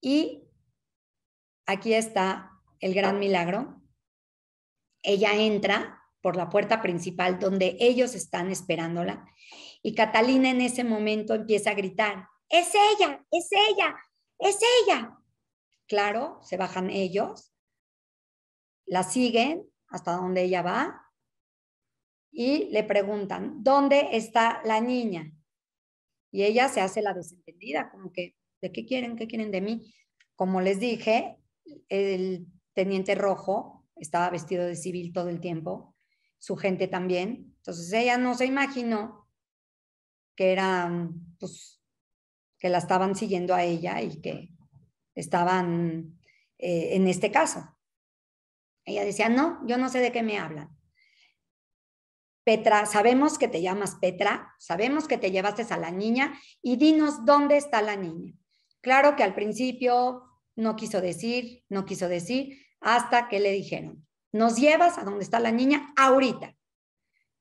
Y 0.01 0.49
aquí 1.67 1.93
está 1.93 2.51
el 2.81 2.95
gran 2.95 3.19
milagro. 3.19 3.83
Ella 5.09 5.35
entra 5.35 6.05
por 6.21 6.37
la 6.37 6.51
puerta 6.51 6.83
principal 6.83 7.39
donde 7.39 7.79
ellos 7.81 8.15
están 8.15 8.51
esperándola 8.51 9.25
y 9.83 9.95
Catalina 9.95 10.51
en 10.51 10.61
ese 10.61 10.85
momento 10.85 11.35
empieza 11.35 11.71
a 11.71 11.75
gritar, 11.75 12.29
es 12.51 12.75
ella, 12.75 13.25
es 13.31 13.49
ella, 13.51 13.97
es 14.39 14.59
ella. 14.83 15.19
Claro, 15.87 16.41
se 16.43 16.59
bajan 16.59 16.91
ellos, 16.91 17.55
la 18.85 19.03
siguen 19.03 19.67
hasta 19.89 20.13
donde 20.13 20.43
ella 20.43 20.61
va 20.61 21.11
y 22.31 22.67
le 22.67 22.85
preguntan, 22.85 23.65
¿dónde 23.65 24.11
está 24.13 24.61
la 24.67 24.83
niña? 24.83 25.33
Y 26.31 26.43
ella 26.43 26.69
se 26.69 26.83
hace 26.83 27.01
la 27.01 27.15
desentendida, 27.15 27.91
como 27.91 28.13
que, 28.13 28.37
¿de 28.61 28.73
qué 28.73 28.85
quieren? 28.85 29.17
¿Qué 29.17 29.27
quieren 29.27 29.51
de 29.51 29.63
mí? 29.63 29.95
Como 30.37 30.61
les 30.61 30.79
dije, 30.79 31.39
el 31.89 32.47
teniente 32.75 33.15
rojo 33.15 33.78
estaba 34.01 34.31
vestido 34.31 34.65
de 34.65 34.77
civil 34.77 35.13
todo 35.13 35.29
el 35.29 35.41
tiempo, 35.41 35.95
su 36.39 36.57
gente 36.57 36.89
también. 36.89 37.55
Entonces 37.57 37.93
ella 37.93 38.19
no 38.19 38.35
se 38.35 38.47
imaginó 38.47 39.29
que 40.35 40.53
eran, 40.53 41.37
pues, 41.39 41.81
que 42.59 42.69
la 42.69 42.79
estaban 42.79 43.15
siguiendo 43.15 43.55
a 43.55 43.65
ella 43.65 44.01
y 44.03 44.21
que 44.21 44.51
estaban 45.15 46.19
eh, 46.59 46.97
en 46.97 47.09
este 47.09 47.31
caso. 47.31 47.77
Ella 48.85 49.05
decía, 49.05 49.29
no, 49.29 49.61
yo 49.67 49.79
no 49.79 49.89
sé 49.89 50.01
de 50.01 50.13
qué 50.13 50.23
me 50.23 50.39
hablan. 50.39 50.77
Petra, 52.45 52.87
sabemos 52.87 53.39
que 53.39 53.49
te 53.49 53.61
llamas 53.61 53.97
Petra, 53.97 54.55
sabemos 54.59 55.07
que 55.07 55.19
te 55.19 55.31
llevaste 55.31 55.67
a 55.69 55.77
la 55.77 55.91
niña 55.91 56.33
y 56.63 56.77
dinos 56.77 57.27
dónde 57.27 57.59
está 57.59 57.83
la 57.83 57.97
niña. 57.97 58.33
Claro 58.81 59.17
que 59.17 59.23
al 59.23 59.35
principio 59.35 60.23
no 60.57 60.75
quiso 60.75 61.01
decir, 61.01 61.65
no 61.69 61.85
quiso 61.85 62.09
decir, 62.09 62.57
hasta 62.81 63.29
que 63.29 63.41
le 63.41 63.53
dijeron, 63.53 64.07
nos 64.33 64.57
llevas 64.57 64.99
a 64.99 65.05
dónde 65.05 65.25
está 65.25 65.41
la 65.41 65.53
niña 65.53 65.93
ahorita. 65.97 66.55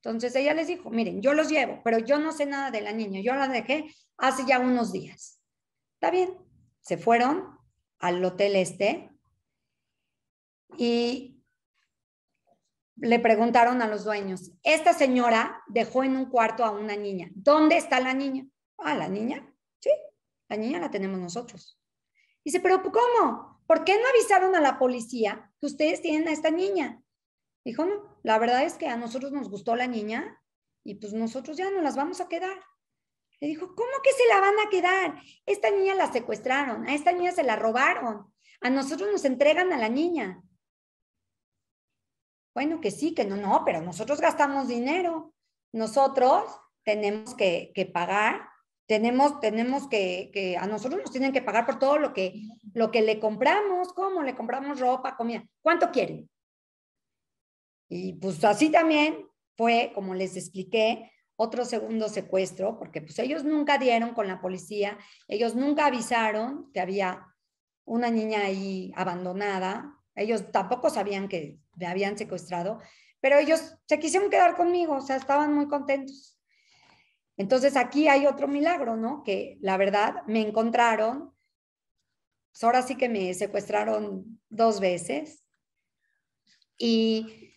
Entonces 0.02 0.36
ella 0.36 0.54
les 0.54 0.68
dijo, 0.68 0.90
miren, 0.90 1.22
yo 1.22 1.34
los 1.34 1.50
llevo, 1.50 1.82
pero 1.84 2.00
yo 2.00 2.20
no 2.20 2.32
sé 2.32 2.46
nada 2.46 2.72
de 2.72 2.82
la 2.82 2.94
niña, 2.94 3.20
yo 3.22 3.34
la 3.36 3.48
dejé 3.48 3.94
hace 4.18 4.46
ya 4.46 4.60
unos 4.60 4.92
días. 4.92 5.42
Está 5.96 6.12
bien, 6.12 6.38
se 6.82 6.98
fueron 6.98 7.58
al 8.00 8.24
hotel 8.24 8.56
este 8.56 9.10
y 10.78 11.44
le 12.96 13.20
preguntaron 13.20 13.82
a 13.82 13.88
los 13.88 14.06
dueños, 14.06 14.52
esta 14.64 14.94
señora 14.94 15.64
dejó 15.68 16.04
en 16.04 16.16
un 16.16 16.26
cuarto 16.30 16.64
a 16.66 16.72
una 16.72 16.96
niña, 16.96 17.30
¿dónde 17.34 17.78
está 17.78 18.00
la 18.00 18.14
niña? 18.14 18.48
Ah, 18.78 18.96
la 18.96 19.08
niña, 19.08 19.52
sí, 19.80 19.92
la 20.48 20.58
niña 20.58 20.80
la 20.80 20.90
tenemos 20.90 21.20
nosotros. 21.20 21.80
Dice, 22.44 22.60
pero 22.60 22.82
¿cómo? 22.82 23.57
¿Por 23.68 23.84
qué 23.84 23.99
no 24.01 24.07
avisaron 24.07 24.55
a 24.55 24.61
la 24.61 24.80
policía 24.80 25.51
que 25.59 25.68
ustedes 25.68 26.01
tienen 26.01 26.28
a 26.28 26.32
esta 26.32 26.49
niña? 26.49 27.01
Dijo, 27.63 27.86
no, 27.86 28.18
la 28.24 28.39
verdad 28.39 28.63
es 28.63 28.76
que 28.76 28.88
a 28.88 28.97
nosotros 28.97 29.32
nos 29.32 29.49
gustó 29.49 29.76
la 29.76 29.88
niña 29.88 30.41
y 30.84 30.95
pues 30.95 31.13
nosotros 31.13 31.57
ya 31.57 31.70
no 31.70 31.82
las 31.82 31.95
vamos 31.95 32.22
a 32.22 32.30
quedar. 32.30 32.57
Le 33.39 33.49
dijo, 33.49 33.76
¿cómo 33.76 33.91
que 34.03 34.13
se 34.13 34.28
la 34.30 34.39
van 34.39 34.55
a 34.65 34.70
quedar? 34.70 35.22
Esta 35.45 35.70
niña 35.70 35.93
la 35.93 36.11
secuestraron, 36.11 36.88
a 36.88 36.95
esta 36.95 37.11
niña 37.11 37.34
se 37.34 37.43
la 37.43 37.55
robaron, 37.55 38.34
a 38.61 38.70
nosotros 38.70 39.09
nos 39.11 39.26
entregan 39.26 39.72
a 39.74 39.78
la 39.78 39.89
niña. 39.89 40.41
Bueno, 42.55 42.82
que 42.82 42.89
sí, 42.89 43.13
que 43.13 43.26
no, 43.26 43.36
no, 43.36 43.63
pero 43.65 43.82
nosotros 43.82 44.20
gastamos 44.20 44.68
dinero. 44.68 45.36
Nosotros 45.74 46.59
tenemos 46.84 47.36
que, 47.36 47.91
pagar, 47.93 48.49
tenemos, 48.88 49.40
tenemos 49.40 49.88
que, 49.88 50.32
que, 50.34 50.58
a 50.58 50.66
nosotros 50.66 51.02
nos 51.02 51.12
tienen 51.12 51.34
que 51.34 51.42
pagar 51.42 51.66
por 51.66 51.78
todo 51.78 52.00
lo 52.00 52.14
que, 52.14 52.42
lo 52.74 52.90
que 52.90 53.02
le 53.02 53.20
compramos. 53.20 53.94
¿Cómo? 53.94 54.24
Le 54.24 54.36
compramos 54.36 54.80
ropa, 54.80 55.16
comida. 55.16 55.44
¿Cuánto 55.62 55.92
quieren? 55.92 56.30
Y 57.90 58.14
pues 58.14 58.44
así 58.44 58.70
también 58.70 59.28
fue, 59.56 59.92
como 59.94 60.14
les 60.16 60.36
expliqué, 60.36 61.12
otro 61.36 61.66
segundo 61.66 62.10
secuestro, 62.10 62.78
porque 62.80 63.02
pues 63.02 63.20
ellos 63.20 63.44
nunca 63.44 63.78
dieron 63.78 64.14
con 64.14 64.28
la 64.28 64.42
policía, 64.42 64.98
ellos 65.28 65.56
nunca 65.56 65.86
avisaron 65.86 66.72
que 66.74 66.80
había 66.80 67.28
una 67.86 68.10
niña 68.10 68.42
ahí 68.42 68.92
abandonada, 68.96 69.94
ellos 70.16 70.52
tampoco 70.52 70.90
sabían 70.90 71.28
que 71.28 71.60
me 71.76 71.86
habían 71.86 72.18
secuestrado, 72.18 72.80
pero 73.22 73.38
ellos 73.38 73.76
se 73.88 74.00
quisieron 74.00 74.32
quedar 74.32 74.56
conmigo, 74.56 74.96
o 74.96 75.02
sea, 75.02 75.16
estaban 75.16 75.54
muy 75.54 75.68
contentos. 75.68 76.37
Entonces 77.38 77.76
aquí 77.78 78.08
hay 78.08 78.26
otro 78.26 78.48
milagro, 78.48 78.98
¿no? 78.98 79.24
Que 79.24 79.58
la 79.62 79.78
verdad 79.78 80.24
me 80.26 80.42
encontraron, 80.42 81.34
pues, 82.52 82.64
ahora 82.64 82.82
sí 82.82 82.96
que 82.96 83.08
me 83.08 83.34
secuestraron 83.36 84.42
dos 84.50 84.80
veces 84.80 85.44
y 86.78 87.54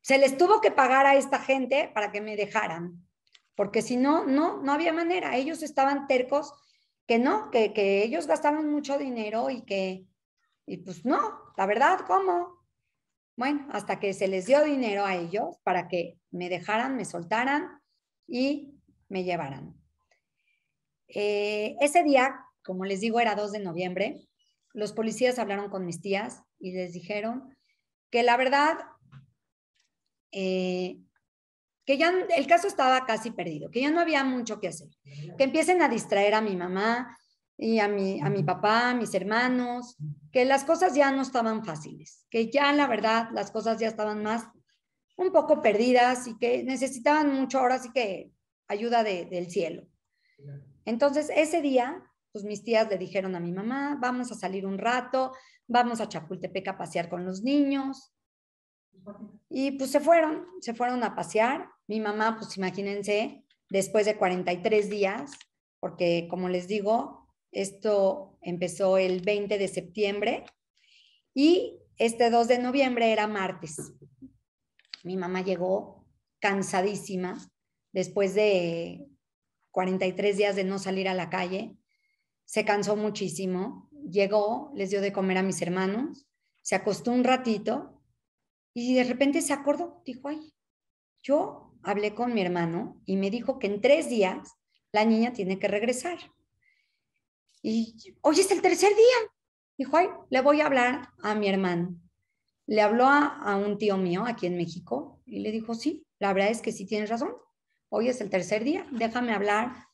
se 0.00 0.16
les 0.16 0.38
tuvo 0.38 0.62
que 0.62 0.70
pagar 0.70 1.04
a 1.04 1.16
esta 1.16 1.38
gente 1.38 1.90
para 1.94 2.10
que 2.10 2.22
me 2.22 2.36
dejaran, 2.36 3.06
porque 3.54 3.82
si 3.82 3.98
no, 3.98 4.24
no, 4.24 4.62
no 4.62 4.72
había 4.72 4.92
manera. 4.92 5.36
Ellos 5.36 5.62
estaban 5.62 6.06
tercos 6.06 6.54
que 7.06 7.18
no, 7.18 7.50
que, 7.50 7.74
que 7.74 8.02
ellos 8.02 8.26
gastaban 8.26 8.70
mucho 8.70 8.96
dinero 8.96 9.50
y 9.50 9.62
que, 9.62 10.06
y 10.64 10.78
pues 10.78 11.04
no, 11.04 11.18
la 11.56 11.66
verdad, 11.66 12.00
¿cómo? 12.06 12.64
Bueno, 13.36 13.68
hasta 13.70 14.00
que 14.00 14.14
se 14.14 14.28
les 14.28 14.46
dio 14.46 14.64
dinero 14.64 15.04
a 15.04 15.14
ellos 15.14 15.58
para 15.62 15.88
que 15.88 16.18
me 16.30 16.48
dejaran, 16.48 16.96
me 16.96 17.04
soltaran 17.04 17.82
y 18.26 18.77
me 19.08 19.24
llevaran. 19.24 19.74
Eh, 21.08 21.76
ese 21.80 22.02
día, 22.02 22.40
como 22.62 22.84
les 22.84 23.00
digo, 23.00 23.20
era 23.20 23.34
2 23.34 23.52
de 23.52 23.60
noviembre, 23.60 24.28
los 24.74 24.92
policías 24.92 25.38
hablaron 25.38 25.70
con 25.70 25.86
mis 25.86 26.00
tías 26.00 26.42
y 26.58 26.72
les 26.72 26.92
dijeron 26.92 27.56
que 28.10 28.22
la 28.22 28.36
verdad 28.36 28.78
eh, 30.32 30.98
que 31.88 31.96
ya 31.96 32.12
el 32.36 32.46
caso 32.46 32.68
estaba 32.68 33.06
casi 33.06 33.30
perdido, 33.30 33.70
que 33.70 33.80
ya 33.80 33.90
no 33.90 34.00
había 34.00 34.22
mucho 34.22 34.60
que 34.60 34.68
hacer, 34.68 34.90
que 35.38 35.44
empiecen 35.44 35.80
a 35.80 35.88
distraer 35.88 36.34
a 36.34 36.42
mi 36.42 36.54
mamá 36.54 37.16
y 37.56 37.78
a 37.78 37.88
mi, 37.88 38.20
a 38.20 38.28
mi 38.28 38.42
papá, 38.42 38.90
a 38.90 38.94
mis 38.94 39.14
hermanos, 39.14 39.96
que 40.30 40.44
las 40.44 40.64
cosas 40.64 40.94
ya 40.94 41.10
no 41.10 41.22
estaban 41.22 41.64
fáciles, 41.64 42.26
que 42.28 42.50
ya 42.50 42.74
la 42.74 42.86
verdad 42.86 43.30
las 43.32 43.50
cosas 43.50 43.80
ya 43.80 43.88
estaban 43.88 44.22
más 44.22 44.44
un 45.16 45.32
poco 45.32 45.62
perdidas 45.62 46.26
y 46.26 46.36
que 46.36 46.62
necesitaban 46.62 47.32
mucho 47.32 47.58
ahora 47.58 47.78
sí 47.78 47.90
que 47.94 48.32
ayuda 48.68 49.02
del 49.02 49.50
cielo. 49.50 49.86
Entonces 50.84 51.30
ese 51.34 51.60
día, 51.62 52.02
pues 52.32 52.44
mis 52.44 52.62
tías 52.62 52.88
le 52.88 52.98
dijeron 52.98 53.34
a 53.34 53.40
mi 53.40 53.52
mamá, 53.52 53.98
vamos 54.00 54.30
a 54.30 54.34
salir 54.34 54.66
un 54.66 54.78
rato, 54.78 55.32
vamos 55.66 56.00
a 56.00 56.08
Chapultepec 56.08 56.68
a 56.68 56.78
pasear 56.78 57.08
con 57.08 57.24
los 57.24 57.42
niños. 57.42 58.12
Y 59.48 59.72
pues 59.72 59.90
se 59.90 60.00
fueron, 60.00 60.46
se 60.60 60.74
fueron 60.74 61.02
a 61.02 61.14
pasear. 61.14 61.68
Mi 61.86 62.00
mamá, 62.00 62.36
pues 62.38 62.56
imagínense, 62.56 63.44
después 63.70 64.06
de 64.06 64.16
43 64.16 64.90
días, 64.90 65.32
porque 65.80 66.26
como 66.30 66.48
les 66.48 66.68
digo, 66.68 67.28
esto 67.52 68.38
empezó 68.42 68.98
el 68.98 69.22
20 69.22 69.58
de 69.58 69.68
septiembre 69.68 70.44
y 71.34 71.80
este 71.96 72.30
2 72.30 72.48
de 72.48 72.58
noviembre 72.58 73.12
era 73.12 73.26
martes. 73.26 73.92
Mi 75.04 75.16
mamá 75.16 75.42
llegó 75.42 76.06
cansadísima 76.40 77.38
después 77.92 78.34
de 78.34 79.08
43 79.70 80.36
días 80.36 80.56
de 80.56 80.64
no 80.64 80.78
salir 80.78 81.08
a 81.08 81.14
la 81.14 81.30
calle. 81.30 81.76
Se 82.44 82.64
cansó 82.64 82.96
muchísimo. 82.96 83.88
Llegó, 84.10 84.72
les 84.74 84.90
dio 84.90 85.00
de 85.00 85.12
comer 85.12 85.38
a 85.38 85.42
mis 85.42 85.60
hermanos, 85.60 86.26
se 86.62 86.74
acostó 86.74 87.12
un 87.12 87.24
ratito 87.24 88.02
y 88.74 88.94
de 88.94 89.04
repente 89.04 89.42
se 89.42 89.52
acordó, 89.52 90.02
dijo, 90.04 90.28
ay, 90.28 90.54
yo 91.22 91.74
hablé 91.82 92.14
con 92.14 92.34
mi 92.34 92.40
hermano 92.40 93.00
y 93.06 93.16
me 93.16 93.30
dijo 93.30 93.58
que 93.58 93.66
en 93.66 93.80
tres 93.80 94.08
días 94.08 94.56
la 94.92 95.04
niña 95.04 95.32
tiene 95.32 95.58
que 95.58 95.68
regresar. 95.68 96.18
Y 97.62 97.96
hoy 98.20 98.40
es 98.40 98.50
el 98.50 98.62
tercer 98.62 98.90
día. 98.90 99.32
Dijo, 99.76 99.96
ay, 99.96 100.08
le 100.30 100.40
voy 100.40 100.60
a 100.60 100.66
hablar 100.66 101.08
a 101.22 101.34
mi 101.34 101.48
hermano. 101.48 102.00
Le 102.66 102.82
habló 102.82 103.06
a, 103.06 103.56
un 103.56 103.78
tío 103.78 103.96
mío 103.96 104.24
aquí 104.26 104.46
en 104.46 104.56
México 104.56 105.22
y 105.24 105.40
le 105.40 105.50
dijo, 105.50 105.74
sí, 105.74 106.06
la 106.18 106.32
verdad 106.32 106.50
es 106.50 106.60
que 106.60 106.72
sí 106.72 106.86
tienes 106.86 107.08
razón. 107.08 107.32
Hoy 107.90 108.08
es 108.08 108.20
el 108.20 108.28
tercer 108.28 108.64
día, 108.64 108.86
déjame 108.90 109.32
hablar 109.32 109.88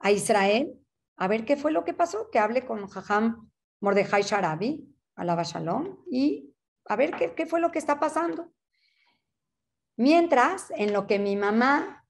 a 0.00 0.10
Israel, 0.10 0.80
a 1.16 1.28
ver 1.28 1.44
qué 1.44 1.56
fue 1.56 1.70
lo 1.70 1.84
que 1.84 1.94
pasó, 1.94 2.28
que 2.30 2.40
hable 2.40 2.66
con 2.66 2.86
Jajam 2.88 3.50
Mordejai 3.80 4.22
Sharabi, 4.22 4.92
a 5.14 5.24
la 5.24 5.42
Shalom, 5.42 6.04
y 6.10 6.54
a 6.86 6.96
ver 6.96 7.12
qué, 7.34 7.46
fue 7.46 7.60
lo 7.60 7.70
que 7.70 7.78
está 7.78 8.00
pasando. 8.00 8.52
Mientras, 9.96 10.70
en 10.72 10.92
lo 10.92 11.06
que 11.06 11.18
mi 11.18 11.36
mamá 11.36 12.04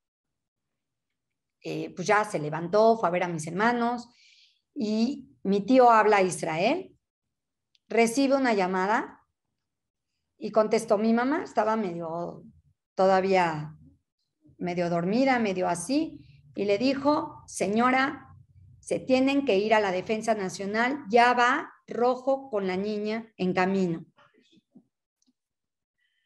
eh, 1.63 1.93
pues 1.95 2.07
ya 2.07 2.25
se 2.25 2.39
levantó, 2.39 2.97
fue 2.97 3.09
a 3.09 3.13
ver 3.13 3.25
a 3.25 3.29
mis 3.29 3.47
hermanos 3.47 4.09
y 4.75 5.37
mi 5.43 5.65
tío 5.65 5.91
habla 5.91 6.19
a 6.19 6.23
Israel, 6.23 6.97
recibe 7.89 8.37
una 8.37 8.55
llamada 8.55 9.27
y 10.39 10.51
contestó 10.51 10.99
mi 10.99 11.13
mamá, 11.13 11.43
estaba 11.45 11.77
medio, 11.77 12.43
todavía 12.95 13.77
medio 14.59 14.91
dormida, 14.91 15.39
medio 15.39 15.69
así, 15.69 16.25
y 16.55 16.65
le 16.65 16.79
dijo, 16.79 17.43
señora, 17.47 18.35
se 18.81 18.99
tienen 18.99 19.45
que 19.45 19.59
ir 19.59 19.75
a 19.75 19.81
la 19.81 19.93
defensa 19.93 20.35
nacional, 20.35 21.05
ya 21.09 21.35
va 21.35 21.73
rojo 21.87 22.51
con 22.51 22.67
la 22.67 22.77
niña 22.77 23.33
en 23.37 23.53
camino. 23.53 24.05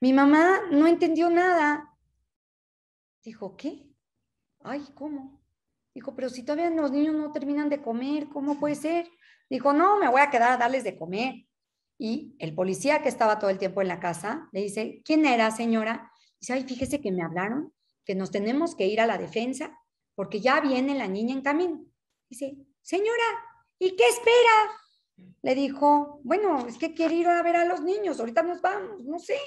Mi 0.00 0.12
mamá 0.12 0.60
no 0.70 0.86
entendió 0.86 1.30
nada. 1.30 1.96
Dijo, 3.22 3.56
¿qué? 3.56 3.90
Ay, 4.62 4.86
¿cómo? 4.94 5.42
Dijo, 5.94 6.14
pero 6.14 6.28
si 6.28 6.42
todavía 6.42 6.70
los 6.70 6.92
niños 6.92 7.14
no 7.14 7.32
terminan 7.32 7.68
de 7.68 7.82
comer, 7.82 8.28
¿cómo 8.28 8.58
puede 8.58 8.74
ser? 8.74 9.10
Dijo, 9.48 9.72
no, 9.72 9.98
me 9.98 10.08
voy 10.08 10.20
a 10.20 10.30
quedar 10.30 10.52
a 10.52 10.56
darles 10.56 10.84
de 10.84 10.96
comer. 10.96 11.46
Y 11.98 12.36
el 12.38 12.54
policía 12.54 13.02
que 13.02 13.08
estaba 13.08 13.38
todo 13.38 13.50
el 13.50 13.58
tiempo 13.58 13.82
en 13.82 13.88
la 13.88 14.00
casa 14.00 14.48
le 14.52 14.62
dice, 14.62 15.02
¿quién 15.04 15.26
era, 15.26 15.50
señora? 15.50 16.10
Dice, 16.40 16.54
ay, 16.54 16.64
fíjese 16.64 17.00
que 17.00 17.12
me 17.12 17.22
hablaron 17.22 17.72
que 18.10 18.16
nos 18.16 18.32
tenemos 18.32 18.74
que 18.74 18.88
ir 18.88 19.00
a 19.00 19.06
la 19.06 19.18
defensa 19.18 19.78
porque 20.16 20.40
ya 20.40 20.60
viene 20.60 20.98
la 20.98 21.06
niña 21.06 21.32
en 21.32 21.42
camino. 21.42 21.84
Dice, 22.28 22.56
señora, 22.82 23.22
¿y 23.78 23.94
qué 23.94 24.08
espera? 24.08 25.30
Le 25.42 25.54
dijo, 25.54 26.20
bueno, 26.24 26.66
es 26.66 26.76
que 26.76 26.92
quiere 26.92 27.14
ir 27.14 27.28
a 27.28 27.40
ver 27.44 27.54
a 27.54 27.64
los 27.64 27.82
niños, 27.82 28.18
ahorita 28.18 28.42
nos 28.42 28.60
vamos, 28.60 29.04
no 29.04 29.20
sé. 29.20 29.38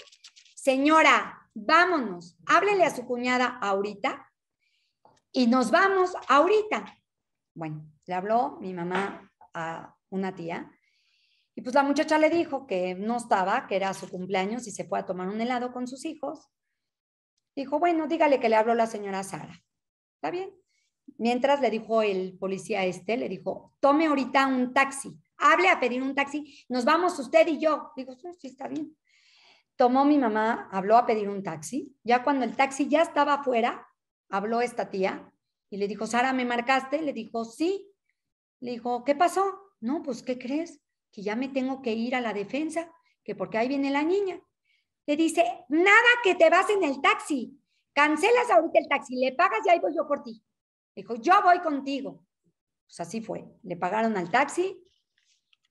Señora, 0.55 1.45
vámonos, 1.53 2.37
háblele 2.45 2.85
a 2.85 2.95
su 2.95 3.05
cuñada 3.05 3.59
ahorita 3.61 4.31
y 5.33 5.47
nos 5.47 5.69
vamos 5.69 6.13
ahorita. 6.29 6.85
Bueno, 7.53 7.85
le 8.05 8.13
habló 8.13 8.59
mi 8.61 8.73
mamá 8.73 9.29
a 9.53 9.93
una 10.09 10.33
tía 10.33 10.71
y 11.53 11.61
pues 11.63 11.75
la 11.75 11.83
muchacha 11.83 12.17
le 12.17 12.29
dijo 12.29 12.65
que 12.65 12.95
no 12.95 13.17
estaba, 13.17 13.67
que 13.67 13.75
era 13.75 13.93
su 13.93 14.09
cumpleaños 14.09 14.67
y 14.67 14.71
se 14.71 14.85
fue 14.85 14.99
a 14.99 15.05
tomar 15.05 15.27
un 15.27 15.41
helado 15.41 15.73
con 15.73 15.85
sus 15.85 16.05
hijos. 16.05 16.49
Dijo, 17.55 17.79
bueno, 17.79 18.07
dígale 18.07 18.39
que 18.39 18.49
le 18.49 18.55
habló 18.55 18.73
la 18.75 18.87
señora 18.87 19.23
Sara. 19.23 19.63
¿Está 20.15 20.31
bien? 20.31 20.51
Mientras 21.17 21.61
le 21.61 21.69
dijo 21.69 22.01
el 22.01 22.37
policía 22.37 22.85
este, 22.85 23.17
le 23.17 23.29
dijo, 23.29 23.73
tome 23.79 24.07
ahorita 24.07 24.47
un 24.47 24.73
taxi, 24.73 25.15
hable 25.37 25.69
a 25.69 25.79
pedir 25.79 26.01
un 26.01 26.15
taxi, 26.15 26.65
nos 26.69 26.85
vamos 26.85 27.19
usted 27.19 27.47
y 27.47 27.59
yo. 27.59 27.91
Digo, 27.95 28.15
sí, 28.39 28.47
está 28.47 28.67
bien. 28.67 28.95
Tomó 29.75 30.05
mi 30.05 30.17
mamá, 30.17 30.69
habló 30.71 30.97
a 30.97 31.05
pedir 31.05 31.29
un 31.29 31.43
taxi. 31.43 31.95
Ya 32.03 32.23
cuando 32.23 32.45
el 32.45 32.55
taxi 32.55 32.87
ya 32.87 33.01
estaba 33.01 33.35
afuera, 33.35 33.87
habló 34.29 34.61
esta 34.61 34.89
tía 34.89 35.31
y 35.69 35.77
le 35.77 35.87
dijo, 35.87 36.07
Sara, 36.07 36.33
¿me 36.33 36.45
marcaste? 36.45 37.01
Le 37.01 37.13
dijo, 37.13 37.45
sí. 37.45 37.91
Le 38.59 38.71
dijo, 38.71 39.03
¿qué 39.03 39.15
pasó? 39.15 39.73
No, 39.81 40.01
pues, 40.03 40.23
¿qué 40.23 40.37
crees? 40.37 40.79
Que 41.11 41.21
ya 41.21 41.35
me 41.35 41.49
tengo 41.49 41.81
que 41.81 41.93
ir 41.93 42.15
a 42.15 42.21
la 42.21 42.33
defensa, 42.33 42.89
que 43.23 43.35
porque 43.35 43.57
ahí 43.57 43.67
viene 43.67 43.91
la 43.91 44.03
niña. 44.03 44.39
Le 45.05 45.15
dice, 45.15 45.43
nada 45.69 46.09
que 46.23 46.35
te 46.35 46.49
vas 46.49 46.69
en 46.69 46.83
el 46.83 47.01
taxi. 47.01 47.59
Cancelas 47.93 48.49
ahorita 48.49 48.79
el 48.79 48.87
taxi, 48.87 49.15
le 49.15 49.33
pagas 49.33 49.59
y 49.65 49.69
ahí 49.69 49.79
voy 49.79 49.95
yo 49.95 50.07
por 50.07 50.23
ti. 50.23 50.41
Dijo, 50.95 51.15
yo 51.15 51.41
voy 51.43 51.59
contigo. 51.59 52.25
Pues 52.87 52.99
así 52.99 53.21
fue. 53.21 53.45
Le 53.63 53.75
pagaron 53.75 54.15
al 54.17 54.29
taxi, 54.29 54.81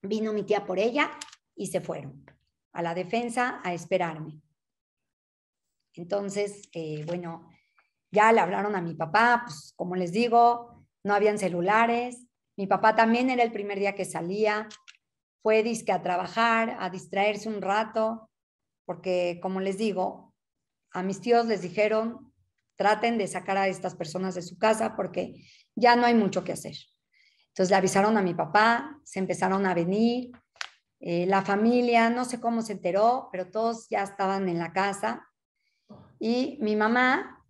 vino 0.01 0.33
mi 0.33 0.43
tía 0.43 0.65
por 0.65 0.79
ella 0.79 1.11
y 1.55 1.67
se 1.67 1.81
fueron 1.81 2.25
a 2.73 2.81
la 2.81 2.93
defensa 2.93 3.61
a 3.63 3.73
esperarme. 3.73 4.41
Entonces, 5.95 6.69
eh, 6.73 7.03
bueno, 7.05 7.49
ya 8.11 8.31
le 8.31 8.39
hablaron 8.39 8.75
a 8.75 8.81
mi 8.81 8.95
papá, 8.95 9.43
pues 9.45 9.73
como 9.75 9.95
les 9.95 10.11
digo, 10.11 10.85
no 11.03 11.13
habían 11.13 11.37
celulares. 11.37 12.25
Mi 12.55 12.67
papá 12.67 12.95
también 12.95 13.29
era 13.29 13.43
el 13.43 13.51
primer 13.51 13.79
día 13.79 13.95
que 13.95 14.05
salía, 14.05 14.67
fue 15.41 15.63
disque 15.63 15.91
a 15.91 16.01
trabajar, 16.01 16.77
a 16.79 16.89
distraerse 16.89 17.49
un 17.49 17.61
rato, 17.61 18.29
porque 18.85 19.39
como 19.41 19.59
les 19.59 19.77
digo, 19.77 20.33
a 20.91 21.03
mis 21.03 21.21
tíos 21.21 21.45
les 21.45 21.61
dijeron, 21.61 22.33
traten 22.75 23.17
de 23.17 23.27
sacar 23.27 23.57
a 23.57 23.67
estas 23.67 23.95
personas 23.95 24.35
de 24.35 24.41
su 24.41 24.57
casa 24.57 24.95
porque 24.95 25.43
ya 25.75 25.95
no 25.95 26.05
hay 26.05 26.15
mucho 26.15 26.43
que 26.43 26.53
hacer. 26.53 26.75
Entonces 27.49 27.69
le 27.69 27.75
avisaron 27.75 28.17
a 28.17 28.21
mi 28.21 28.33
papá, 28.33 28.99
se 29.03 29.19
empezaron 29.19 29.65
a 29.65 29.73
venir, 29.73 30.31
eh, 30.99 31.25
la 31.25 31.41
familia, 31.41 32.09
no 32.09 32.25
sé 32.25 32.39
cómo 32.39 32.61
se 32.61 32.73
enteró, 32.73 33.29
pero 33.31 33.51
todos 33.51 33.87
ya 33.89 34.03
estaban 34.03 34.47
en 34.49 34.57
la 34.57 34.71
casa 34.71 35.27
y 36.19 36.57
mi 36.61 36.75
mamá 36.75 37.45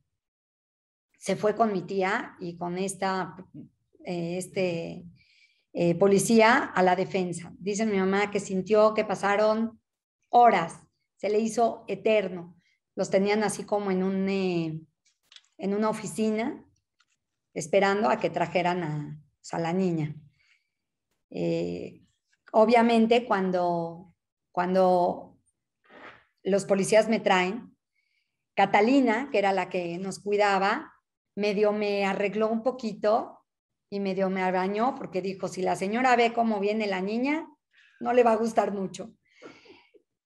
se 1.18 1.36
fue 1.36 1.56
con 1.56 1.72
mi 1.72 1.84
tía 1.84 2.36
y 2.40 2.58
con 2.58 2.78
esta 2.78 3.36
eh, 4.04 4.38
este, 4.38 5.06
eh, 5.72 5.96
policía 5.96 6.66
a 6.66 6.84
la 6.84 6.96
defensa. 6.96 7.54
Dice 7.60 7.86
mi 7.86 7.98
mamá 7.98 8.30
que 8.30 8.40
sintió 8.40 8.94
que 8.94 9.06
pasaron 9.06 9.80
horas, 10.30 10.83
se 11.24 11.30
le 11.30 11.40
hizo 11.40 11.86
eterno. 11.88 12.54
Los 12.96 13.10
tenían 13.10 13.44
así 13.44 13.64
como 13.64 13.92
en 13.92 14.04
un 14.04 14.28
en 14.28 15.74
una 15.74 15.90
oficina 15.90 16.66
esperando 17.54 18.10
a 18.10 18.20
que 18.20 18.30
trajeran 18.30 18.84
a, 18.84 19.60
la 19.60 19.72
niña. 19.72 20.14
Eh, 21.30 22.02
obviamente 22.52 23.24
cuando, 23.24 24.14
cuando 24.52 25.40
los 26.44 26.66
policías 26.66 27.08
me 27.08 27.22
traen, 27.22 27.74
Catalina, 28.54 29.30
que 29.32 29.40
era 29.40 29.54
la 29.54 29.70
que 29.70 29.98
nos 30.00 30.20
cuidaba, 30.20 30.92
medio 31.36 31.72
me 31.72 32.04
arregló 32.04 32.50
un 32.50 32.64
poquito 32.64 33.46
y 33.90 34.02
medio 34.02 34.30
me 34.30 34.52
bañó 34.52 34.94
porque 34.96 35.22
dijo, 35.22 35.48
si 35.48 35.62
la 35.62 35.78
señora 35.78 36.18
ve 36.18 36.34
cómo 36.34 36.60
viene 36.60 36.86
la 36.86 37.00
niña, 37.00 37.48
no 38.02 38.12
le 38.12 38.24
va 38.24 38.34
a 38.34 38.38
gustar 38.44 38.74
mucho. 38.74 39.14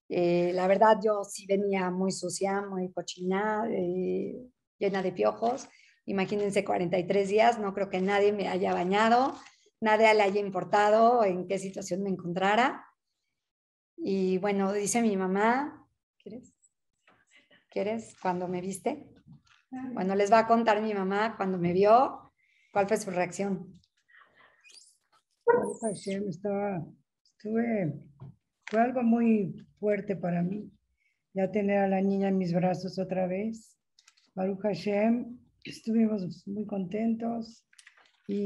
Eh, 0.09 0.51
la 0.53 0.67
verdad, 0.67 0.97
yo 1.03 1.23
sí 1.23 1.45
venía 1.45 1.91
muy 1.91 2.11
sucia, 2.11 2.61
muy 2.61 2.91
cochina, 2.91 3.67
eh, 3.69 4.35
llena 4.79 5.01
de 5.01 5.11
piojos. 5.11 5.67
Imagínense 6.05 6.63
43 6.63 7.27
días, 7.27 7.59
no 7.59 7.73
creo 7.73 7.89
que 7.89 7.99
nadie 7.99 8.31
me 8.31 8.47
haya 8.47 8.73
bañado, 8.73 9.35
nadie 9.81 10.13
le 10.13 10.23
haya 10.23 10.39
importado 10.39 11.25
en 11.25 11.47
qué 11.47 11.59
situación 11.59 12.03
me 12.03 12.09
encontrara. 12.09 12.85
Y 13.97 14.37
bueno, 14.37 14.71
dice 14.71 15.01
mi 15.01 15.17
mamá, 15.17 15.85
¿quieres? 16.17 16.53
¿Quieres 17.69 18.15
cuando 18.21 18.47
me 18.47 18.61
viste? 18.61 19.09
Bueno, 19.93 20.15
les 20.15 20.31
va 20.31 20.39
a 20.39 20.47
contar 20.47 20.81
mi 20.81 20.93
mamá 20.93 21.35
cuando 21.35 21.57
me 21.57 21.73
vio, 21.73 22.31
cuál 22.71 22.87
fue 22.87 22.97
su 22.97 23.11
reacción. 23.11 23.73
Estaba, 26.29 26.85
estuve, 27.23 28.06
fue 28.69 28.81
algo 28.81 29.01
muy 29.01 29.65
fuerte 29.79 30.15
para 30.15 30.43
mí, 30.43 30.69
ya 31.33 31.51
tener 31.51 31.79
a 31.79 31.87
la 31.87 32.01
niña 32.01 32.27
en 32.29 32.37
mis 32.37 32.53
brazos 32.53 32.99
otra 32.99 33.27
vez. 33.27 33.77
Baruch 34.35 34.61
Hashem, 34.61 35.37
estuvimos 35.63 36.45
muy 36.47 36.65
contentos 36.65 37.65
y 38.27 38.45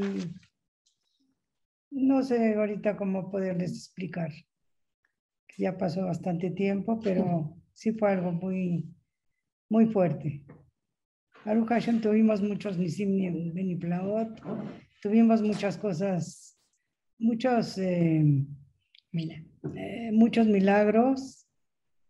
no 1.90 2.24
sé 2.24 2.54
ahorita 2.56 2.98
cómo 2.98 3.32
poderles 3.32 3.72
explicar. 3.72 4.32
Ya 5.58 5.78
pasó 5.78 6.06
bastante 6.06 6.52
tiempo, 6.52 7.00
pero 7.00 7.58
sí 7.74 7.92
fue 7.92 8.12
algo 8.12 8.32
muy, 8.32 8.94
muy 9.70 9.88
fuerte. 9.88 10.44
Baruch 11.44 11.70
Hashem 11.70 12.00
tuvimos 12.00 12.42
muchos 12.42 12.78
nisim 12.78 13.54
beniplaot, 13.54 14.40
tuvimos 15.02 15.42
muchas 15.42 15.78
cosas, 15.78 16.60
muchos, 17.18 17.80
eh, 17.80 18.46
eh, 19.76 20.12
muchos 20.12 20.48
milagros. 20.48 21.48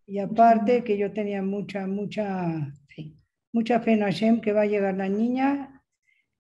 Y 0.06 0.20
aparte 0.20 0.84
que 0.84 0.98
yo 0.98 1.14
tenía 1.14 1.42
mucha, 1.42 1.88
mucha 1.88 2.74
mucha 3.54 3.80
fe 3.82 3.94
en 3.94 4.02
Hashem 4.02 4.42
que 4.42 4.54
va 4.54 4.62
a 4.62 4.66
llegar 4.66 4.96
la 4.96 5.10
niña. 5.10 5.84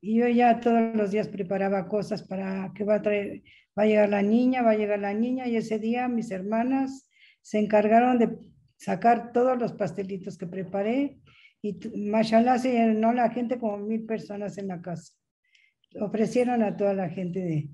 Y 0.01 0.19
yo 0.19 0.27
ya 0.27 0.59
todos 0.59 0.95
los 0.95 1.11
días 1.11 1.27
preparaba 1.27 1.87
cosas 1.87 2.23
para 2.23 2.71
que 2.73 2.83
va 2.83 2.95
a 2.95 3.01
traer, 3.01 3.43
va 3.77 3.83
a 3.83 3.85
llegar 3.85 4.09
la 4.09 4.21
niña, 4.21 4.63
va 4.63 4.71
a 4.71 4.77
llegar 4.77 4.99
la 4.99 5.13
niña. 5.13 5.47
Y 5.47 5.57
ese 5.57 5.79
día 5.79 6.07
mis 6.07 6.31
hermanas 6.31 7.09
se 7.41 7.59
encargaron 7.59 8.17
de 8.17 8.29
sacar 8.77 9.31
todos 9.31 9.59
los 9.59 9.73
pastelitos 9.73 10.37
que 10.37 10.47
preparé. 10.47 11.19
Y 11.61 11.77
mashallah 11.95 12.57
se 12.57 12.71
llenó 12.71 13.13
la 13.13 13.29
gente 13.29 13.59
como 13.59 13.77
mil 13.77 14.05
personas 14.05 14.57
en 14.57 14.69
la 14.69 14.81
casa. 14.81 15.13
Ofrecieron 15.99 16.63
a 16.63 16.75
toda 16.75 16.93
la 16.93 17.09
gente 17.09 17.39
de 17.39 17.69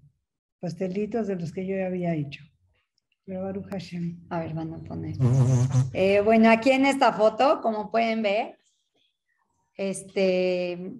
pastelitos 0.59 1.27
de 1.27 1.37
los 1.37 1.53
que 1.53 1.65
yo 1.65 1.85
había 1.85 2.13
hecho. 2.13 2.43
A 4.29 4.39
ver, 4.39 4.53
van 4.53 4.73
a 4.73 4.77
poner. 4.77 5.15
Eh, 5.93 6.21
bueno, 6.21 6.49
aquí 6.49 6.71
en 6.71 6.85
esta 6.85 7.11
foto, 7.11 7.59
como 7.61 7.91
pueden 7.91 8.21
ver, 8.21 8.57
este, 9.75 10.93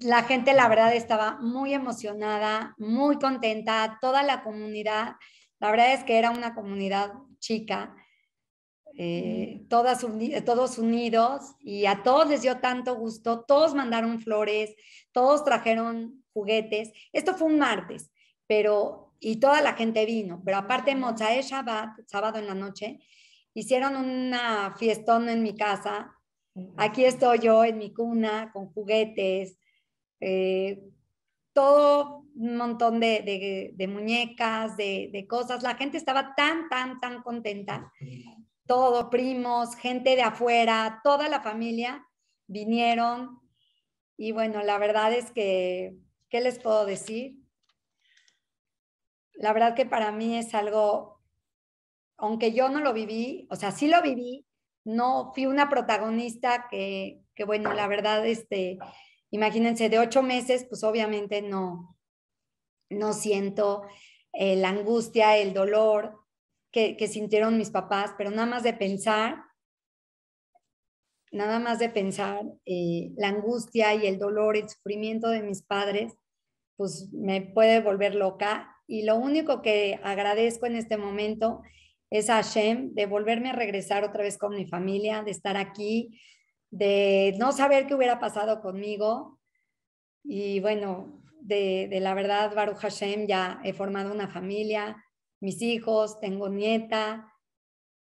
la 0.00 0.22
gente, 0.24 0.52
la 0.52 0.68
verdad, 0.68 0.94
estaba 0.94 1.38
muy 1.40 1.72
emocionada, 1.74 2.74
muy 2.78 3.18
contenta, 3.18 3.98
toda 4.00 4.22
la 4.22 4.42
comunidad, 4.42 5.16
la 5.60 5.70
verdad 5.70 5.94
es 5.94 6.04
que 6.04 6.18
era 6.18 6.30
una 6.30 6.54
comunidad 6.54 7.12
chica, 7.38 7.94
eh, 8.98 9.64
todas 9.70 10.04
todos 10.44 10.78
unidos 10.78 11.54
y 11.60 11.86
a 11.86 12.02
todos 12.02 12.28
les 12.28 12.42
dio 12.42 12.58
tanto 12.58 12.96
gusto, 12.96 13.44
todos 13.46 13.74
mandaron 13.74 14.20
flores, 14.20 14.74
todos 15.12 15.44
trajeron 15.44 16.22
juguetes. 16.34 16.92
Esto 17.12 17.34
fue 17.34 17.48
un 17.48 17.58
martes, 17.58 18.10
pero 18.46 19.01
y 19.24 19.36
toda 19.36 19.62
la 19.62 19.74
gente 19.74 20.04
vino, 20.04 20.42
pero 20.44 20.56
aparte 20.56 20.96
Mozae 20.96 21.42
Shabbat, 21.42 22.00
sábado 22.06 22.40
en 22.40 22.46
la 22.48 22.54
noche, 22.54 22.98
hicieron 23.54 23.94
una 23.94 24.74
fiestón 24.76 25.28
en 25.28 25.42
mi 25.42 25.54
casa. 25.54 26.12
Aquí 26.76 27.04
estoy 27.04 27.38
yo 27.38 27.64
en 27.64 27.78
mi 27.78 27.94
cuna 27.94 28.50
con 28.52 28.72
juguetes, 28.72 29.58
eh, 30.20 30.82
todo 31.52 32.24
un 32.34 32.56
montón 32.56 32.98
de, 32.98 33.74
muñecas, 33.88 34.76
de, 34.76 35.10
de, 35.12 35.26
cosas. 35.28 35.62
La 35.62 35.76
gente 35.76 35.98
estaba 35.98 36.34
tan, 36.34 36.68
tan, 36.68 36.98
tan 36.98 37.22
contenta 37.22 37.92
todo, 38.66 39.10
primos, 39.10 39.76
gente 39.76 40.16
de 40.16 40.22
afuera, 40.22 41.00
toda 41.04 41.28
la 41.28 41.42
familia 41.42 42.06
vinieron. 42.46 43.40
Y 44.16 44.32
bueno, 44.32 44.62
la 44.62 44.78
verdad 44.78 45.12
es 45.12 45.30
que, 45.30 45.96
¿qué 46.28 46.40
les 46.40 46.58
puedo 46.58 46.86
decir? 46.86 47.41
La 49.42 49.52
verdad 49.52 49.74
que 49.74 49.84
para 49.84 50.12
mí 50.12 50.38
es 50.38 50.54
algo, 50.54 51.20
aunque 52.16 52.52
yo 52.52 52.68
no 52.68 52.80
lo 52.80 52.92
viví, 52.92 53.46
o 53.50 53.56
sea, 53.56 53.72
sí 53.72 53.88
lo 53.88 54.00
viví, 54.00 54.46
no 54.84 55.32
fui 55.34 55.46
una 55.46 55.68
protagonista 55.68 56.68
que, 56.70 57.20
que 57.34 57.44
bueno, 57.44 57.72
la 57.74 57.88
verdad, 57.88 58.24
este, 58.26 58.78
imagínense, 59.30 59.88
de 59.88 59.98
ocho 59.98 60.22
meses, 60.22 60.64
pues 60.68 60.84
obviamente 60.84 61.42
no, 61.42 61.98
no 62.88 63.12
siento 63.12 63.82
eh, 64.32 64.56
la 64.56 64.68
angustia, 64.68 65.36
el 65.36 65.52
dolor, 65.52 66.20
que, 66.70 67.08
sintieron 67.08 67.58
mis 67.58 67.70
papás, 67.70 68.14
pero 68.16 68.30
nada 68.30 68.46
más 68.46 68.62
de 68.62 68.72
pensar, 68.72 69.42
nada 71.32 71.58
más 71.58 71.78
de 71.80 71.90
pensar 71.90 72.44
eh, 72.64 73.10
la 73.16 73.28
angustia 73.28 73.92
y 73.94 74.06
el 74.06 74.18
dolor, 74.18 74.56
el 74.56 74.68
sufrimiento 74.68 75.28
de 75.28 75.42
mis 75.42 75.62
padres, 75.62 76.14
pues 76.76 77.12
me 77.12 77.42
puede 77.42 77.80
volver 77.80 78.14
loca. 78.14 78.71
Y 78.92 79.04
lo 79.04 79.16
único 79.16 79.62
que 79.62 79.98
agradezco 80.02 80.66
en 80.66 80.76
este 80.76 80.98
momento 80.98 81.62
es 82.10 82.28
a 82.28 82.34
Hashem 82.34 82.92
de 82.92 83.06
volverme 83.06 83.48
a 83.48 83.54
regresar 83.54 84.04
otra 84.04 84.22
vez 84.22 84.36
con 84.36 84.54
mi 84.54 84.66
familia, 84.66 85.22
de 85.22 85.30
estar 85.30 85.56
aquí, 85.56 86.20
de 86.68 87.34
no 87.38 87.52
saber 87.52 87.86
qué 87.86 87.94
hubiera 87.94 88.20
pasado 88.20 88.60
conmigo. 88.60 89.40
Y 90.22 90.60
bueno, 90.60 91.22
de, 91.40 91.88
la 92.02 92.12
verdad, 92.12 92.54
Baruch 92.54 92.80
Hashem, 92.80 93.26
ya 93.26 93.62
he 93.64 93.72
formado 93.72 94.12
una 94.12 94.28
familia, 94.28 95.02
mis 95.40 95.62
hijos, 95.62 96.20
tengo 96.20 96.50
nieta. 96.50 97.32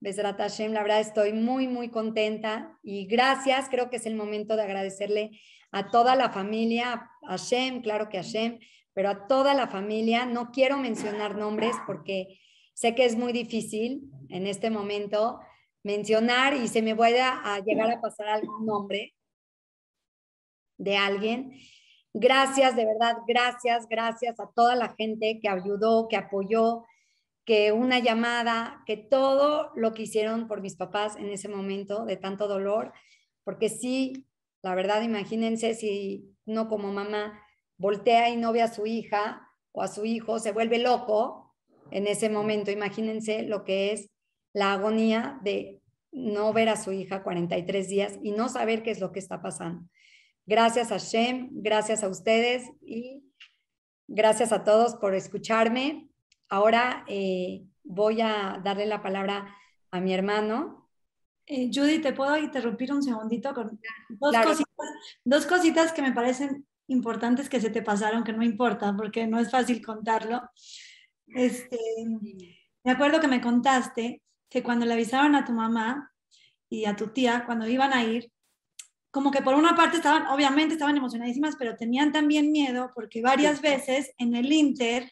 Besrat 0.01 0.39
Hashem, 0.39 0.73
la 0.73 0.81
verdad 0.81 0.99
estoy 0.99 1.31
muy, 1.31 1.69
muy 1.69 1.87
contenta 1.87 2.77
y 2.83 3.05
gracias. 3.05 3.69
Creo 3.69 3.89
que 3.89 3.95
es 3.95 4.05
el 4.05 4.15
momento 4.15 4.57
de 4.57 4.63
agradecerle 4.63 5.39
a 5.71 5.89
toda 5.89 6.17
la 6.17 6.31
familia, 6.31 7.09
a 7.25 7.37
Hashem, 7.37 7.81
claro 7.81 8.09
que 8.09 8.17
a 8.17 8.23
Hashem, 8.23 8.59
pero 8.93 9.09
a 9.09 9.27
toda 9.27 9.53
la 9.53 9.67
familia. 9.67 10.25
No 10.25 10.51
quiero 10.51 10.77
mencionar 10.77 11.37
nombres 11.37 11.75
porque 11.85 12.39
sé 12.73 12.95
que 12.95 13.05
es 13.05 13.15
muy 13.15 13.33
difícil 13.33 14.09
en 14.29 14.47
este 14.47 14.69
momento 14.69 15.39
mencionar 15.83 16.53
y 16.53 16.67
se 16.67 16.81
me 16.81 16.93
vaya 16.93 17.41
a 17.43 17.59
llegar 17.59 17.91
a 17.91 18.01
pasar 18.01 18.27
algún 18.27 18.65
nombre 18.65 19.15
de 20.77 20.97
alguien. 20.97 21.53
Gracias, 22.13 22.75
de 22.75 22.85
verdad, 22.85 23.17
gracias, 23.27 23.87
gracias 23.87 24.39
a 24.39 24.49
toda 24.53 24.75
la 24.75 24.93
gente 24.95 25.39
que 25.41 25.47
ayudó, 25.47 26.07
que 26.09 26.17
apoyó, 26.17 26.83
que 27.45 27.71
una 27.71 27.99
llamada, 27.99 28.83
que 28.85 28.97
todo 28.97 29.71
lo 29.75 29.93
que 29.93 30.03
hicieron 30.03 30.47
por 30.47 30.61
mis 30.61 30.75
papás 30.75 31.15
en 31.15 31.29
ese 31.29 31.47
momento 31.47 32.05
de 32.05 32.17
tanto 32.17 32.47
dolor, 32.47 32.91
porque 33.43 33.69
sí, 33.69 34.27
la 34.61 34.75
verdad, 34.75 35.01
imagínense 35.01 35.73
si 35.73 36.35
no 36.45 36.67
como 36.67 36.91
mamá 36.91 37.41
voltea 37.81 38.29
y 38.29 38.37
no 38.37 38.53
ve 38.53 38.61
a 38.61 38.71
su 38.71 38.85
hija 38.85 39.49
o 39.71 39.81
a 39.81 39.87
su 39.87 40.05
hijo, 40.05 40.39
se 40.39 40.51
vuelve 40.51 40.77
loco 40.77 41.53
en 41.89 42.07
ese 42.07 42.29
momento. 42.29 42.71
Imagínense 42.71 43.41
lo 43.43 43.63
que 43.63 43.91
es 43.91 44.09
la 44.53 44.73
agonía 44.73 45.39
de 45.43 45.81
no 46.11 46.53
ver 46.53 46.69
a 46.69 46.77
su 46.77 46.91
hija 46.91 47.23
43 47.23 47.87
días 47.87 48.19
y 48.21 48.31
no 48.31 48.49
saber 48.49 48.83
qué 48.83 48.91
es 48.91 48.99
lo 48.99 49.11
que 49.11 49.19
está 49.19 49.41
pasando. 49.41 49.87
Gracias 50.45 50.91
a 50.91 50.97
Shem, 50.97 51.49
gracias 51.51 52.03
a 52.03 52.09
ustedes 52.09 52.69
y 52.81 53.23
gracias 54.07 54.51
a 54.51 54.63
todos 54.63 54.95
por 54.95 55.15
escucharme. 55.15 56.09
Ahora 56.49 57.03
eh, 57.07 57.63
voy 57.83 58.21
a 58.21 58.61
darle 58.63 58.85
la 58.85 59.01
palabra 59.01 59.55
a 59.89 59.99
mi 60.01 60.13
hermano. 60.13 60.89
Eh, 61.47 61.71
Judy, 61.73 61.99
¿te 61.99 62.13
puedo 62.13 62.37
interrumpir 62.37 62.93
un 62.93 63.01
segundito 63.01 63.53
con 63.53 63.79
dos, 64.09 64.35
cositas, 64.35 64.87
dos 65.23 65.45
cositas 65.47 65.93
que 65.93 66.01
me 66.01 66.11
parecen 66.11 66.65
importantes 66.87 67.49
que 67.49 67.61
se 67.61 67.69
te 67.69 67.81
pasaron, 67.81 68.23
que 68.23 68.33
no 68.33 68.43
importa, 68.43 68.93
porque 68.95 69.27
no 69.27 69.39
es 69.39 69.49
fácil 69.49 69.83
contarlo. 69.85 70.41
Este, 71.27 71.79
me 72.83 72.91
acuerdo 72.91 73.19
que 73.19 73.27
me 73.27 73.41
contaste 73.41 74.21
que 74.49 74.63
cuando 74.63 74.85
le 74.85 74.93
avisaron 74.93 75.35
a 75.35 75.45
tu 75.45 75.53
mamá 75.53 76.11
y 76.69 76.85
a 76.85 76.95
tu 76.95 77.07
tía, 77.07 77.43
cuando 77.45 77.67
iban 77.67 77.93
a 77.93 78.03
ir, 78.03 78.31
como 79.11 79.31
que 79.31 79.41
por 79.41 79.55
una 79.55 79.75
parte 79.75 79.97
estaban, 79.97 80.27
obviamente 80.27 80.73
estaban 80.73 80.97
emocionadísimas, 80.97 81.55
pero 81.57 81.75
tenían 81.75 82.11
también 82.11 82.51
miedo 82.51 82.91
porque 82.95 83.21
varias 83.21 83.61
veces 83.61 84.13
en 84.17 84.35
el 84.35 84.51
Inter 84.51 85.11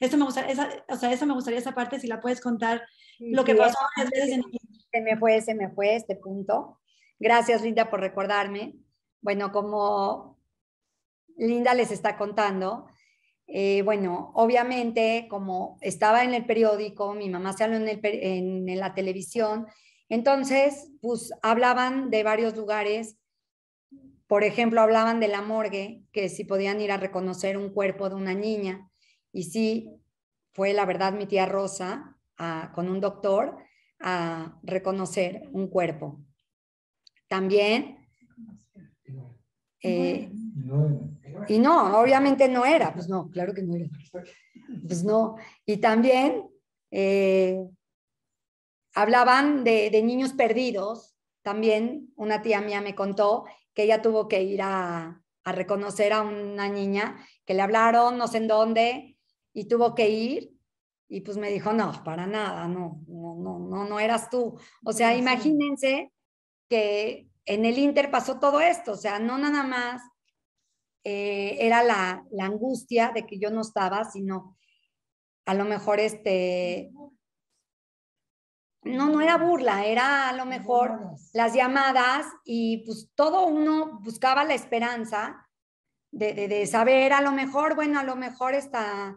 esto 0.00 0.16
me 0.16 0.24
gustaría, 0.24 0.52
esa, 0.52 0.68
o 0.88 0.96
sea, 0.96 1.12
eso 1.12 1.26
me 1.26 1.34
gustaría 1.34 1.58
esa 1.58 1.74
parte, 1.74 2.00
si 2.00 2.06
la 2.06 2.20
puedes 2.20 2.40
contar, 2.40 2.82
lo 3.18 3.44
que 3.44 3.54
pasó 3.54 3.76
varias 3.96 4.10
veces 4.10 4.30
en 4.32 4.44
Se 4.92 5.00
me 5.00 5.16
fue, 5.16 5.40
se 5.40 5.54
me 5.54 5.70
fue 5.70 5.96
este 5.96 6.16
punto. 6.16 6.80
Gracias, 7.18 7.62
Linda, 7.62 7.90
por 7.90 8.00
recordarme. 8.00 8.74
Bueno, 9.20 9.52
como 9.52 10.33
Linda 11.36 11.74
les 11.74 11.90
está 11.90 12.16
contando, 12.16 12.86
eh, 13.46 13.82
bueno, 13.82 14.32
obviamente, 14.34 15.26
como 15.28 15.78
estaba 15.80 16.24
en 16.24 16.34
el 16.34 16.46
periódico, 16.46 17.14
mi 17.14 17.28
mamá 17.28 17.52
salió 17.52 17.76
en, 17.76 17.88
el, 17.88 18.00
en 18.02 18.78
la 18.78 18.94
televisión, 18.94 19.66
entonces, 20.08 20.90
pues 21.00 21.32
hablaban 21.42 22.10
de 22.10 22.22
varios 22.22 22.56
lugares. 22.56 23.16
Por 24.26 24.44
ejemplo, 24.44 24.80
hablaban 24.80 25.20
de 25.20 25.28
la 25.28 25.42
morgue, 25.42 26.04
que 26.12 26.28
si 26.28 26.44
podían 26.44 26.80
ir 26.80 26.92
a 26.92 26.96
reconocer 26.98 27.56
un 27.56 27.70
cuerpo 27.70 28.08
de 28.08 28.14
una 28.14 28.34
niña. 28.34 28.90
Y 29.32 29.44
sí, 29.44 29.90
fue 30.52 30.72
la 30.72 30.84
verdad 30.84 31.12
mi 31.12 31.26
tía 31.26 31.46
Rosa 31.46 32.16
con 32.74 32.88
un 32.88 33.00
doctor 33.00 33.56
a 34.00 34.58
reconocer 34.62 35.48
un 35.52 35.68
cuerpo. 35.68 36.20
También, 37.28 38.06
eh, 39.82 40.30
y 41.48 41.58
no, 41.58 42.00
obviamente 42.00 42.48
no 42.48 42.64
era, 42.64 42.92
pues 42.92 43.08
no, 43.08 43.28
claro 43.30 43.52
que 43.52 43.62
no 43.62 43.74
era. 43.74 43.88
Pues 44.86 45.04
no. 45.04 45.36
Y 45.66 45.78
también 45.78 46.48
eh, 46.90 47.58
hablaban 48.94 49.64
de, 49.64 49.90
de, 49.90 50.02
niños 50.02 50.32
perdidos. 50.32 51.16
También 51.42 52.12
una 52.16 52.40
tía 52.40 52.60
mía 52.60 52.80
me 52.80 52.94
contó 52.94 53.44
que 53.74 53.82
ella 53.82 54.00
tuvo 54.00 54.28
que 54.28 54.42
ir 54.42 54.62
a, 54.62 55.22
a 55.44 55.52
reconocer 55.52 56.12
a 56.12 56.22
una 56.22 56.68
niña 56.68 57.16
que 57.44 57.54
le 57.54 57.62
hablaron, 57.62 58.16
no 58.16 58.28
sé 58.28 58.38
en 58.38 58.48
dónde, 58.48 59.18
y 59.52 59.66
tuvo 59.66 59.94
que 59.94 60.08
ir 60.08 60.54
y 61.08 61.20
pues 61.20 61.36
me 61.36 61.50
dijo, 61.50 61.72
no, 61.72 62.02
para 62.02 62.26
nada, 62.26 62.66
no, 62.66 63.02
no, 63.06 63.36
no, 63.36 63.58
no, 63.58 63.84
no 63.84 64.00
eras 64.00 64.30
tú. 64.30 64.58
O 64.84 64.92
sea, 64.92 65.16
imagínense 65.16 66.12
que 66.68 67.28
en 67.44 67.64
el 67.64 67.78
Inter 67.78 68.10
pasó 68.10 68.40
todo 68.40 68.60
esto, 68.60 68.92
o 68.92 68.96
sea, 68.96 69.18
no 69.18 69.38
nada 69.38 69.62
más 69.62 70.02
eh, 71.04 71.58
era 71.60 71.82
la, 71.82 72.24
la, 72.30 72.46
angustia 72.46 73.12
de 73.14 73.26
que 73.26 73.38
yo 73.38 73.50
no 73.50 73.60
estaba, 73.60 74.04
sino 74.04 74.56
a 75.46 75.54
lo 75.54 75.64
mejor 75.64 76.00
este, 76.00 76.90
no, 78.82 79.08
no 79.10 79.20
era 79.20 79.36
burla, 79.36 79.84
era 79.84 80.28
a 80.28 80.32
lo 80.32 80.46
mejor 80.46 80.98
las 81.32 81.54
llamadas 81.54 82.26
y 82.44 82.84
pues 82.86 83.10
todo 83.14 83.46
uno 83.46 84.00
buscaba 84.00 84.44
la 84.44 84.54
esperanza 84.54 85.46
de, 86.10 86.32
de, 86.32 86.48
de 86.48 86.66
saber, 86.66 87.12
a 87.12 87.20
lo 87.20 87.32
mejor, 87.32 87.74
bueno, 87.74 88.00
a 88.00 88.04
lo 88.04 88.16
mejor 88.16 88.54
está 88.54 89.16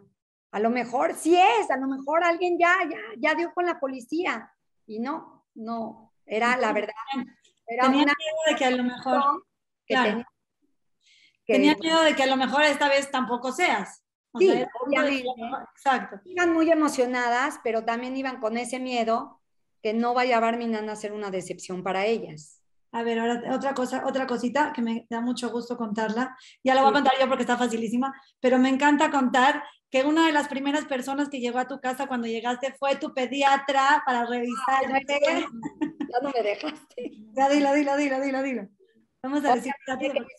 a 0.50 0.60
lo 0.60 0.70
mejor 0.70 1.14
sí 1.14 1.36
es, 1.36 1.70
a 1.70 1.76
lo 1.76 1.86
mejor 1.86 2.24
alguien 2.24 2.58
ya, 2.58 2.74
ya, 2.88 2.98
ya 3.18 3.34
dio 3.34 3.52
con 3.52 3.66
la 3.66 3.78
policía. 3.78 4.50
Y 4.86 4.98
no, 5.00 5.46
no, 5.54 6.14
era 6.24 6.56
la 6.56 6.72
verdad. 6.72 6.94
Era 7.66 7.84
tenía 7.84 8.04
miedo 8.04 8.38
de 8.48 8.56
que 8.56 8.64
a 8.64 8.70
lo 8.70 8.82
mejor. 8.84 9.44
tenía 9.86 10.26
miedo 11.48 12.02
de 12.02 12.14
que 12.14 12.22
a 12.22 12.26
lo 12.26 12.36
mejor 12.36 12.62
esta 12.62 12.88
vez 12.88 13.10
tampoco 13.10 13.52
seas. 13.52 14.04
sí, 14.38 14.50
obviamente. 14.84 15.24
Exacto. 15.74 16.20
Iban 16.24 16.52
muy 16.52 16.70
emocionadas, 16.70 17.60
pero 17.64 17.84
también 17.84 18.16
iban 18.16 18.40
con 18.40 18.56
ese 18.56 18.78
miedo 18.78 19.40
que 19.82 19.94
no 19.94 20.14
vaya 20.14 20.36
a 20.36 20.40
llevar 20.40 20.58
mi 20.58 20.66
nana 20.66 20.92
a 20.92 20.96
ser 20.96 21.12
una 21.12 21.30
decepción 21.30 21.82
para 21.82 22.04
ellas. 22.06 22.62
A 22.90 23.02
ver, 23.02 23.18
ahora 23.18 23.54
otra 23.54 23.74
cosa, 23.74 24.04
otra 24.06 24.26
cosita 24.26 24.72
que 24.74 24.80
me 24.80 25.06
da 25.10 25.20
mucho 25.20 25.50
gusto 25.50 25.76
contarla. 25.76 26.36
Ya 26.64 26.74
la 26.74 26.82
voy 26.82 26.90
a 26.90 26.94
contar 26.94 27.12
yo 27.20 27.28
porque 27.28 27.42
está 27.42 27.56
facilísima, 27.56 28.14
pero 28.40 28.58
me 28.58 28.70
encanta 28.70 29.10
contar 29.10 29.62
que 29.90 30.04
una 30.04 30.26
de 30.26 30.32
las 30.32 30.48
primeras 30.48 30.86
personas 30.86 31.28
que 31.28 31.40
llegó 31.40 31.58
a 31.58 31.68
tu 31.68 31.80
casa 31.80 32.06
cuando 32.06 32.26
llegaste 32.26 32.74
fue 32.78 32.96
tu 32.96 33.12
pediatra 33.12 34.02
para 34.06 34.24
revisarte. 34.24 35.18
ya 35.20 36.18
no 36.22 36.30
me 36.30 36.42
dejaste. 36.42 37.12
Ya 37.34 37.48
dilo, 37.48 37.74
dilo, 37.74 37.96
dilo, 37.96 38.20
dilo, 38.20 38.42
dilo. 38.42 38.68
Vamos 39.22 39.44
a 39.44 39.54
decir. 39.54 39.72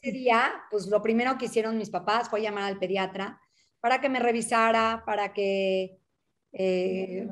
Ese 0.01 0.11
día, 0.11 0.53
pues 0.71 0.87
lo 0.87 1.01
primero 1.01 1.37
que 1.37 1.45
hicieron 1.45 1.77
mis 1.77 1.89
papás 1.89 2.29
fue 2.29 2.41
llamar 2.41 2.63
al 2.63 2.79
pediatra 2.79 3.39
para 3.79 3.99
que 4.01 4.09
me 4.09 4.19
revisara, 4.19 5.03
para 5.05 5.33
que... 5.33 5.99
Eh, 6.51 7.27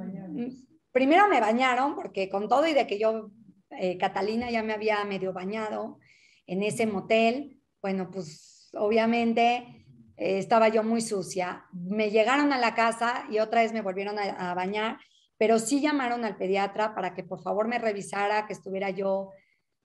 primero 0.91 1.27
me 1.27 1.39
bañaron, 1.39 1.95
porque 1.95 2.29
con 2.29 2.47
todo 2.47 2.67
y 2.67 2.73
de 2.73 2.85
que 2.85 2.99
yo, 2.99 3.31
eh, 3.71 3.97
Catalina 3.97 4.51
ya 4.51 4.63
me 4.63 4.73
había 4.73 5.03
medio 5.05 5.33
bañado 5.33 5.99
en 6.45 6.63
ese 6.63 6.85
motel, 6.85 7.61
bueno, 7.81 8.09
pues 8.11 8.69
obviamente 8.73 9.85
eh, 10.17 10.37
estaba 10.37 10.69
yo 10.69 10.83
muy 10.83 11.01
sucia. 11.01 11.65
Me 11.73 12.11
llegaron 12.11 12.51
a 12.53 12.59
la 12.59 12.75
casa 12.75 13.25
y 13.29 13.39
otra 13.39 13.61
vez 13.61 13.73
me 13.73 13.81
volvieron 13.81 14.19
a, 14.19 14.51
a 14.51 14.53
bañar, 14.53 14.97
pero 15.37 15.59
sí 15.59 15.81
llamaron 15.81 16.25
al 16.25 16.37
pediatra 16.37 16.93
para 16.93 17.13
que 17.13 17.23
por 17.23 17.41
favor 17.41 17.67
me 17.67 17.79
revisara, 17.79 18.45
que 18.47 18.53
estuviera 18.53 18.89
yo 18.89 19.31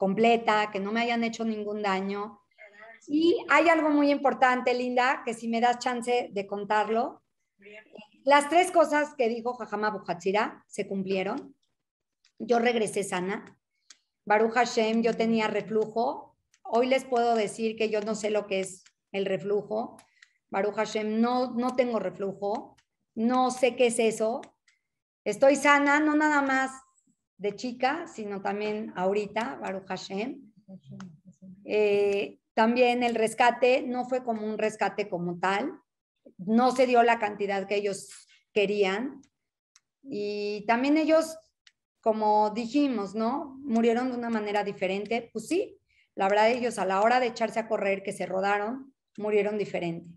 completa, 0.03 0.69
que 0.73 0.81
no 0.81 0.91
me 0.91 1.03
hayan 1.03 1.23
hecho 1.23 1.45
ningún 1.45 1.81
daño. 1.81 2.41
Y 3.07 3.37
hay 3.49 3.69
algo 3.69 3.89
muy 3.89 4.11
importante, 4.11 4.75
Linda, 4.75 5.23
que 5.25 5.33
si 5.33 5.47
me 5.47 5.61
das 5.61 5.79
chance 5.79 6.29
de 6.33 6.45
contarlo. 6.49 7.23
Las 8.25 8.49
tres 8.49 8.73
cosas 8.73 9.15
que 9.17 9.29
dijo 9.29 9.55
Jajama 9.55 9.91
Buhatzira 9.91 10.65
se 10.67 10.89
cumplieron. 10.89 11.55
Yo 12.41 12.59
regresé 12.59 13.05
sana. 13.05 13.57
Baruch 14.25 14.55
Hashem, 14.55 15.03
yo 15.03 15.17
tenía 15.17 15.47
reflujo. 15.47 16.37
Hoy 16.65 16.89
les 16.89 17.05
puedo 17.05 17.37
decir 17.37 17.77
que 17.77 17.89
yo 17.89 18.01
no 18.01 18.17
sé 18.17 18.31
lo 18.31 18.49
que 18.49 18.59
es 18.59 18.83
el 19.13 19.25
reflujo. 19.25 19.99
Baruch 20.51 20.75
Hashem, 20.75 21.21
no, 21.21 21.53
no 21.53 21.77
tengo 21.77 22.01
reflujo. 22.01 22.77
No 23.15 23.53
sé 23.53 23.77
qué 23.77 23.87
es 23.87 24.01
eso. 24.01 24.41
Estoy 25.23 25.55
sana, 25.55 26.01
no 26.01 26.17
nada 26.17 26.43
más 26.43 26.73
de 27.43 27.57
chica, 27.57 28.07
sino 28.07 28.41
también 28.41 28.93
ahorita, 28.95 29.59
Baruch 29.61 29.87
Hashem. 29.89 30.53
Eh, 31.65 32.39
también 32.55 33.03
el 33.03 33.17
rescate 33.17 33.83
no 33.83 34.05
fue 34.05 34.23
como 34.23 34.47
un 34.47 34.59
rescate 34.59 35.09
como 35.09 35.39
tal, 35.39 35.73
no 36.39 36.71
se 36.71 36.87
dio 36.87 37.03
la 37.03 37.19
cantidad 37.19 37.67
que 37.67 37.77
ellos 37.77 38.09
querían 38.53 39.23
y 40.05 40.65
también 40.67 40.97
ellos, 40.97 41.37
como 42.01 42.51
dijimos, 42.51 43.15
¿no? 43.17 43.59
Murieron 43.65 44.11
de 44.11 44.19
una 44.19 44.31
manera 44.31 44.63
diferente. 44.63 45.29
Pues 45.33 45.49
sí, 45.49 45.79
la 46.15 46.29
verdad 46.29 46.51
ellos 46.51 46.79
a 46.79 46.87
la 46.87 47.01
hora 47.01 47.19
de 47.19 47.27
echarse 47.27 47.59
a 47.59 47.67
correr, 47.67 48.05
que 48.05 48.13
se 48.13 48.27
rodaron, 48.27 48.95
murieron 49.17 49.59
diferente. 49.59 50.15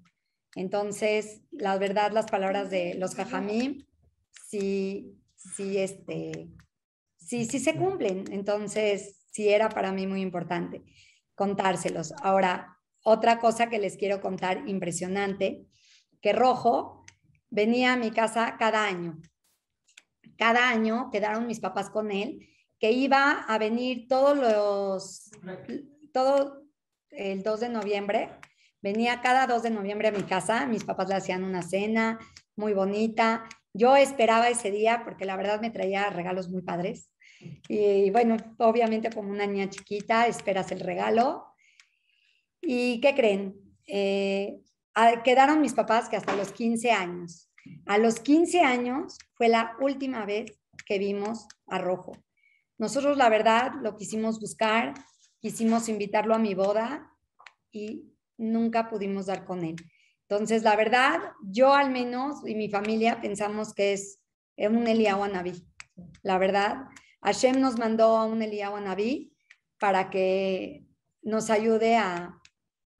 Entonces, 0.56 1.42
la 1.52 1.78
verdad, 1.80 2.12
las 2.12 2.28
palabras 2.28 2.70
de 2.70 2.94
los 2.96 3.16
jajamí, 3.16 3.88
sí, 4.48 5.18
sí, 5.36 5.78
este, 5.78 6.50
sí, 7.26 7.46
sí 7.46 7.60
se 7.60 7.76
cumplen. 7.76 8.26
Entonces, 8.32 9.26
sí 9.32 9.50
era 9.50 9.70
para 9.70 9.92
mí 9.92 10.08
muy 10.08 10.22
importante 10.22 10.84
contárselos. 11.36 12.14
Ahora, 12.22 12.78
otra 13.04 13.40
cosa 13.40 13.70
que 13.70 13.78
les 13.78 13.98
quiero 13.98 14.22
contar 14.22 14.68
impresionante, 14.68 15.68
que 16.22 16.34
Rojo 16.34 17.06
venía 17.50 17.94
a 17.94 17.98
mi 17.98 18.12
casa 18.12 18.56
cada 18.58 18.86
año. 18.86 19.20
Cada 20.38 20.70
año 20.70 21.10
quedaron 21.12 21.46
mis 21.46 21.60
papás 21.60 21.90
con 21.90 22.12
él, 22.12 22.48
que 22.80 22.92
iba 22.92 23.46
a 23.48 23.58
venir 23.58 24.08
todos 24.08 24.38
los, 24.38 25.32
todo 26.12 26.64
el 27.10 27.44
2 27.44 27.60
de 27.60 27.70
noviembre, 27.70 28.32
venía 28.82 29.22
cada 29.22 29.48
2 29.48 29.64
de 29.64 29.70
noviembre 29.70 30.08
a 30.10 30.12
mi 30.12 30.24
casa, 30.24 30.66
mis 30.66 30.84
papás 30.84 31.10
le 31.10 31.16
hacían 31.16 31.44
una 31.44 31.62
cena 31.62 32.20
muy 32.56 32.74
bonita, 32.74 33.48
yo 33.74 33.96
esperaba 33.96 34.50
ese 34.50 34.72
día 34.72 35.02
porque 35.04 35.26
la 35.26 35.36
verdad 35.36 35.62
me 35.62 35.70
traía 35.70 36.10
regalos 36.10 36.50
muy 36.50 36.62
padres. 36.62 37.10
Y 37.68 38.10
bueno, 38.12 38.38
obviamente 38.58 39.10
como 39.10 39.32
una 39.32 39.46
niña 39.46 39.70
chiquita, 39.70 40.28
esperas 40.28 40.72
el 40.72 40.80
regalo. 40.80 41.46
¿Y 42.62 43.00
qué 43.02 43.14
creen? 43.16 43.56
Eh, 43.88 44.62
quedaron 45.24 45.62
mis 45.62 45.74
papás 45.74 46.10
que 46.10 46.16
hasta 46.16 46.36
los 46.36 46.52
15 46.52 46.92
años. 46.92 47.50
A 47.86 47.98
los 47.98 48.20
15 48.20 48.62
años 48.62 49.18
fue 49.34 49.50
la 49.50 49.76
última 49.80 50.26
vez 50.26 50.60
que 50.86 51.00
vimos 51.00 51.48
a 51.68 51.80
Rojo. 51.80 52.14
Nosotros, 52.78 53.18
la 53.18 53.30
verdad, 53.30 53.72
lo 53.82 53.96
quisimos 53.96 54.40
buscar, 54.40 54.94
quisimos 55.40 55.90
invitarlo 55.90 56.36
a 56.36 56.40
mi 56.40 56.54
boda 56.54 57.12
y 57.72 58.12
nunca 58.38 58.90
pudimos 58.90 59.28
dar 59.28 59.46
con 59.46 59.64
él. 59.64 59.76
Entonces, 60.28 60.64
la 60.64 60.76
verdad, 60.76 61.20
yo 61.44 61.74
al 61.74 61.92
menos 61.92 62.48
y 62.48 62.56
mi 62.56 62.70
familia 62.70 63.22
pensamos 63.22 63.74
que 63.74 63.94
es 63.94 64.20
un 64.58 64.88
Anabí. 64.88 65.54
La 66.24 66.38
verdad, 66.38 66.88
Hashem 67.26 67.60
nos 67.60 67.80
mandó 67.80 68.18
a 68.18 68.26
un 68.26 68.44
Eliyahu 68.44 68.80
Naví 68.80 69.34
para 69.80 70.12
que 70.12 70.86
nos 71.24 71.50
ayude 71.50 71.98
a, 71.98 72.40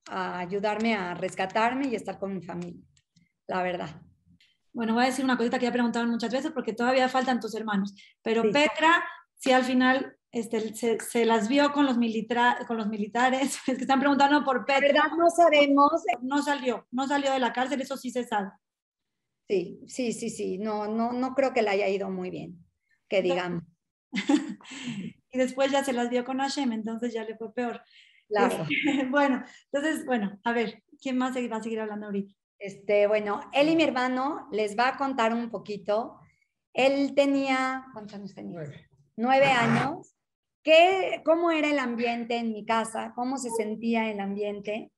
ayudarme 0.08 0.96
a 0.96 1.14
rescatarme 1.14 1.88
y 1.88 1.96
estar 1.96 2.18
con 2.18 2.34
mi 2.34 2.42
familia, 2.42 2.84
la 3.48 3.62
verdad. 3.62 4.02
Bueno, 4.74 4.96
voy 4.96 5.04
a 5.04 5.08
decir 5.08 5.24
una 5.24 5.38
cosita 5.38 5.60
que 5.60 5.66
ya 5.66 5.72
preguntaban 5.72 6.10
muchas 6.10 6.32
veces 6.32 6.52
porque 6.52 6.74
todavía 6.74 7.08
faltan 7.08 7.40
tus 7.40 7.54
hermanos, 7.54 7.94
pero 8.24 8.44
Petra, 8.52 9.04
sí 9.36 9.52
al 9.52 9.64
final 9.64 10.18
este, 10.32 10.74
se, 11.00 11.26
las 11.26 11.48
vio 11.48 11.72
con 11.72 11.86
los, 11.86 11.98
con 12.68 12.78
los 12.78 12.88
militares, 12.88 13.60
es 13.68 13.78
que 13.78 13.84
están 13.84 14.00
preguntando 14.00 14.44
por 14.44 14.66
Petra. 14.66 14.88
verdad 14.88 15.18
no 15.18 15.30
sabemos. 15.30 16.04
No 16.22 16.42
salió, 16.42 16.88
no 16.92 17.08
salió 17.08 17.32
de 17.32 17.40
la 17.40 17.54
cárcel, 17.54 17.80
eso 17.80 17.96
sí 17.96 18.10
se 18.10 18.24
sabe. 18.26 18.50
Sí, 19.48 19.80
sí, 19.88 20.14
sí, 20.14 20.32
sí, 20.32 20.58
no, 20.58 20.88
no, 20.88 21.14
no 21.14 21.36
creo 21.36 21.54
que 21.54 21.62
le 21.62 21.70
haya 21.70 21.88
ido 21.88 22.10
muy 22.10 22.32
bien, 22.32 22.66
que 23.08 23.22
digamos. 23.22 23.64
y 25.32 25.38
después 25.38 25.72
ya 25.72 25.84
se 25.84 25.94
las 25.94 26.10
dio 26.10 26.26
con 26.26 26.40
Hashem, 26.40 26.72
entonces 26.72 27.14
ya 27.14 27.24
le 27.24 27.36
fue 27.36 27.54
peor. 27.54 27.82
Claro. 28.28 28.66
bueno, 29.10 29.44
entonces, 29.72 30.06
bueno, 30.06 30.40
a 30.44 30.52
ver, 30.52 30.84
¿quién 31.02 31.18
más 31.18 31.36
va 31.36 31.58
a 31.58 31.64
seguir 31.64 31.80
hablando 31.80 32.08
ahorita? 32.08 32.34
Este, 32.58 33.08
bueno, 33.08 33.42
él 33.54 33.70
y 33.70 33.76
mi 33.76 33.84
hermano 33.84 34.48
les 34.52 34.78
va 34.78 34.90
a 34.90 34.98
contar 34.98 35.34
un 35.34 35.50
poquito. 35.50 36.20
Él 36.74 37.14
tenía, 37.16 37.86
¿cuántos 37.94 38.16
años 38.16 38.34
tenía? 38.34 38.62
Nueve, 39.18 39.46
años. 39.46 40.16
¿Qué, 40.64 41.22
¿Cómo 41.24 41.52
era 41.52 41.70
el 41.70 41.80
ambiente 41.80 42.38
en 42.38 42.52
mi 42.52 42.66
casa? 42.66 43.14
¿Cómo 43.16 43.38
se 43.38 43.50
sentía 43.52 44.10
el 44.10 44.20
ambiente? 44.20 44.92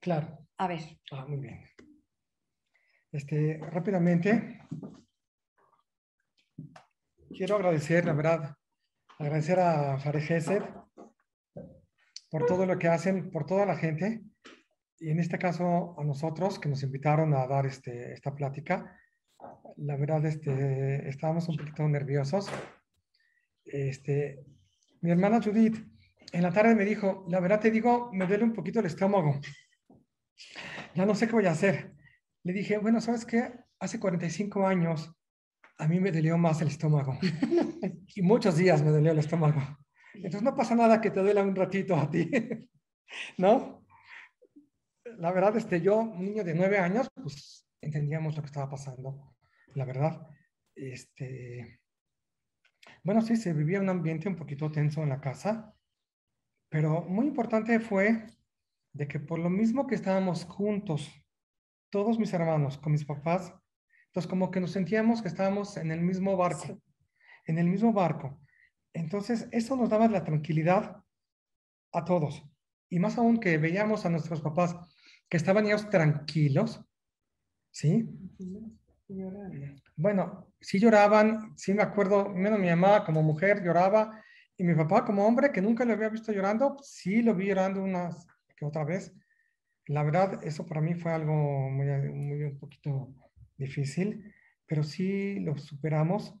Claro. 0.00 0.38
A 0.56 0.68
ver. 0.68 0.80
Ah, 1.10 1.26
muy 1.26 1.38
bien. 1.38 1.64
Este, 3.12 3.58
rápidamente, 3.58 4.60
quiero 7.36 7.56
agradecer, 7.56 8.04
la 8.04 8.12
verdad, 8.12 8.56
agradecer 9.18 9.60
a 9.60 9.98
Farid 9.98 10.62
por 12.30 12.46
todo 12.46 12.66
lo 12.66 12.78
que 12.78 12.88
hacen, 12.88 13.30
por 13.30 13.46
toda 13.46 13.66
la 13.66 13.76
gente, 13.76 14.22
y 14.98 15.10
en 15.10 15.18
este 15.18 15.38
caso 15.38 15.98
a 15.98 16.04
nosotros 16.04 16.58
que 16.58 16.68
nos 16.68 16.82
invitaron 16.82 17.34
a 17.34 17.46
dar 17.46 17.66
este, 17.66 18.12
esta 18.12 18.34
plática. 18.34 18.96
La 19.76 19.96
verdad, 19.96 20.24
este, 20.26 21.08
estábamos 21.08 21.48
un 21.48 21.56
poquito 21.56 21.88
nerviosos. 21.88 22.50
Este, 23.64 24.44
mi 25.00 25.10
hermana 25.10 25.40
Judith 25.42 25.78
en 26.32 26.42
la 26.42 26.52
tarde 26.52 26.74
me 26.74 26.84
dijo, 26.84 27.26
la 27.28 27.40
verdad 27.40 27.60
te 27.60 27.70
digo, 27.70 28.10
me 28.12 28.26
duele 28.26 28.44
un 28.44 28.52
poquito 28.52 28.80
el 28.80 28.86
estómago. 28.86 29.40
Ya 30.94 31.06
no 31.06 31.14
sé 31.14 31.26
qué 31.26 31.32
voy 31.32 31.46
a 31.46 31.52
hacer. 31.52 31.94
Le 32.42 32.52
dije, 32.52 32.78
bueno, 32.78 33.00
¿sabes 33.00 33.24
qué? 33.24 33.52
Hace 33.78 33.98
45 33.98 34.66
años 34.66 35.14
a 35.80 35.88
mí 35.88 35.98
me 35.98 36.12
dolió 36.12 36.36
más 36.36 36.60
el 36.60 36.68
estómago. 36.68 37.18
y 38.14 38.22
muchos 38.22 38.56
días 38.56 38.82
me 38.82 38.90
dolió 38.90 39.12
el 39.12 39.18
estómago. 39.18 39.60
Entonces 40.14 40.42
no 40.42 40.54
pasa 40.54 40.74
nada 40.74 41.00
que 41.00 41.10
te 41.10 41.20
duela 41.20 41.42
un 41.42 41.56
ratito 41.56 41.96
a 41.96 42.10
ti, 42.10 42.30
¿no? 43.38 43.86
La 45.18 45.32
verdad, 45.32 45.56
este, 45.56 45.80
yo, 45.80 46.00
un 46.00 46.24
niño 46.24 46.44
de 46.44 46.54
nueve 46.54 46.78
años, 46.78 47.08
pues 47.14 47.66
entendíamos 47.80 48.36
lo 48.36 48.42
que 48.42 48.46
estaba 48.46 48.68
pasando, 48.68 49.34
la 49.74 49.84
verdad. 49.84 50.26
Este, 50.74 51.80
bueno, 53.02 53.22
sí, 53.22 53.36
se 53.36 53.54
vivía 53.54 53.80
un 53.80 53.88
ambiente 53.88 54.28
un 54.28 54.36
poquito 54.36 54.70
tenso 54.70 55.02
en 55.02 55.08
la 55.08 55.20
casa, 55.20 55.74
pero 56.68 57.02
muy 57.02 57.26
importante 57.26 57.80
fue 57.80 58.26
de 58.92 59.08
que 59.08 59.18
por 59.18 59.38
lo 59.38 59.48
mismo 59.48 59.86
que 59.86 59.94
estábamos 59.94 60.44
juntos, 60.44 61.10
todos 61.90 62.18
mis 62.18 62.32
hermanos, 62.34 62.76
con 62.78 62.92
mis 62.92 63.04
papás, 63.04 63.54
entonces, 64.10 64.28
como 64.28 64.50
que 64.50 64.58
nos 64.58 64.72
sentíamos 64.72 65.22
que 65.22 65.28
estábamos 65.28 65.76
en 65.76 65.92
el 65.92 66.00
mismo 66.00 66.36
barco, 66.36 66.82
en 67.46 67.58
el 67.58 67.68
mismo 67.68 67.92
barco. 67.92 68.40
Entonces, 68.92 69.46
eso 69.52 69.76
nos 69.76 69.88
daba 69.88 70.08
la 70.08 70.24
tranquilidad 70.24 70.96
a 71.92 72.04
todos. 72.04 72.42
Y 72.88 72.98
más 72.98 73.18
aún 73.18 73.38
que 73.38 73.56
veíamos 73.56 74.04
a 74.04 74.10
nuestros 74.10 74.40
papás 74.40 74.74
que 75.28 75.36
estaban 75.36 75.64
ellos 75.64 75.88
tranquilos, 75.90 76.84
¿sí? 77.70 78.10
Bueno, 79.94 80.52
sí 80.60 80.80
lloraban, 80.80 81.56
sí 81.56 81.72
me 81.72 81.82
acuerdo, 81.82 82.30
menos 82.30 82.58
mi 82.58 82.68
mamá 82.68 83.04
como 83.04 83.22
mujer 83.22 83.62
lloraba 83.62 84.24
y 84.56 84.64
mi 84.64 84.74
papá 84.74 85.04
como 85.04 85.24
hombre 85.24 85.52
que 85.52 85.62
nunca 85.62 85.84
lo 85.84 85.92
había 85.92 86.08
visto 86.08 86.32
llorando, 86.32 86.78
sí 86.82 87.22
lo 87.22 87.36
vi 87.36 87.46
llorando 87.46 87.80
una 87.80 88.10
que 88.56 88.64
otra 88.64 88.82
vez. 88.82 89.14
La 89.86 90.02
verdad, 90.02 90.40
eso 90.42 90.66
para 90.66 90.80
mí 90.80 90.94
fue 90.94 91.12
algo 91.12 91.70
muy, 91.70 91.86
muy 92.10 92.42
un 92.42 92.58
poquito 92.58 93.14
difícil, 93.60 94.34
pero 94.66 94.82
sí 94.82 95.38
lo 95.40 95.56
superamos. 95.56 96.34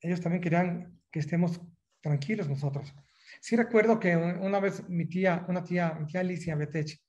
Ellos 0.00 0.20
también 0.20 0.42
querían 0.42 0.98
que 1.10 1.20
estemos 1.20 1.60
tranquilos 2.00 2.48
nosotros. 2.48 2.92
Sí 3.40 3.56
recuerdo 3.56 4.00
que 4.00 4.16
una 4.16 4.60
vez 4.60 4.88
mi 4.88 5.06
tía, 5.06 5.44
una 5.48 5.62
tía, 5.62 5.94
mi 5.94 6.06
tía 6.06 6.20
Alicia 6.20 6.56
Betech, 6.56 7.00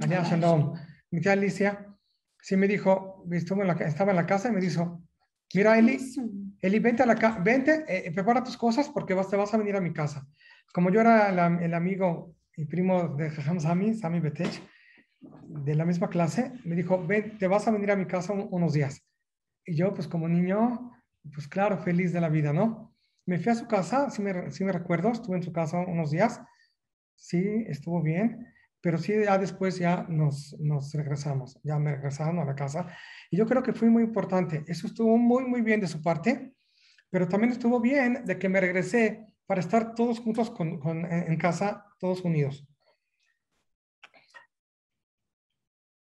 allá 0.00 0.22
Shalom, 0.22 0.74
mi 1.10 1.20
tía 1.20 1.32
Alicia, 1.32 1.86
sí 2.40 2.56
me 2.56 2.66
dijo, 2.66 3.24
en 3.30 3.66
la, 3.66 3.72
estaba 3.74 4.10
en 4.10 4.16
la 4.16 4.26
casa 4.26 4.48
y 4.48 4.52
me 4.52 4.60
dijo, 4.60 5.02
mira 5.54 5.78
Eli, 5.78 5.98
Eli, 6.60 6.78
vente 6.78 7.02
a 7.02 7.06
la 7.06 7.14
casa, 7.14 7.38
vente, 7.38 7.84
eh, 7.88 8.10
prepara 8.12 8.42
tus 8.42 8.56
cosas 8.56 8.88
porque 8.88 9.14
vas, 9.14 9.28
te 9.28 9.36
vas 9.36 9.52
a 9.54 9.56
venir 9.56 9.76
a 9.76 9.80
mi 9.80 9.92
casa. 9.92 10.26
Como 10.72 10.90
yo 10.90 11.00
era 11.00 11.30
el 11.30 11.74
amigo 11.74 12.34
y 12.56 12.66
primo 12.66 13.08
de 13.16 13.30
Jajam 13.30 13.60
Sami, 13.60 13.94
Sami 13.94 14.20
Betech, 14.20 14.62
de 15.20 15.74
la 15.74 15.84
misma 15.84 16.08
clase, 16.08 16.52
me 16.64 16.76
dijo, 16.76 17.04
ven, 17.06 17.36
te 17.38 17.46
vas 17.46 17.66
a 17.66 17.70
venir 17.70 17.90
a 17.90 17.96
mi 17.96 18.06
casa 18.06 18.32
unos 18.32 18.72
días. 18.72 19.02
Y 19.64 19.76
yo, 19.76 19.94
pues 19.94 20.08
como 20.08 20.28
niño, 20.28 20.92
pues 21.34 21.48
claro, 21.48 21.78
feliz 21.78 22.12
de 22.12 22.20
la 22.20 22.28
vida, 22.28 22.52
¿no? 22.52 22.94
Me 23.26 23.38
fui 23.38 23.52
a 23.52 23.54
su 23.54 23.66
casa, 23.66 24.10
sí 24.10 24.22
me, 24.22 24.50
sí 24.50 24.64
me 24.64 24.72
recuerdo, 24.72 25.10
estuve 25.10 25.36
en 25.36 25.42
su 25.42 25.52
casa 25.52 25.78
unos 25.78 26.10
días, 26.10 26.40
sí, 27.14 27.64
estuvo 27.68 28.02
bien, 28.02 28.46
pero 28.80 28.96
sí, 28.98 29.12
ya 29.22 29.36
después 29.38 29.78
ya 29.78 30.06
nos, 30.08 30.56
nos 30.58 30.92
regresamos, 30.94 31.58
ya 31.62 31.78
me 31.78 31.92
regresaron 31.96 32.38
a 32.38 32.44
la 32.44 32.54
casa. 32.54 32.88
Y 33.30 33.36
yo 33.36 33.46
creo 33.46 33.62
que 33.62 33.74
fue 33.74 33.90
muy 33.90 34.02
importante. 34.02 34.64
Eso 34.66 34.86
estuvo 34.86 35.18
muy, 35.18 35.44
muy 35.44 35.60
bien 35.60 35.80
de 35.80 35.86
su 35.86 36.02
parte, 36.02 36.54
pero 37.10 37.28
también 37.28 37.52
estuvo 37.52 37.80
bien 37.80 38.24
de 38.24 38.38
que 38.38 38.48
me 38.48 38.60
regresé 38.60 39.26
para 39.46 39.60
estar 39.60 39.94
todos 39.94 40.20
juntos 40.20 40.50
con, 40.50 40.78
con, 40.80 41.04
en 41.04 41.36
casa, 41.36 41.84
todos 41.98 42.22
unidos. 42.22 42.66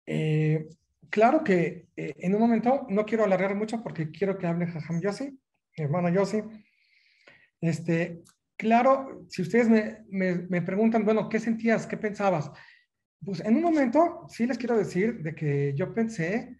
Eh, 0.06 0.68
claro 1.10 1.44
que 1.44 1.88
eh, 1.96 2.14
en 2.18 2.34
un 2.34 2.40
momento, 2.40 2.86
no 2.88 3.04
quiero 3.04 3.24
alargar 3.24 3.54
mucho 3.54 3.82
porque 3.82 4.10
quiero 4.10 4.38
que 4.38 4.46
hable 4.46 4.66
Jajam 4.66 5.00
Yossi, 5.00 5.38
mi 5.76 5.84
hermano 5.84 6.08
Yossi. 6.08 6.42
Este, 7.60 8.22
claro, 8.56 9.24
si 9.28 9.42
ustedes 9.42 9.68
me, 9.68 10.62
preguntan, 10.62 11.04
bueno, 11.04 11.28
¿qué 11.28 11.40
sentías? 11.40 11.86
¿Qué 11.86 11.96
pensabas? 11.96 12.50
Pues 13.24 13.40
en 13.40 13.56
un 13.56 13.62
momento 13.62 14.26
sí 14.28 14.46
les 14.46 14.58
quiero 14.58 14.76
decir 14.76 15.22
de 15.22 15.34
que 15.34 15.74
yo 15.74 15.92
pensé 15.92 16.56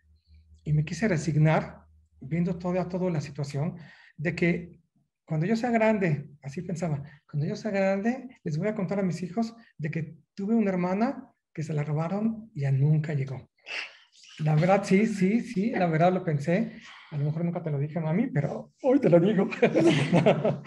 y 0.65 0.73
me 0.73 0.85
quise 0.85 1.07
resignar, 1.09 1.85
viendo 2.21 2.59
toda, 2.59 2.89
toda 2.89 3.11
la 3.11 3.21
situación, 3.21 3.77
de 4.17 4.35
que 4.35 4.81
cuando 5.25 5.47
yo 5.47 5.57
sea 5.57 5.71
grande, 5.71 6.31
así 6.43 6.63
pensaba, 6.63 7.03
cuando 7.31 7.47
yo 7.47 7.55
sea 7.55 7.71
grande, 7.71 8.29
les 8.43 8.59
voy 8.59 8.69
a 8.69 8.75
contar 8.75 8.99
a 8.99 9.03
mis 9.03 9.23
hijos 9.23 9.55
de 9.77 9.91
que 9.91 10.17
tuve 10.35 10.55
una 10.55 10.71
hermana 10.71 11.33
que 11.53 11.63
se 11.63 11.75
la 11.75 11.85
robaron 11.85 12.51
y 12.55 12.63
ya 12.63 12.73
nunca 12.73 13.15
llegó. 13.15 13.51
La 14.41 14.55
verdad, 14.55 14.85
sí, 14.85 15.07
sí, 15.07 15.41
sí, 15.41 15.71
la 15.71 15.87
verdad 15.87 16.13
lo 16.13 16.25
pensé. 16.25 16.73
A 17.11 17.17
lo 17.17 17.25
mejor 17.25 17.45
nunca 17.45 17.63
te 17.63 17.71
lo 17.71 17.79
dije, 17.79 17.99
mami, 17.99 18.29
pero 18.29 18.73
hoy 18.83 19.01
te 19.01 19.11
lo 19.11 19.21
digo. 19.21 19.49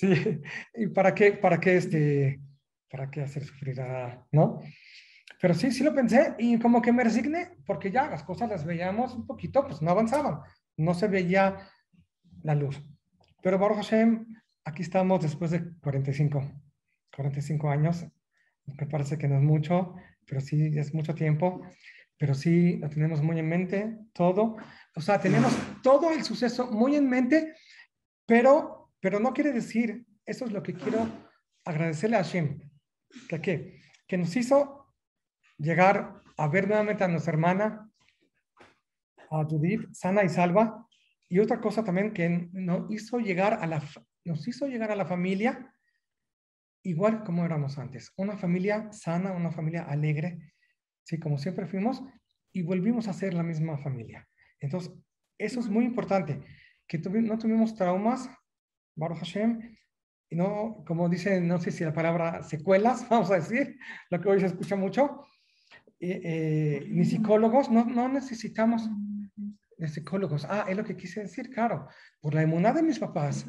Sí, 0.00 0.40
¿y 0.76 0.86
para 0.86 1.14
qué, 1.14 1.32
para 1.32 1.60
qué, 1.60 1.76
este, 1.76 2.40
para 2.90 3.10
qué 3.10 3.20
hacer 3.20 3.44
sufrir 3.44 3.82
a, 3.82 4.26
no? 4.32 4.62
Pero 5.38 5.52
sí, 5.52 5.70
sí 5.70 5.84
lo 5.84 5.94
pensé 5.94 6.36
y 6.38 6.58
como 6.58 6.80
que 6.80 6.90
me 6.90 7.04
resigné 7.04 7.58
porque 7.66 7.90
ya 7.90 8.08
las 8.08 8.22
cosas 8.22 8.48
las 8.48 8.64
veíamos 8.64 9.14
un 9.14 9.26
poquito, 9.26 9.66
pues 9.66 9.82
no 9.82 9.90
avanzaban, 9.90 10.40
no 10.78 10.94
se 10.94 11.06
veía 11.06 11.68
la 12.42 12.54
luz. 12.54 12.82
Pero 13.42 13.58
Baruch 13.58 13.76
Hashem, 13.76 14.26
aquí 14.64 14.80
estamos 14.80 15.20
después 15.20 15.50
de 15.50 15.70
45, 15.80 16.50
45 17.14 17.68
años, 17.68 18.06
me 18.64 18.86
parece 18.86 19.18
que 19.18 19.28
no 19.28 19.36
es 19.36 19.42
mucho, 19.42 19.96
pero 20.26 20.40
sí 20.40 20.78
es 20.78 20.94
mucho 20.94 21.14
tiempo, 21.14 21.60
pero 22.20 22.34
sí 22.34 22.76
lo 22.76 22.88
tenemos 22.90 23.22
muy 23.22 23.40
en 23.40 23.48
mente, 23.48 23.98
todo, 24.12 24.58
o 24.94 25.00
sea, 25.00 25.18
tenemos 25.18 25.52
todo 25.82 26.12
el 26.12 26.22
suceso 26.22 26.70
muy 26.70 26.94
en 26.94 27.08
mente, 27.08 27.54
pero 28.26 28.80
pero 29.00 29.18
no 29.18 29.32
quiere 29.32 29.52
decir, 29.52 30.06
eso 30.26 30.44
es 30.44 30.52
lo 30.52 30.62
que 30.62 30.74
quiero 30.74 31.08
agradecerle 31.64 32.16
a 32.16 32.22
Hashem, 32.22 32.60
que, 33.28 33.80
que 34.06 34.18
nos 34.18 34.36
hizo 34.36 34.94
llegar 35.56 36.22
a 36.36 36.48
ver 36.48 36.68
nuevamente 36.68 37.02
a 37.02 37.08
nuestra 37.08 37.32
hermana, 37.32 37.90
a 39.30 39.44
Judith, 39.44 39.88
sana 39.92 40.22
y 40.22 40.28
salva. 40.28 40.86
Y 41.28 41.38
otra 41.38 41.60
cosa 41.60 41.84
también 41.84 42.12
que 42.12 42.48
nos 42.52 42.90
hizo 42.90 43.18
llegar 43.18 43.54
a 43.54 43.66
la, 43.66 43.82
nos 44.24 44.46
hizo 44.46 44.66
llegar 44.66 44.90
a 44.90 44.96
la 44.96 45.06
familia 45.06 45.74
igual 46.82 47.22
como 47.24 47.44
éramos 47.44 47.78
antes. 47.78 48.12
Una 48.16 48.36
familia 48.36 48.92
sana, 48.92 49.32
una 49.32 49.52
familia 49.52 49.84
alegre, 49.84 50.52
sí, 51.04 51.18
como 51.18 51.38
siempre 51.38 51.66
fuimos, 51.66 52.02
y 52.52 52.62
volvimos 52.62 53.08
a 53.08 53.12
ser 53.12 53.34
la 53.34 53.42
misma 53.42 53.78
familia. 53.78 54.28
Entonces, 54.58 54.92
eso 55.38 55.60
es 55.60 55.68
muy 55.68 55.84
importante, 55.84 56.40
que 56.86 56.98
no 56.98 57.38
tuvimos 57.38 57.74
traumas, 57.74 58.28
Baruch 58.96 59.18
Hashem, 59.18 59.76
y 60.28 60.36
no, 60.36 60.84
como 60.86 61.08
dicen, 61.08 61.48
no 61.48 61.58
sé 61.58 61.70
si 61.70 61.84
la 61.84 61.92
palabra 61.92 62.42
secuelas, 62.42 63.06
vamos 63.10 63.30
a 63.30 63.36
decir, 63.36 63.78
lo 64.10 64.20
que 64.20 64.28
hoy 64.28 64.40
se 64.40 64.46
escucha 64.46 64.76
mucho, 64.76 65.24
eh, 65.98 66.20
eh, 66.24 66.86
ni 66.88 67.04
psicólogos, 67.04 67.70
no, 67.70 67.84
no 67.84 68.08
necesitamos 68.08 68.88
de 69.76 69.88
psicólogos. 69.88 70.46
Ah, 70.48 70.66
es 70.68 70.76
lo 70.76 70.84
que 70.84 70.96
quise 70.96 71.20
decir, 71.20 71.50
claro, 71.50 71.88
por 72.20 72.34
la 72.34 72.42
inmunidad 72.42 72.74
de 72.74 72.82
mis 72.82 72.98
papás. 72.98 73.46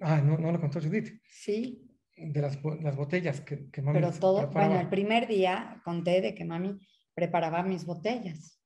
Ah, 0.00 0.20
no, 0.20 0.38
no 0.38 0.52
lo 0.52 0.60
contó 0.60 0.80
Judith. 0.80 1.20
Sí. 1.28 1.91
De 2.16 2.40
las, 2.40 2.58
las 2.80 2.96
botellas 2.96 3.40
que, 3.40 3.70
que 3.70 3.82
mami 3.82 3.98
Pero 3.98 4.12
todo, 4.12 4.48
bueno, 4.50 4.78
el 4.78 4.88
primer 4.88 5.26
día 5.26 5.80
conté 5.84 6.20
de 6.20 6.34
que 6.34 6.44
mami 6.44 6.78
preparaba 7.14 7.62
mis 7.62 7.84
botellas. 7.84 8.60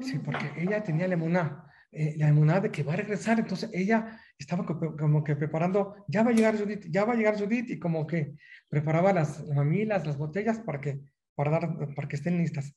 Sí, 0.00 0.18
porque 0.18 0.50
ella 0.56 0.82
tenía 0.82 1.08
la 1.08 1.14
inmunidad, 1.14 1.64
eh, 1.90 2.14
la 2.16 2.28
inmunidad 2.28 2.62
de 2.62 2.70
que 2.70 2.82
va 2.82 2.92
a 2.92 2.96
regresar, 2.96 3.40
entonces 3.40 3.70
ella 3.72 4.20
estaba 4.38 4.64
como 4.64 5.24
que 5.24 5.34
preparando, 5.34 6.04
ya 6.06 6.22
va 6.22 6.30
a 6.30 6.32
llegar 6.32 6.56
Judith, 6.56 6.86
ya 6.90 7.04
va 7.04 7.14
a 7.14 7.16
llegar 7.16 7.38
Judith, 7.38 7.70
y 7.70 7.78
como 7.78 8.06
que 8.06 8.34
preparaba 8.68 9.12
las 9.12 9.44
mamilas, 9.48 10.06
las 10.06 10.16
botellas 10.16 10.60
para 10.60 10.80
que, 10.80 11.00
para 11.34 11.50
dar, 11.50 11.94
para 11.94 12.08
que 12.08 12.16
estén 12.16 12.38
listas. 12.38 12.76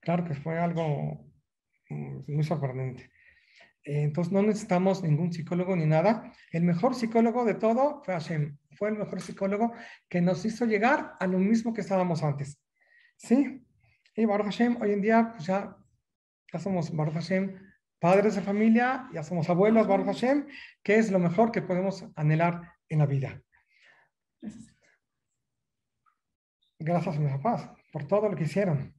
Claro 0.00 0.24
que 0.24 0.34
fue 0.34 0.58
algo 0.58 1.30
mm, 1.88 2.32
muy 2.34 2.44
sorprendente. 2.44 3.10
Entonces 3.84 4.32
no 4.32 4.42
necesitamos 4.42 5.02
ningún 5.02 5.32
psicólogo 5.32 5.74
ni 5.74 5.86
nada. 5.86 6.32
El 6.52 6.64
mejor 6.64 6.94
psicólogo 6.94 7.44
de 7.44 7.54
todo 7.54 8.02
fue 8.04 8.14
Hashem. 8.14 8.58
Fue 8.78 8.90
el 8.90 8.96
mejor 8.96 9.20
psicólogo 9.20 9.72
que 10.08 10.20
nos 10.20 10.44
hizo 10.44 10.64
llegar 10.64 11.16
a 11.18 11.26
lo 11.26 11.38
mismo 11.38 11.74
que 11.74 11.80
estábamos 11.80 12.22
antes. 12.22 12.58
¿Sí? 13.16 13.66
Y 14.14 14.24
Baruch 14.24 14.46
Hashem, 14.46 14.80
hoy 14.80 14.92
en 14.92 15.02
día 15.02 15.32
pues 15.32 15.46
ya, 15.46 15.76
ya 16.52 16.58
somos 16.60 16.94
Baruch 16.94 17.14
Hashem 17.14 17.58
padres 17.98 18.36
de 18.36 18.42
familia, 18.42 19.08
ya 19.12 19.22
somos 19.22 19.48
abuelos, 19.50 19.86
Baruch 19.86 20.06
Hashem, 20.06 20.46
que 20.82 20.96
es 20.96 21.10
lo 21.10 21.18
mejor 21.18 21.50
que 21.50 21.62
podemos 21.62 22.04
anhelar 22.14 22.74
en 22.88 22.98
la 23.00 23.06
vida. 23.06 23.42
Gracias 26.78 27.16
a 27.16 27.20
mis 27.20 27.32
papás 27.32 27.68
por 27.92 28.06
todo 28.06 28.28
lo 28.28 28.36
que 28.36 28.44
hicieron. 28.44 28.94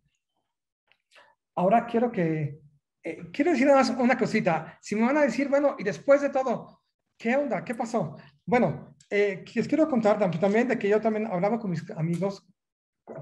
Ahora 1.55 1.86
quiero 1.86 2.11
que, 2.11 2.59
eh, 3.03 3.32
quiero 3.32 3.51
decir 3.51 3.67
nada 3.67 3.80
más 3.80 3.89
una 3.91 4.17
cosita. 4.17 4.77
Si 4.82 4.95
me 4.95 5.05
van 5.05 5.17
a 5.17 5.21
decir, 5.21 5.47
bueno, 5.47 5.75
y 5.80 5.84
después 5.84 6.21
de 6.21 6.30
todo, 6.30 6.84
¿qué 7.17 7.36
onda? 7.36 7.63
¿Qué 7.63 7.75
pasó? 7.75 8.17
Bueno, 8.45 8.88
eh, 9.10 9.43
les 9.55 9.68
quiero 9.68 9.88
contar 9.88 10.20
también 10.39 10.68
de 10.68 10.78
que 10.78 10.89
yo 10.89 11.01
también 11.01 11.28
hablaba 11.28 11.60
con 11.60 11.72
mis 11.72 11.89
amigos 11.91 12.45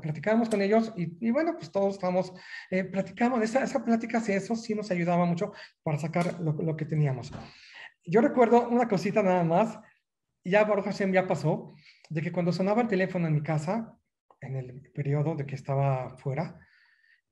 platicábamos 0.01 0.49
con 0.49 0.61
ellos 0.61 0.93
y, 0.95 1.31
bueno, 1.31 1.55
pues 1.55 1.71
todos 1.71 1.95
estamos, 1.95 2.33
eh, 2.69 2.83
platicamos, 2.83 3.41
esa, 3.41 3.63
esa 3.63 3.83
plática, 3.83 4.21
eso 4.27 4.55
sí 4.55 4.75
nos 4.75 4.91
ayudaba 4.91 5.25
mucho 5.25 5.53
para 5.83 5.97
sacar 5.97 6.39
lo, 6.39 6.53
lo, 6.53 6.75
que 6.75 6.85
teníamos. 6.85 7.31
Yo 8.05 8.21
recuerdo 8.21 8.67
una 8.69 8.87
cosita 8.87 9.23
nada 9.23 9.43
más, 9.43 9.79
ya 10.43 10.63
Baruch 10.63 10.85
Hashem 10.85 11.11
ya 11.13 11.27
pasó, 11.27 11.73
de 12.09 12.21
que 12.21 12.31
cuando 12.31 12.51
sonaba 12.51 12.81
el 12.81 12.87
teléfono 12.87 13.27
en 13.27 13.33
mi 13.33 13.41
casa, 13.41 13.97
en 14.41 14.55
el 14.55 14.91
periodo 14.93 15.35
de 15.35 15.45
que 15.45 15.55
estaba 15.55 16.17
fuera, 16.17 16.59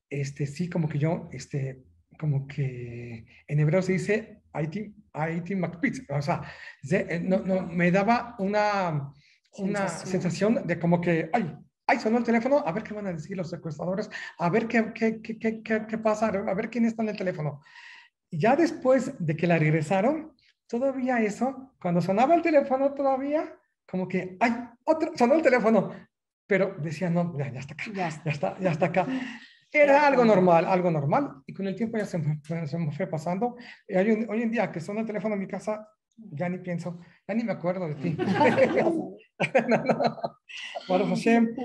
este, 0.09 0.47
sí, 0.47 0.69
como 0.69 0.87
que 0.89 0.99
yo, 0.99 1.29
este, 1.31 1.83
como 2.19 2.47
que 2.47 3.25
en 3.47 3.59
hebreo 3.59 3.81
se 3.81 3.93
dice 3.93 4.41
Haiti, 4.53 4.93
Haiti 5.13 5.55
o 6.09 6.21
sea, 6.21 6.41
eh, 6.91 7.21
no, 7.23 7.39
no, 7.39 7.67
me 7.67 7.91
daba 7.91 8.35
una, 8.39 9.11
una 9.57 9.87
sensación 9.87 10.65
de 10.65 10.79
como 10.79 11.01
que, 11.01 11.29
ay, 11.33 11.55
ay, 11.87 11.99
sonó 11.99 12.17
el 12.17 12.23
teléfono, 12.23 12.63
a 12.65 12.71
ver 12.71 12.83
qué 12.83 12.93
van 12.93 13.07
a 13.07 13.13
decir 13.13 13.35
los 13.35 13.49
secuestradores, 13.49 14.09
a 14.37 14.49
ver 14.49 14.67
qué, 14.67 14.91
qué, 14.93 15.21
qué, 15.21 15.39
qué, 15.39 15.61
qué 15.61 15.97
pasa, 15.97 16.27
a 16.27 16.53
ver 16.53 16.69
quién 16.69 16.85
está 16.85 17.03
en 17.03 17.09
el 17.09 17.17
teléfono. 17.17 17.61
Ya 18.31 18.55
después 18.55 19.13
de 19.19 19.35
que 19.35 19.47
la 19.47 19.59
regresaron, 19.59 20.33
todavía 20.67 21.21
eso, 21.21 21.73
cuando 21.79 22.01
sonaba 22.01 22.35
el 22.35 22.41
teléfono 22.41 22.93
todavía, 22.93 23.53
como 23.85 24.07
que, 24.07 24.37
ay, 24.39 24.53
otro, 24.83 25.11
sonó 25.15 25.35
el 25.35 25.41
teléfono, 25.41 25.91
pero 26.47 26.75
decía, 26.79 27.09
no, 27.09 27.37
ya, 27.37 27.51
ya 27.51 27.59
está 27.59 27.73
acá, 27.73 27.83
ya, 27.93 28.07
está, 28.07 28.59
ya 28.59 28.71
está 28.71 28.85
acá. 28.87 29.07
Era 29.75 30.07
algo 30.07 30.23
normal, 30.23 30.65
algo 30.65 30.89
normal, 30.89 31.43
y 31.45 31.53
con 31.53 31.67
el 31.67 31.75
tiempo 31.75 31.97
ya 31.97 32.05
se 32.05 32.17
me, 32.17 32.39
se 32.43 32.77
me 32.77 32.91
fue 32.91 33.07
pasando. 33.07 33.57
Y 33.87 33.95
hoy, 33.95 34.25
hoy 34.29 34.41
en 34.41 34.51
día 34.51 34.71
que 34.71 34.79
suena 34.79 35.01
el 35.01 35.07
teléfono 35.07 35.35
en 35.35 35.41
mi 35.41 35.47
casa, 35.47 35.87
ya 36.15 36.47
ni 36.47 36.59
pienso, 36.59 36.99
ya 37.27 37.33
ni 37.33 37.43
me 37.43 37.51
acuerdo 37.51 37.87
de 37.87 37.95
ti. 37.95 38.17
no, 39.67 39.83
no. 39.83 40.15
Baruch 40.87 41.09
Hashem, 41.09 41.55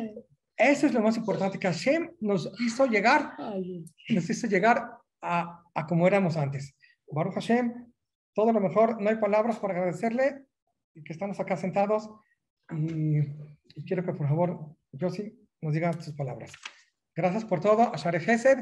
eso 0.56 0.86
es 0.86 0.92
lo 0.92 1.00
más 1.00 1.16
importante, 1.16 1.58
que 1.58 1.68
Hashem 1.68 2.10
nos 2.20 2.52
hizo 2.60 2.86
llegar, 2.86 3.34
nos 4.08 4.28
hizo 4.28 4.46
llegar 4.46 4.90
a, 5.22 5.62
a 5.74 5.86
como 5.86 6.06
éramos 6.06 6.36
antes. 6.36 6.74
Baruch 7.12 7.34
Hashem, 7.34 7.92
todo 8.34 8.52
lo 8.52 8.60
mejor, 8.60 9.00
no 9.00 9.08
hay 9.08 9.16
palabras 9.16 9.58
para 9.58 9.74
agradecerle 9.74 10.44
y 10.94 11.02
que 11.04 11.12
estamos 11.12 11.38
acá 11.38 11.56
sentados 11.56 12.10
y, 12.72 13.18
y 13.18 13.84
quiero 13.86 14.04
que 14.04 14.12
por 14.12 14.28
favor, 14.28 14.76
Josie, 14.98 15.34
nos 15.60 15.74
diga 15.74 15.92
sus 15.92 16.14
palabras. 16.14 16.52
Gracias 17.14 17.44
por 17.44 17.60
todo, 17.60 17.92
Share 17.96 18.20
Gesed, 18.20 18.58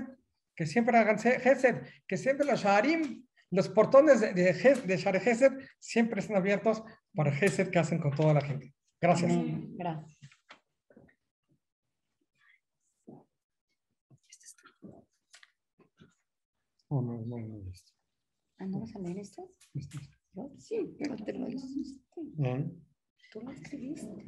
que 0.54 0.66
siempre 0.66 0.96
hagan 0.96 1.18
Gesed, 1.18 1.82
que 2.06 2.16
siempre 2.16 2.46
los 2.46 2.60
Sharim, 2.60 3.26
los 3.50 3.68
portones 3.68 4.20
de, 4.20 4.34
de, 4.34 4.52
de 4.52 4.96
Share 4.96 5.20
Gesed 5.20 5.52
siempre 5.78 6.20
estén 6.20 6.36
abiertos 6.36 6.82
para 7.14 7.32
Gesed 7.32 7.70
que 7.70 7.78
hacen 7.78 7.98
con 7.98 8.12
toda 8.12 8.34
la 8.34 8.40
gente. 8.40 8.74
Gracias. 9.00 9.30
Amén. 9.30 9.76
Gracias. 9.76 10.18
Oh, 16.90 17.02
no, 17.02 17.20
no, 17.20 17.38
no, 17.38 17.70
esto. 17.70 17.92
Ah, 18.58 18.66
¿no 18.66 18.80
vas 18.80 18.96
a 18.96 18.98
leer 18.98 19.18
esto? 19.18 19.52
Esto. 19.74 19.98
Yo 20.32 20.50
sí, 20.58 20.96
pero 20.98 21.16
te 21.16 21.34
lo 21.34 21.48
hiciste. 21.48 22.00
Ah, 22.42 22.64
Tú 23.30 23.40
lo 23.42 23.50
escribiste. 23.50 24.24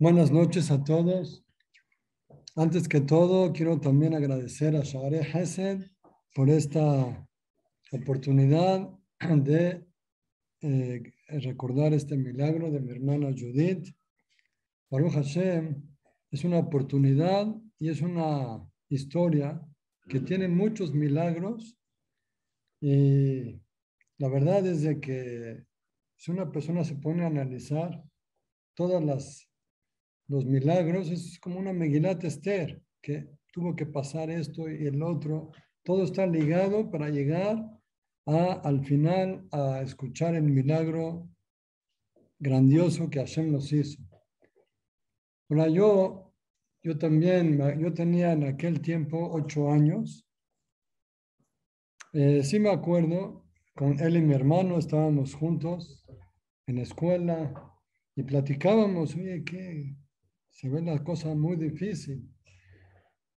Buenas 0.00 0.30
noches 0.30 0.70
a 0.70 0.84
todos. 0.84 1.44
Antes 2.54 2.86
que 2.86 3.00
todo, 3.00 3.52
quiero 3.52 3.80
también 3.80 4.14
agradecer 4.14 4.76
a 4.76 4.84
Share 4.84 5.26
Hesed 5.26 5.90
por 6.36 6.48
esta 6.50 7.28
oportunidad 7.90 8.96
de 9.18 9.84
eh, 10.60 11.02
recordar 11.40 11.94
este 11.94 12.16
milagro 12.16 12.70
de 12.70 12.78
mi 12.78 12.92
hermana 12.92 13.34
Judith. 13.36 13.88
Baruch 14.88 15.14
Hashem 15.14 15.82
es 16.30 16.44
una 16.44 16.58
oportunidad 16.58 17.52
y 17.80 17.88
es 17.88 18.00
una 18.00 18.64
historia 18.88 19.60
que 20.08 20.20
tiene 20.20 20.46
muchos 20.46 20.94
milagros 20.94 21.76
y 22.80 23.60
la 24.16 24.28
verdad 24.28 24.64
es 24.64 24.82
de 24.82 25.00
que 25.00 25.64
si 26.14 26.30
una 26.30 26.52
persona 26.52 26.84
se 26.84 26.94
pone 26.94 27.24
a 27.24 27.26
analizar 27.26 28.00
todas 28.76 29.02
las 29.02 29.47
los 30.28 30.44
milagros, 30.44 31.10
es 31.10 31.38
como 31.40 31.58
una 31.58 31.72
Megilat 31.72 32.22
Esther, 32.24 32.82
que 33.02 33.28
tuvo 33.52 33.74
que 33.74 33.86
pasar 33.86 34.30
esto 34.30 34.68
y 34.68 34.86
el 34.86 35.02
otro, 35.02 35.50
todo 35.82 36.04
está 36.04 36.26
ligado 36.26 36.90
para 36.90 37.08
llegar 37.08 37.56
a, 38.26 38.52
al 38.52 38.84
final 38.84 39.48
a 39.50 39.80
escuchar 39.80 40.34
el 40.34 40.44
milagro 40.44 41.28
grandioso 42.38 43.08
que 43.08 43.20
Hashem 43.20 43.50
nos 43.50 43.72
hizo. 43.72 44.02
Ahora 45.48 45.68
yo, 45.68 46.34
yo 46.82 46.98
también, 46.98 47.58
yo 47.80 47.94
tenía 47.94 48.32
en 48.32 48.44
aquel 48.44 48.82
tiempo 48.82 49.30
ocho 49.32 49.70
años. 49.70 50.26
Eh, 52.12 52.42
sí 52.42 52.60
me 52.60 52.70
acuerdo, 52.70 53.46
con 53.74 53.98
él 53.98 54.16
y 54.16 54.20
mi 54.20 54.34
hermano 54.34 54.78
estábamos 54.78 55.34
juntos 55.34 56.04
en 56.66 56.76
la 56.76 56.82
escuela 56.82 57.72
y 58.14 58.22
platicábamos, 58.24 59.14
oye, 59.14 59.42
¿qué? 59.44 59.96
Se 60.58 60.68
ve 60.68 60.82
la 60.82 61.04
cosa 61.04 61.36
muy 61.36 61.54
difícil. 61.54 62.28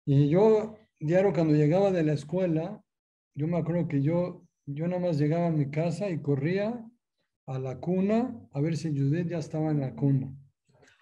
Y 0.07 0.31
yo, 0.31 0.79
diario, 0.99 1.35
cuando 1.35 1.53
llegaba 1.53 1.91
de 1.91 2.03
la 2.03 2.15
escuela, 2.15 2.83
yo 3.35 3.47
me 3.47 3.59
acuerdo 3.59 3.89
que 3.89 4.01
yo, 4.01 4.47
yo 4.65 4.89
nada 4.89 5.03
más 5.03 5.19
llegaba 5.19 5.49
a 5.49 5.53
mi 5.53 5.71
casa 5.71 6.09
y 6.09 6.23
corría 6.23 6.83
a 7.45 7.59
la 7.59 7.79
cuna 7.79 8.35
a 8.53 8.61
ver 8.63 8.75
si 8.75 8.97
Judith 8.97 9.29
ya 9.29 9.37
estaba 9.37 9.71
en 9.71 9.81
la 9.81 9.95
cuna. 9.95 10.35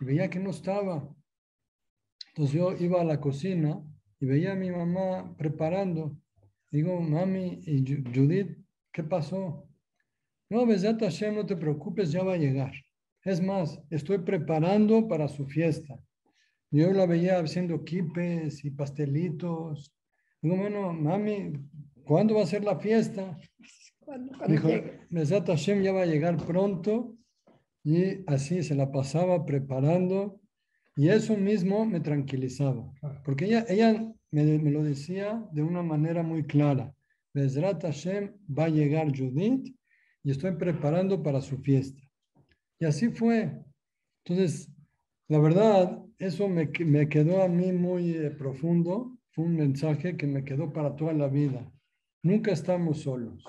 Y 0.00 0.06
veía 0.06 0.28
que 0.28 0.40
no 0.40 0.50
estaba. 0.50 1.08
Entonces 2.30 2.52
yo 2.52 2.72
iba 2.76 3.00
a 3.00 3.04
la 3.04 3.20
cocina 3.20 3.80
y 4.18 4.26
veía 4.26 4.54
a 4.54 4.56
mi 4.56 4.72
mamá 4.72 5.36
preparando. 5.36 6.18
Digo, 6.72 7.00
mami, 7.00 7.60
¿y 7.64 7.84
Judith 8.12 8.58
qué 8.90 9.04
pasó? 9.04 9.68
No, 10.50 10.66
Besat 10.66 11.00
Hashem, 11.00 11.36
no 11.36 11.46
te 11.46 11.54
preocupes, 11.54 12.10
ya 12.10 12.24
va 12.24 12.32
a 12.32 12.38
llegar. 12.38 12.72
Es 13.22 13.40
más, 13.40 13.80
estoy 13.88 14.18
preparando 14.18 15.06
para 15.06 15.28
su 15.28 15.46
fiesta. 15.46 15.96
Yo 16.70 16.92
la 16.92 17.06
veía 17.06 17.38
haciendo 17.38 17.84
quipes 17.84 18.64
y 18.64 18.70
pastelitos. 18.70 19.92
Digo, 20.42 20.56
bueno, 20.56 20.92
mami, 20.92 21.52
¿cuándo 22.04 22.34
va 22.34 22.42
a 22.42 22.46
ser 22.46 22.64
la 22.64 22.78
fiesta? 22.78 23.38
¿Cuándo, 24.00 24.32
cuándo 24.36 24.52
Dijo? 24.52 24.68
Mesat 25.10 25.46
Hashem 25.46 25.82
ya 25.82 25.92
va 25.92 26.02
a 26.02 26.06
llegar 26.06 26.36
pronto. 26.36 27.16
Y 27.84 28.22
así 28.26 28.62
se 28.62 28.74
la 28.74 28.92
pasaba 28.92 29.46
preparando. 29.46 30.40
Y 30.96 31.08
eso 31.08 31.36
mismo 31.36 31.86
me 31.86 32.00
tranquilizaba. 32.00 32.92
Porque 33.24 33.46
ella, 33.46 33.64
ella 33.68 34.12
me, 34.30 34.58
me 34.58 34.70
lo 34.70 34.82
decía 34.82 35.46
de 35.52 35.62
una 35.62 35.82
manera 35.82 36.22
muy 36.22 36.44
clara. 36.44 36.94
Bezrat 37.32 37.82
Hashem 37.82 38.34
va 38.46 38.64
a 38.64 38.68
llegar 38.68 39.16
Judith 39.16 39.74
y 40.22 40.30
estoy 40.30 40.52
preparando 40.52 41.22
para 41.22 41.40
su 41.40 41.58
fiesta. 41.58 42.02
Y 42.78 42.84
así 42.84 43.08
fue. 43.10 43.62
Entonces, 44.24 44.70
la 45.28 45.38
verdad, 45.38 46.02
eso 46.18 46.48
me, 46.48 46.70
me 46.84 47.08
quedó 47.08 47.42
a 47.42 47.48
mí 47.48 47.72
muy 47.72 48.10
eh, 48.10 48.30
profundo. 48.30 49.18
Fue 49.30 49.44
un 49.44 49.56
mensaje 49.56 50.16
que 50.16 50.26
me 50.26 50.44
quedó 50.44 50.72
para 50.72 50.96
toda 50.96 51.12
la 51.12 51.28
vida. 51.28 51.70
Nunca 52.22 52.52
estamos 52.52 53.02
solos. 53.02 53.44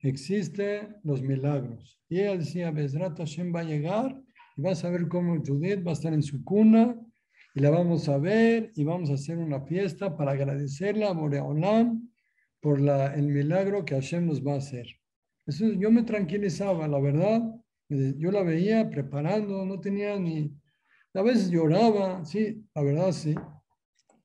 Existen 0.00 0.96
los 1.02 1.22
milagros. 1.22 2.00
Y 2.08 2.20
ella 2.20 2.36
decía, 2.36 2.70
Bezrat 2.70 3.18
Hashem 3.18 3.54
va 3.54 3.60
a 3.60 3.64
llegar 3.64 4.22
y 4.56 4.62
vas 4.62 4.84
a 4.84 4.90
ver 4.90 5.08
cómo 5.08 5.42
Judith 5.44 5.84
va 5.84 5.90
a 5.90 5.94
estar 5.94 6.12
en 6.12 6.22
su 6.22 6.44
cuna 6.44 6.96
y 7.54 7.60
la 7.60 7.70
vamos 7.70 8.08
a 8.08 8.18
ver 8.18 8.70
y 8.76 8.84
vamos 8.84 9.10
a 9.10 9.14
hacer 9.14 9.38
una 9.38 9.60
fiesta 9.62 10.16
para 10.16 10.32
agradecerle 10.32 11.04
a 11.04 11.12
Boreolam 11.12 12.08
por 12.60 12.80
la, 12.80 13.14
el 13.14 13.28
milagro 13.28 13.84
que 13.84 13.94
Hashem 13.94 14.26
nos 14.26 14.46
va 14.46 14.54
a 14.54 14.58
hacer. 14.58 14.86
Eso, 15.46 15.66
yo 15.72 15.90
me 15.90 16.02
tranquilizaba, 16.02 16.86
la 16.86 17.00
verdad. 17.00 17.42
Yo 17.88 18.30
la 18.30 18.42
veía 18.42 18.88
preparando, 18.88 19.64
no 19.64 19.80
tenía 19.80 20.18
ni... 20.18 20.52
A 21.14 21.22
veces 21.22 21.50
lloraba, 21.50 22.24
sí, 22.24 22.64
la 22.74 22.82
verdad 22.82 23.12
sí. 23.12 23.34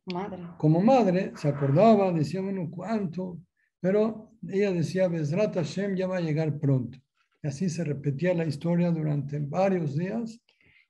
Madre. 0.05 0.43
Como 0.57 0.81
madre 0.81 1.31
se 1.35 1.47
acordaba, 1.47 2.11
decía, 2.11 2.41
bueno, 2.41 2.69
¿cuánto? 2.69 3.39
Pero 3.79 4.31
ella 4.47 4.71
decía, 4.71 5.07
Bezrat 5.07 5.55
Hashem 5.55 5.95
ya 5.95 6.07
va 6.07 6.17
a 6.17 6.21
llegar 6.21 6.59
pronto. 6.59 6.97
Y 7.41 7.47
así 7.47 7.69
se 7.69 7.83
repetía 7.83 8.33
la 8.33 8.45
historia 8.45 8.91
durante 8.91 9.39
varios 9.39 9.97
días. 9.97 10.41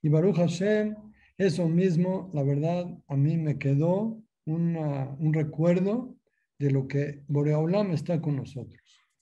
Y 0.01 0.09
Baruch 0.09 0.37
Hashem, 0.37 0.95
eso 1.37 1.67
mismo, 1.67 2.29
la 2.33 2.43
verdad, 2.43 2.85
a 3.07 3.15
mí 3.15 3.37
me 3.37 3.57
quedó 3.57 4.21
una, 4.45 5.09
un 5.19 5.33
recuerdo 5.33 6.15
de 6.59 6.71
lo 6.71 6.87
que 6.87 7.23
Boreolam 7.27 7.91
está 7.91 8.21
con 8.21 8.35
nosotros. 8.35 8.81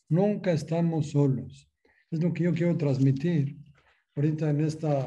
Nunca 0.09 0.51
estamos 0.51 1.11
solos. 1.11 1.69
Es 2.09 2.21
lo 2.21 2.33
que 2.33 2.43
yo 2.43 2.53
quiero 2.53 2.77
transmitir 2.77 3.57
ahorita 4.15 4.49
en 4.49 4.61
esta, 4.61 5.05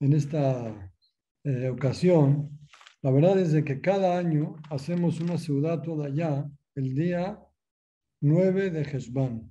en 0.00 0.14
esta 0.14 0.92
eh, 1.44 1.68
ocasión. 1.68 2.58
La 3.02 3.10
verdad 3.10 3.38
es 3.38 3.52
de 3.52 3.64
que 3.64 3.80
cada 3.80 4.18
año 4.18 4.56
hacemos 4.70 5.20
una 5.20 5.38
ciudad 5.38 5.82
toda 5.82 6.06
allá 6.06 6.50
el 6.74 6.94
día 6.94 7.38
9 8.20 8.70
de 8.70 8.82
Heshvan, 8.82 9.50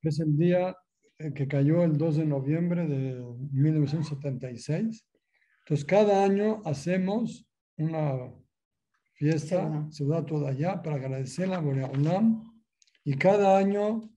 que 0.00 0.08
es 0.08 0.20
el 0.20 0.36
día 0.36 0.76
eh, 1.18 1.32
que 1.34 1.48
cayó 1.48 1.82
el 1.82 1.96
2 1.96 2.16
de 2.16 2.26
noviembre 2.26 2.86
de 2.86 3.22
1976. 3.52 5.06
Entonces, 5.60 5.84
cada 5.84 6.24
año 6.24 6.62
hacemos 6.64 7.46
una 7.76 8.32
fiesta, 9.14 9.86
ciudad 9.90 10.24
toda 10.24 10.50
allá, 10.50 10.82
para 10.82 10.96
agradecer 10.96 11.52
a 11.52 11.58
Boreolam. 11.58 12.52
Y 13.04 13.14
cada 13.14 13.58
año 13.58 14.10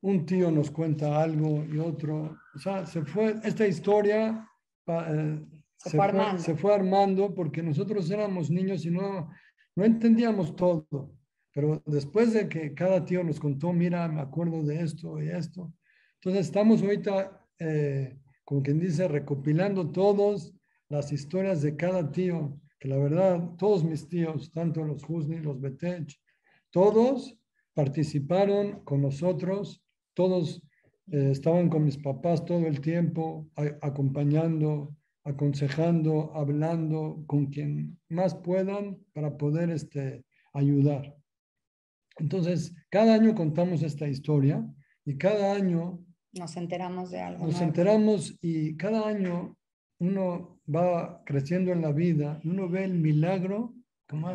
un 0.00 0.26
tío 0.26 0.50
nos 0.50 0.70
cuenta 0.70 1.20
algo 1.20 1.64
y 1.64 1.78
otro. 1.78 2.36
O 2.54 2.58
sea, 2.58 2.86
se 2.86 3.04
fue, 3.04 3.36
esta 3.44 3.66
historia 3.66 4.48
Se 4.86 5.90
se, 5.90 5.90
fue 5.90 5.98
fue, 5.98 6.04
armando. 6.04 6.42
se 6.42 6.56
fue 6.56 6.74
armando 6.74 7.34
porque 7.34 7.62
nosotros 7.62 8.10
éramos 8.10 8.50
niños 8.50 8.84
y 8.84 8.90
no, 8.90 9.30
no 9.74 9.84
entendíamos 9.84 10.54
todo. 10.54 11.12
Pero 11.52 11.82
después 11.86 12.32
de 12.32 12.48
que 12.48 12.72
cada 12.72 13.04
tío 13.04 13.22
nos 13.22 13.38
contó, 13.38 13.72
mira, 13.72 14.08
me 14.08 14.20
acuerdo 14.20 14.62
de 14.62 14.80
esto 14.80 15.22
y 15.22 15.28
esto. 15.28 15.72
Entonces 16.14 16.46
estamos 16.46 16.82
ahorita, 16.82 17.46
eh, 17.58 18.18
como 18.44 18.62
quien 18.62 18.78
dice, 18.78 19.08
recopilando 19.08 19.90
todas 19.90 20.54
las 20.88 21.12
historias 21.12 21.62
de 21.62 21.76
cada 21.76 22.10
tío, 22.10 22.58
que 22.78 22.88
la 22.88 22.96
verdad, 22.96 23.56
todos 23.58 23.84
mis 23.84 24.08
tíos, 24.08 24.52
tanto 24.52 24.84
los 24.84 25.02
Husni, 25.08 25.38
los 25.38 25.60
Betech, 25.60 26.18
todos 26.70 27.36
participaron 27.74 28.84
con 28.84 29.02
nosotros, 29.02 29.84
todos 30.14 30.62
eh, 31.12 31.30
estaban 31.30 31.68
con 31.68 31.84
mis 31.84 31.98
papás 31.98 32.44
todo 32.44 32.66
el 32.66 32.80
tiempo, 32.80 33.48
a- 33.56 33.76
acompañando 33.86 34.96
aconsejando, 35.24 36.32
hablando 36.34 37.22
con 37.28 37.46
quien 37.46 37.96
más 38.08 38.34
puedan 38.34 38.98
para 39.14 39.36
poder 39.36 39.70
este, 39.70 40.24
ayudar. 40.52 41.16
Entonces, 42.18 42.74
cada 42.90 43.14
año 43.14 43.34
contamos 43.34 43.82
esta 43.84 44.08
historia 44.08 44.66
y 45.04 45.16
cada 45.18 45.54
año 45.54 46.04
Nos 46.32 46.56
enteramos 46.56 47.10
de 47.12 47.20
algo. 47.20 47.44
nos 47.44 47.52
nuevo. 47.54 47.66
enteramos 47.68 48.36
y 48.42 48.76
cada 48.76 49.06
año 49.08 49.56
uno 50.00 50.60
va 50.66 51.22
creciendo 51.24 51.72
en 51.72 51.82
la 51.82 51.92
vida, 51.92 52.40
uno 52.44 52.68
ve 52.68 52.84
el 52.84 52.94
milagro, 52.94 53.74
como 54.08 54.28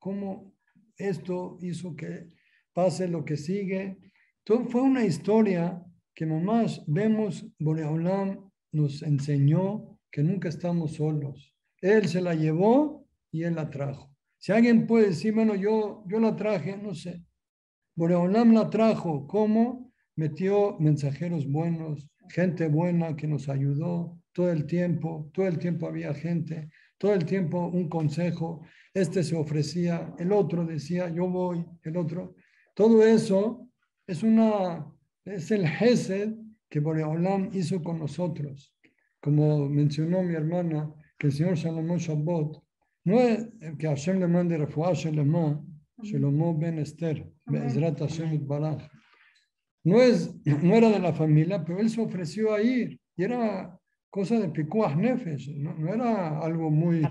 cómo 0.00 0.52
esto 0.96 1.58
hizo 1.62 1.94
que 1.94 2.28
pase 2.72 3.06
lo 3.08 3.24
que 3.24 3.36
sigue. 3.36 3.98
Todo 4.44 4.66
fue 4.66 4.82
una 4.82 5.04
historia 5.04 5.82
que 6.14 6.26
mamás 6.26 6.84
vemos, 6.86 7.46
Boreolam 7.58 8.50
nos 8.72 9.02
enseñó 9.02 9.98
que 10.10 10.22
nunca 10.22 10.50
estamos 10.50 10.92
solos. 10.96 11.56
Él 11.80 12.06
se 12.08 12.20
la 12.20 12.34
llevó 12.34 13.08
y 13.30 13.44
él 13.44 13.54
la 13.54 13.70
trajo. 13.70 14.14
Si 14.38 14.52
alguien 14.52 14.86
puede 14.86 15.08
decir, 15.08 15.34
bueno, 15.34 15.54
yo, 15.54 16.04
yo 16.06 16.20
la 16.20 16.36
traje, 16.36 16.76
no 16.76 16.94
sé. 16.94 17.24
Boreolam 17.96 18.52
la 18.52 18.68
trajo, 18.68 19.26
¿cómo? 19.26 19.90
Metió 20.14 20.78
mensajeros 20.78 21.50
buenos, 21.50 22.06
gente 22.28 22.68
buena 22.68 23.16
que 23.16 23.26
nos 23.26 23.48
ayudó 23.48 24.20
todo 24.34 24.50
el 24.50 24.66
tiempo, 24.66 25.30
todo 25.32 25.46
el 25.46 25.58
tiempo 25.58 25.86
había 25.86 26.12
gente, 26.12 26.68
todo 26.98 27.14
el 27.14 27.24
tiempo 27.24 27.68
un 27.68 27.88
consejo, 27.88 28.60
este 28.92 29.22
se 29.24 29.36
ofrecía, 29.36 30.14
el 30.18 30.32
otro 30.32 30.66
decía, 30.66 31.08
yo 31.08 31.28
voy, 31.28 31.64
el 31.82 31.96
otro. 31.96 32.34
Todo 32.74 33.04
eso 33.04 33.68
es 34.06 34.22
una, 34.22 34.86
es 35.24 35.50
el 35.50 35.66
Gesed 35.66 36.34
que 36.68 36.80
Boreolam 36.80 37.50
hizo 37.52 37.82
con 37.82 37.98
nosotros. 37.98 38.74
Como 39.20 39.68
mencionó 39.68 40.22
mi 40.22 40.34
hermana, 40.34 40.92
que 41.18 41.28
el 41.28 41.32
señor 41.32 41.56
Salomón 41.56 41.98
Shabbat, 41.98 42.56
no 43.04 43.20
es 43.20 43.48
que 43.78 43.86
Hashem 43.86 44.18
le 44.18 44.28
mande 44.28 44.58
refuah 44.58 44.92
Shelema, 44.92 45.62
Shlomo 46.02 46.56
ben 46.58 46.78
Esther, 46.78 47.30
Be'ezrat 47.46 47.98
Hashem 48.00 48.32
Yitbaraj. 48.32 48.82
No, 49.84 50.00
es, 50.00 50.34
no 50.44 50.74
era 50.74 50.90
de 50.90 50.98
la 50.98 51.12
familia, 51.12 51.62
pero 51.64 51.78
él 51.78 51.90
se 51.90 52.00
ofreció 52.00 52.54
a 52.54 52.62
ir. 52.62 52.98
Y 53.16 53.24
era 53.24 53.78
cosa 54.10 54.38
de 54.40 54.48
pikuach 54.48 54.96
nefesh, 54.96 55.54
no, 55.56 55.74
no 55.74 55.92
era 55.92 56.40
algo 56.40 56.70
muy... 56.70 57.02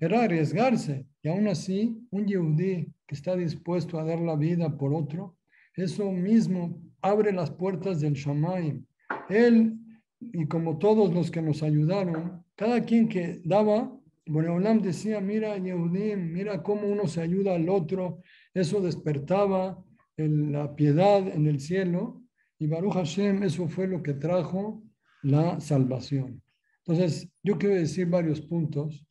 Era 0.00 0.24
arriesgarse. 0.24 1.06
Y 1.22 1.28
aún 1.28 1.48
así, 1.48 1.96
un 2.10 2.26
yehudí 2.26 2.92
que 3.06 3.14
está 3.14 3.36
dispuesto 3.36 3.98
a 3.98 4.04
dar 4.04 4.20
la 4.20 4.36
vida 4.36 4.76
por 4.76 4.92
otro, 4.92 5.37
eso 5.78 6.10
mismo 6.12 6.80
abre 7.00 7.32
las 7.32 7.50
puertas 7.50 8.00
del 8.00 8.14
Shamaim. 8.14 8.84
Él, 9.28 9.78
y 10.20 10.46
como 10.46 10.78
todos 10.78 11.12
los 11.14 11.30
que 11.30 11.42
nos 11.42 11.62
ayudaron, 11.62 12.44
cada 12.56 12.84
quien 12.84 13.08
que 13.08 13.40
daba, 13.44 13.94
Boreolam 14.26 14.82
decía, 14.82 15.20
mira, 15.20 15.56
Yehudim, 15.56 16.32
mira 16.32 16.62
cómo 16.62 16.86
uno 16.88 17.06
se 17.06 17.22
ayuda 17.22 17.54
al 17.54 17.68
otro. 17.68 18.20
Eso 18.52 18.80
despertaba 18.80 19.82
el- 20.16 20.52
la 20.52 20.74
piedad 20.74 21.26
en 21.28 21.46
el 21.46 21.60
cielo. 21.60 22.22
Y 22.58 22.66
Baruch 22.66 22.94
Hashem, 22.94 23.42
eso 23.44 23.68
fue 23.68 23.86
lo 23.86 24.02
que 24.02 24.14
trajo 24.14 24.82
la 25.22 25.60
salvación. 25.60 26.42
Entonces, 26.84 27.28
yo 27.42 27.56
quiero 27.56 27.76
decir 27.76 28.08
varios 28.08 28.40
puntos 28.40 29.06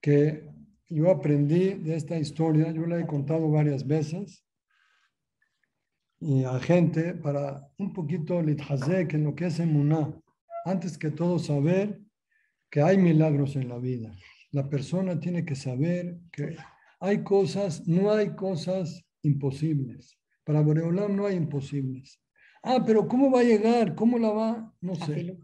que 0.00 0.48
yo 0.88 1.10
aprendí 1.10 1.74
de 1.74 1.96
esta 1.96 2.18
historia, 2.18 2.70
yo 2.70 2.84
la 2.86 3.00
he 3.00 3.06
contado 3.06 3.48
varias 3.50 3.86
veces, 3.86 4.44
eh, 6.22 6.26
y 6.26 6.44
a 6.44 6.58
gente 6.60 7.14
para 7.14 7.68
un 7.78 7.92
poquito 7.92 8.40
litjase 8.40 9.08
que 9.08 9.18
lo 9.18 9.34
que 9.34 9.46
es 9.46 9.58
emuná. 9.58 10.12
Antes 10.64 10.96
que 10.96 11.10
todo, 11.10 11.38
saber 11.38 12.00
que 12.70 12.80
hay 12.80 12.96
milagros 12.96 13.56
en 13.56 13.68
la 13.68 13.78
vida. 13.78 14.14
La 14.52 14.68
persona 14.68 15.18
tiene 15.18 15.44
que 15.44 15.54
saber 15.54 16.18
que 16.30 16.56
hay 17.00 17.22
cosas, 17.22 17.86
no 17.88 18.12
hay 18.12 18.30
cosas 18.30 19.04
imposibles. 19.22 20.16
Para 20.44 20.60
Boreolam 20.60 21.16
no 21.16 21.26
hay 21.26 21.36
imposibles. 21.36 22.20
Ah, 22.62 22.82
pero 22.86 23.08
¿cómo 23.08 23.30
va 23.30 23.40
a 23.40 23.44
llegar? 23.44 23.94
¿Cómo 23.94 24.18
la 24.18 24.30
va? 24.30 24.74
No 24.80 24.94
sé. 24.94 25.36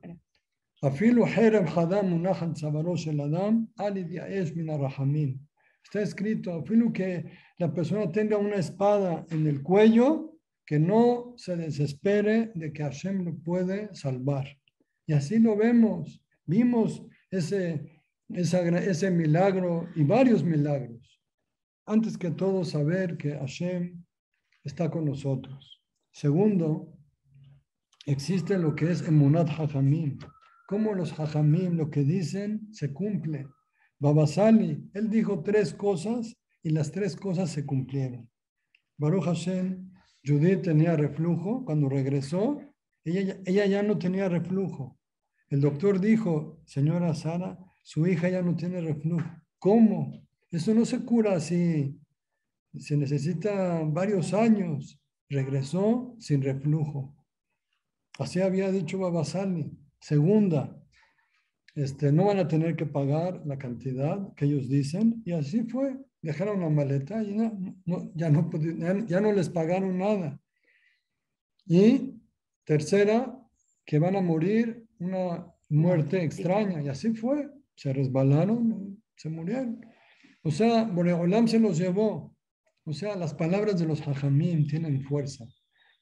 Está 5.82 6.02
escrito, 6.02 6.52
afilu 6.52 6.92
que 6.92 7.24
la 7.56 7.72
persona 7.72 8.12
tenga 8.12 8.36
una 8.36 8.56
espada 8.56 9.26
en 9.30 9.46
el 9.46 9.62
cuello, 9.62 10.27
que 10.68 10.78
no 10.78 11.32
se 11.38 11.56
desespere 11.56 12.52
de 12.54 12.74
que 12.74 12.82
Hashem 12.82 13.24
lo 13.24 13.34
puede 13.38 13.88
salvar. 13.94 14.46
Y 15.06 15.14
así 15.14 15.38
lo 15.38 15.56
vemos. 15.56 16.22
Vimos 16.44 17.02
ese, 17.30 18.02
ese 18.28 19.10
milagro 19.10 19.88
y 19.96 20.04
varios 20.04 20.44
milagros. 20.44 21.22
Antes 21.86 22.18
que 22.18 22.30
todo, 22.30 22.66
saber 22.66 23.16
que 23.16 23.30
Hashem 23.30 24.04
está 24.62 24.90
con 24.90 25.06
nosotros. 25.06 25.82
Segundo, 26.12 26.92
existe 28.04 28.58
lo 28.58 28.74
que 28.74 28.90
es 28.90 29.00
emunat 29.08 29.48
hajamim 29.48 30.18
cómo 30.68 30.92
los 30.92 31.18
hajamim 31.18 31.78
lo 31.78 31.88
que 31.88 32.04
dicen 32.04 32.68
se 32.72 32.92
cumple. 32.92 33.48
Babasali, 33.98 34.90
él 34.92 35.08
dijo 35.08 35.42
tres 35.42 35.72
cosas 35.72 36.36
y 36.62 36.68
las 36.70 36.92
tres 36.92 37.16
cosas 37.16 37.48
se 37.48 37.64
cumplieron. 37.64 38.28
Baruch 38.98 39.24
Hashem, 39.24 39.87
Judith 40.28 40.62
tenía 40.62 40.94
reflujo, 40.96 41.64
cuando 41.64 41.88
regresó, 41.88 42.60
ella, 43.04 43.66
ya- 43.66 43.82
no 43.82 43.98
tenía 43.98 44.28
reflujo. 44.28 44.98
El 45.48 45.60
doctor 45.62 45.98
dijo, 46.00 46.60
señora 46.66 47.14
Sara, 47.14 47.58
su 47.82 48.06
hija 48.06 48.28
ya 48.28 48.42
no 48.42 48.54
tiene 48.54 48.80
reflujo. 48.82 49.24
¿Cómo? 49.58 50.22
Eso 50.50 50.74
no 50.74 50.84
se 50.84 51.00
cura 51.04 51.34
así. 51.36 51.98
Se 52.78 52.96
necesita 52.96 53.82
varios 53.84 54.34
años. 54.34 55.00
Regresó 55.30 56.14
sin 56.18 56.42
reflujo. 56.42 57.14
Así 58.18 58.40
había 58.40 58.70
dicho 58.70 58.98
Babasali. 58.98 59.70
Segunda, 60.00 60.78
este, 61.74 62.12
no 62.12 62.26
van 62.26 62.38
a 62.40 62.48
tener 62.48 62.76
que 62.76 62.86
pagar 62.86 63.42
la 63.46 63.56
cantidad 63.58 64.34
que 64.34 64.44
ellos 64.44 64.68
dicen. 64.68 65.22
Y 65.24 65.32
así 65.32 65.62
fue. 65.64 65.96
Dejaron 66.20 66.60
la 66.60 66.68
maleta 66.68 67.22
y 67.22 67.34
no, 67.34 67.58
no- 67.84 68.10
ya, 68.14 68.30
no, 68.30 68.50
ya, 69.06 69.20
no 69.20 69.32
les 69.32 69.48
pagaron 69.48 69.98
nada. 69.98 70.40
Y 71.66 72.14
tercera, 72.64 73.38
que 73.84 73.98
van 73.98 74.16
a 74.16 74.20
morir 74.20 74.86
una 74.98 75.46
muerte 75.68 76.22
extraña. 76.22 76.82
Y 76.82 76.88
así 76.88 77.14
fue. 77.14 77.50
Se 77.74 77.92
resbalaron, 77.92 79.02
se 79.16 79.30
murieron. 79.30 79.80
O 80.42 80.50
sea, 80.50 80.84
Boreolam 80.84 81.46
se 81.46 81.58
los 81.60 81.78
llevó. 81.78 82.34
O 82.84 82.92
sea, 82.92 83.16
las 83.16 83.34
palabras 83.34 83.78
de 83.78 83.86
los 83.86 84.00
hajamim 84.00 84.66
tienen 84.66 85.02
fuerza. 85.02 85.46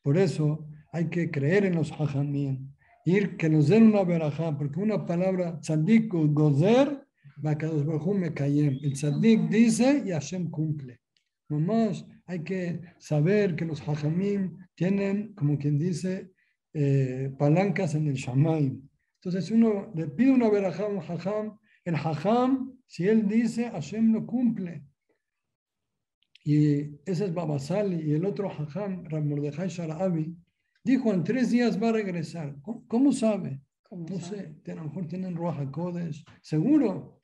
Por 0.03 0.17
eso 0.17 0.67
hay 0.93 1.09
que 1.09 1.31
creer 1.31 1.67
en 1.67 1.75
los 1.75 1.91
hajamim 1.93 2.73
ir 3.05 3.37
que 3.37 3.49
nos 3.49 3.69
den 3.69 3.85
una 3.85 4.03
verajá, 4.03 4.57
porque 4.59 4.81
una 4.81 5.07
palabra 5.07 5.61
tzadik 5.61 6.09
gozer, 6.13 7.06
El 7.43 8.93
tzadik 8.95 9.49
dice 9.49 10.03
y 10.07 10.11
Hashem 10.11 10.51
cumple. 10.51 11.01
Nomás 11.49 12.05
hay 12.27 12.43
que 12.43 12.81
saber 12.99 13.55
que 13.55 13.65
los 13.65 13.81
hajamim 13.81 14.57
tienen, 14.75 15.35
como 15.35 15.59
quien 15.59 15.79
dice, 15.79 16.33
eh, 16.73 17.33
palancas 17.39 17.95
en 17.95 18.09
el 18.09 18.15
shamayim. 18.15 18.89
Entonces, 19.21 19.51
uno 19.51 19.93
le 19.95 20.09
pide 20.09 20.33
una 20.33 20.49
verajá 20.51 20.85
a 20.85 20.89
un 20.89 20.99
hajam, 20.99 21.59
el 21.85 21.95
hajam, 21.95 22.79
si 22.87 23.07
él 23.09 23.27
dice, 23.29 23.71
Hashem 23.71 24.13
lo 24.13 24.27
cumple. 24.27 24.85
Y 26.45 26.97
ese 27.05 27.25
es 27.27 27.35
Babasali, 27.35 28.11
y 28.11 28.13
el 28.15 28.25
otro 28.25 28.51
hajam, 28.51 29.05
Ram 29.05 29.29
Mordechai 29.29 29.69
Sharabi, 29.69 30.37
dijo, 30.85 31.13
en 31.13 31.25
tres 31.25 31.51
días 31.51 31.81
va 31.83 31.89
a 31.89 31.93
regresar. 31.93 32.57
¿Cómo, 32.63 32.87
cómo 32.87 33.13
sabe? 33.13 33.61
¿Cómo 33.83 34.07
No 34.09 34.19
sabe? 34.21 34.55
sé, 34.65 34.73
a 34.73 34.75
lo 34.77 34.85
mejor 34.85 35.07
tienen 35.07 35.35
Ruach 35.37 35.59
HaKodesh, 35.59 36.25
seguro, 36.41 37.16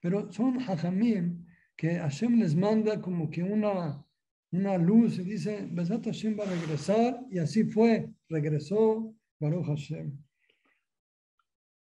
pero 0.00 0.30
son 0.32 0.58
hajamim 0.60 1.46
que 1.76 1.98
Hashem 1.98 2.38
les 2.38 2.54
manda 2.54 3.00
como 3.00 3.30
que 3.30 3.42
una, 3.42 4.04
una 4.52 4.76
luz 4.78 5.18
y 5.18 5.24
dice, 5.24 5.66
Besat 5.70 6.04
Hashem 6.04 6.38
va 6.38 6.44
a 6.44 6.50
regresar, 6.50 7.20
y 7.30 7.38
así 7.38 7.64
fue, 7.64 8.10
regresó 8.28 9.14
Baruch 9.38 9.66
Hashem. 9.66 10.12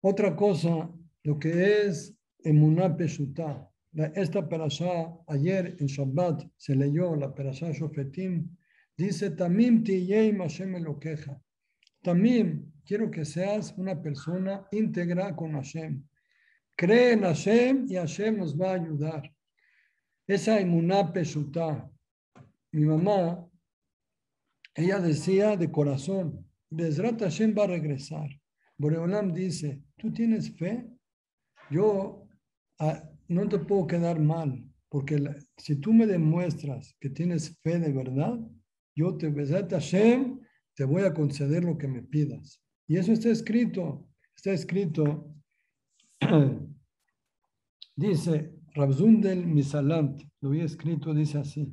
Otra 0.02 0.36
cosa, 0.36 0.90
lo 1.24 1.38
que 1.38 1.86
es 1.86 2.14
Emuná 2.44 2.96
Peshutá. 2.96 3.70
La- 3.92 4.12
Esta 4.14 4.46
perashá, 4.46 5.16
ayer 5.26 5.76
en 5.80 5.86
Shabbat 5.86 6.42
se 6.56 6.76
leyó 6.76 7.16
la 7.16 7.34
perashá 7.34 7.72
Shofetim, 7.72 8.48
dice, 8.96 9.30
Tamim 9.30 9.82
tiyeim 9.82 10.38
Hashem 10.38 10.76
elokeja. 10.76 11.40
Tamim, 12.02 12.70
quiero 12.84 13.10
que 13.10 13.24
seas 13.24 13.74
una 13.76 14.00
persona 14.00 14.66
íntegra 14.70 15.34
con 15.34 15.52
Hashem. 15.52 16.04
Cree 16.78 17.14
en 17.14 17.22
Hashem 17.22 17.86
y 17.88 17.96
Hashem 17.96 18.38
nos 18.38 18.56
va 18.56 18.70
a 18.70 18.74
ayudar. 18.74 19.34
Esa 20.28 20.60
emuná 20.60 21.12
peshutá. 21.12 21.90
Mi 22.70 22.84
mamá, 22.84 23.44
ella 24.76 25.00
decía 25.00 25.56
de 25.56 25.72
corazón, 25.72 26.46
Bezrat 26.70 27.20
Hashem 27.20 27.52
va 27.58 27.64
a 27.64 27.66
regresar. 27.66 28.28
Boreolam 28.76 29.32
dice, 29.32 29.82
¿tú 29.96 30.12
tienes 30.12 30.56
fe? 30.56 30.88
Yo 31.68 32.28
ah, 32.78 33.02
no 33.26 33.48
te 33.48 33.58
puedo 33.58 33.88
quedar 33.88 34.20
mal, 34.20 34.64
porque 34.88 35.18
si 35.56 35.80
tú 35.80 35.92
me 35.92 36.06
demuestras 36.06 36.94
que 37.00 37.10
tienes 37.10 37.58
fe 37.60 37.80
de 37.80 37.92
verdad, 37.92 38.38
yo 38.94 39.16
te, 39.16 39.30
Bezat 39.30 39.72
Hashem, 39.72 40.38
te 40.76 40.84
voy 40.84 41.02
a 41.02 41.12
conceder 41.12 41.64
lo 41.64 41.76
que 41.76 41.88
me 41.88 42.02
pidas. 42.02 42.62
Y 42.86 42.98
eso 42.98 43.10
está 43.12 43.30
escrito, 43.30 44.06
está 44.36 44.52
escrito, 44.52 45.34
dice 47.98 48.52
Rabzundel 48.74 49.44
Misalant, 49.46 50.22
lo 50.40 50.50
había 50.50 50.64
escrito, 50.64 51.12
dice 51.12 51.38
así, 51.38 51.72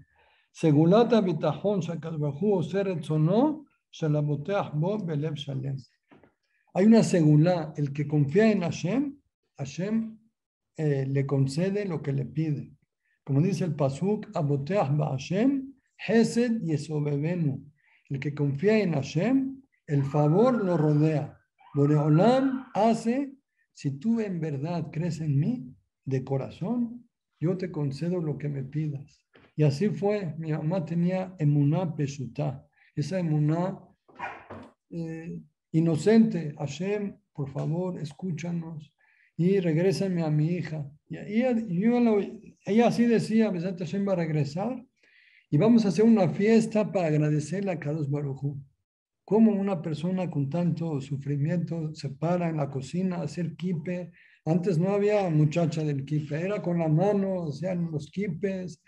Segulata 0.52 1.22
bitachon 1.22 1.82
shakal 1.82 2.18
bajú 2.18 2.56
oseret 2.60 3.04
sono, 3.04 3.66
shalaboteach 3.92 4.74
bo 4.74 4.98
belev 4.98 5.36
shalem. 5.36 5.78
Hay 6.74 6.86
una 6.86 7.04
segulá, 7.04 7.74
el 7.78 7.94
que 7.94 8.08
confía 8.08 8.52
en 8.52 8.62
Hashem, 8.62 9.18
Hashem 9.58 10.18
eh, 10.78 11.06
le 11.08 11.26
concede 11.26 11.86
lo 11.86 12.02
que 12.02 12.12
le 12.12 12.26
pide. 12.26 12.72
Como 13.24 13.42
dice 13.42 13.66
el 13.66 13.76
Pasuk, 13.76 14.28
Aboteach 14.34 14.96
ba 14.98 15.12
Hashem, 15.12 15.74
Hesed 16.08 16.62
yesobebenu. 16.64 17.62
El 18.10 18.20
que 18.20 18.34
confía 18.34 18.80
en 18.80 18.94
Hashem, 18.94 19.62
el 19.88 20.04
favor 20.04 20.64
lo 20.64 20.78
rodea. 20.78 21.38
Boreolam 21.74 22.68
hace, 22.74 23.34
si 23.74 24.00
tú 24.00 24.20
en 24.22 24.40
verdad 24.40 24.90
crees 24.92 25.20
en 25.22 25.40
mí, 25.40 25.75
de 26.06 26.24
corazón, 26.24 27.08
yo 27.40 27.58
te 27.58 27.72
concedo 27.72 28.22
lo 28.22 28.38
que 28.38 28.50
me 28.50 28.64
pidas. 28.64 29.26
Y 29.56 29.64
así 29.64 29.90
fue, 29.90 30.36
mi 30.38 30.52
mamá 30.52 30.86
tenía 30.86 31.36
emuná 31.40 31.96
peshutá, 31.96 32.66
esa 32.96 33.20
emuná 33.20 33.80
eh, 34.90 35.40
inocente. 35.72 36.54
Hashem, 36.58 37.16
por 37.34 37.50
favor, 37.52 38.00
escúchanos 38.00 38.94
y 39.38 39.60
regrésame 39.60 40.24
a 40.24 40.30
mi 40.30 40.48
hija. 40.48 40.90
Y 41.10 41.18
ella, 41.18 41.56
yo 41.68 42.00
lo- 42.00 42.20
ella 42.66 42.88
así 42.88 43.06
decía, 43.06 43.50
Besat 43.52 43.80
Hashem 43.80 44.08
va 44.08 44.14
a 44.14 44.18
regresar 44.18 44.86
y 45.50 45.58
vamos 45.58 45.86
a 45.86 45.90
hacer 45.90 46.06
una 46.06 46.30
fiesta 46.30 46.92
para 46.92 47.08
agradecerle 47.08 47.72
a 47.72 47.80
Kadosh 47.80 48.10
Barujú. 48.10 48.58
Cómo 49.26 49.52
una 49.52 49.82
persona 49.82 50.30
con 50.30 50.50
tanto 50.50 51.02
sufrimiento 51.02 51.94
se 51.96 52.10
para 52.10 52.50
en 52.50 52.58
la 52.58 52.70
cocina 52.70 53.18
a 53.18 53.24
hacer 53.24 53.56
kipe. 53.56 54.12
Antes 54.46 54.78
no 54.78 54.90
había 54.90 55.28
muchacha 55.30 55.84
del 55.84 56.06
kipe, 56.06 56.40
era 56.40 56.62
con 56.62 56.78
la 56.78 56.88
mano, 56.88 57.48
hacían 57.50 57.90
los 57.92 58.12
kipes 58.12 58.80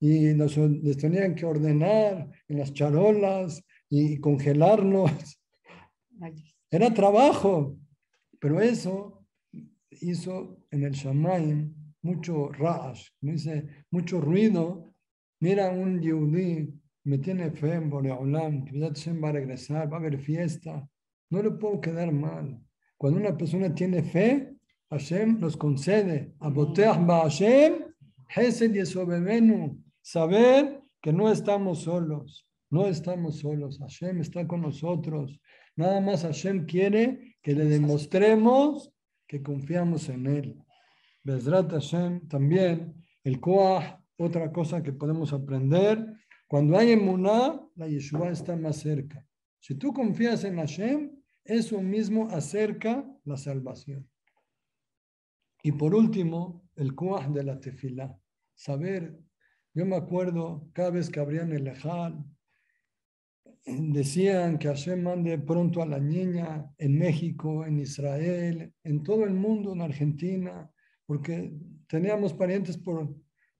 y 0.00 0.34
los, 0.34 0.56
les 0.56 0.96
tenían 0.96 1.36
que 1.36 1.46
ordenar 1.46 2.30
en 2.48 2.58
las 2.58 2.72
charolas 2.72 3.64
y 3.88 4.18
congelarlos. 4.18 5.40
Era 6.68 6.92
trabajo, 6.92 7.78
pero 8.40 8.60
eso 8.60 9.24
hizo 9.90 10.66
en 10.72 10.82
el 10.82 10.92
Shamaim 10.92 11.72
mucho 12.02 12.50
ra'ash, 12.50 13.08
dice, 13.20 13.66
mucho 13.90 14.20
ruido. 14.20 14.92
Mira, 15.40 15.70
un 15.70 16.00
yudí 16.00 16.74
me 17.04 17.18
tiene 17.18 17.50
fe 17.52 17.74
en 17.74 17.88
Boreolam, 17.88 18.64
que 18.64 18.78
va 18.78 19.28
a 19.28 19.32
regresar, 19.32 19.92
va 19.92 19.96
a 19.96 20.00
haber 20.00 20.18
fiesta. 20.18 20.88
No 21.30 21.42
le 21.42 21.52
puedo 21.52 21.80
quedar 21.80 22.12
mal. 22.12 22.60
Cuando 22.96 23.20
una 23.20 23.36
persona 23.36 23.74
tiene 23.74 24.02
fe, 24.02 24.53
Hashem 24.90 25.40
nos 25.40 25.56
concede. 25.56 26.32
Aboteach 26.40 27.04
ba 27.06 27.22
Hashem, 27.22 27.84
Hesed 28.28 28.74
yesobebenu. 28.74 29.78
Saber 30.02 30.80
que 31.00 31.12
no 31.12 31.30
estamos 31.30 31.82
solos, 31.82 32.46
no 32.70 32.86
estamos 32.86 33.40
solos. 33.40 33.78
Hashem 33.78 34.20
está 34.20 34.46
con 34.46 34.62
nosotros. 34.62 35.40
Nada 35.76 36.00
más 36.00 36.22
Hashem 36.22 36.66
quiere 36.66 37.36
que 37.42 37.54
le 37.54 37.64
demostremos 37.64 38.92
que 39.26 39.42
confiamos 39.42 40.08
en 40.08 40.26
Él. 40.26 40.64
Bezrat 41.22 41.70
Hashem 41.70 42.28
también, 42.28 42.94
el 43.24 43.40
Koah, 43.40 44.00
otra 44.16 44.52
cosa 44.52 44.82
que 44.82 44.92
podemos 44.92 45.32
aprender, 45.32 46.06
cuando 46.46 46.78
hay 46.78 46.92
emuná, 46.92 47.60
la 47.74 47.88
Yeshua 47.88 48.30
está 48.30 48.54
más 48.56 48.76
cerca. 48.76 49.26
Si 49.58 49.74
tú 49.74 49.92
confías 49.92 50.44
en 50.44 50.58
Hashem, 50.58 51.10
eso 51.44 51.80
mismo 51.80 52.28
acerca 52.30 53.04
la 53.24 53.36
salvación. 53.36 54.08
Y 55.66 55.72
por 55.72 55.94
último, 55.94 56.68
el 56.76 56.94
Koah 56.94 57.26
de 57.28 57.42
la 57.42 57.58
tefilá. 57.58 58.16
Saber, 58.54 59.18
yo 59.72 59.86
me 59.86 59.96
acuerdo 59.96 60.68
cada 60.74 60.90
vez 60.90 61.08
que 61.08 61.20
abrían 61.20 61.52
el 61.52 61.66
Ejal, 61.66 62.22
decían 63.66 64.58
que 64.58 64.68
Hashem 64.68 65.02
mande 65.02 65.38
pronto 65.38 65.80
a 65.80 65.86
la 65.86 65.98
niña 65.98 66.70
en 66.76 66.98
México, 66.98 67.64
en 67.64 67.80
Israel, 67.80 68.74
en 68.82 69.02
todo 69.02 69.24
el 69.24 69.32
mundo, 69.32 69.72
en 69.72 69.80
Argentina, 69.80 70.70
porque 71.06 71.54
teníamos 71.88 72.34
parientes 72.34 72.76
por 72.76 73.14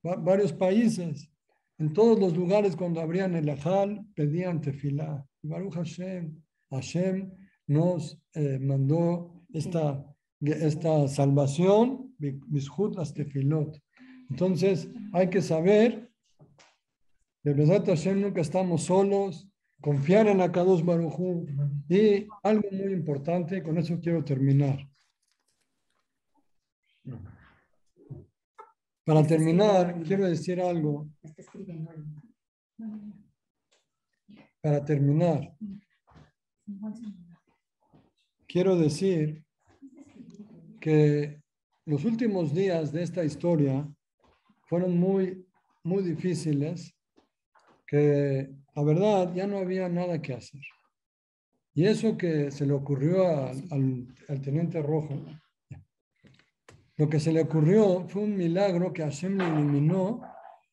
va- 0.06 0.16
varios 0.16 0.52
países. 0.52 1.30
En 1.78 1.94
todos 1.94 2.20
los 2.20 2.36
lugares 2.36 2.76
cuando 2.76 3.00
abrían 3.00 3.34
el 3.34 3.48
Ejal, 3.48 4.06
pedían 4.14 4.60
tefilá. 4.60 5.26
Baruch 5.42 5.74
Hashem, 5.74 6.38
Hashem 6.70 7.32
nos 7.66 8.20
eh, 8.34 8.58
mandó 8.60 9.42
esta, 9.54 10.04
esta 10.46 11.08
salvación, 11.08 12.14
Bishut 12.18 12.96
las 12.96 13.14
tefilot. 13.14 13.80
Entonces 14.30 14.88
hay 15.12 15.28
que 15.30 15.42
saber, 15.42 16.10
de 17.42 17.52
verdad 17.52 17.84
Hashem 17.84 18.20
nunca 18.20 18.40
estamos 18.40 18.84
solos, 18.84 19.48
confiar 19.80 20.26
en 20.28 20.40
Akados 20.40 20.84
Barujú 20.84 21.46
y 21.88 22.26
algo 22.42 22.68
muy 22.72 22.92
importante, 22.92 23.62
con 23.62 23.76
eso 23.78 24.00
quiero 24.00 24.24
terminar. 24.24 24.88
Para 29.04 29.26
terminar, 29.26 30.02
quiero 30.02 30.26
decir 30.26 30.60
algo. 30.60 31.06
Para 34.62 34.82
terminar, 34.82 35.54
quiero 38.46 38.78
decir 38.78 39.43
que 40.84 41.40
los 41.86 42.04
últimos 42.04 42.54
días 42.54 42.92
de 42.92 43.02
esta 43.02 43.24
historia 43.24 43.88
fueron 44.68 44.98
muy, 44.98 45.46
muy 45.82 46.02
difíciles, 46.02 46.94
que 47.86 48.50
la 48.76 48.82
verdad 48.82 49.32
ya 49.34 49.46
no 49.46 49.56
había 49.56 49.88
nada 49.88 50.20
que 50.20 50.34
hacer. 50.34 50.60
Y 51.72 51.86
eso 51.86 52.18
que 52.18 52.50
se 52.50 52.66
le 52.66 52.74
ocurrió 52.74 53.26
al, 53.26 53.64
al- 54.28 54.40
teniente 54.42 54.82
rojo, 54.82 55.24
lo 56.98 57.08
que 57.08 57.18
se 57.18 57.32
le 57.32 57.40
ocurrió 57.40 58.06
fue 58.06 58.20
un 58.24 58.36
milagro 58.36 58.92
que 58.92 59.04
Hashem 59.04 59.38
le 59.38 59.46
eliminó. 59.46 60.20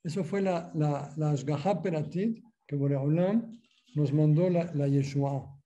Eso 0.04 0.26
fue 0.26 0.42
la, 0.42 0.74
la, 0.76 1.14
la 1.16 1.32
Ashgaha 1.32 1.82
Peratit, 1.82 2.44
que 2.68 2.76
Boreolam 2.76 3.58
nos 3.96 4.12
mandó 4.12 4.50
la, 4.50 4.66
la 4.74 4.90
Yeshua. 4.90 5.58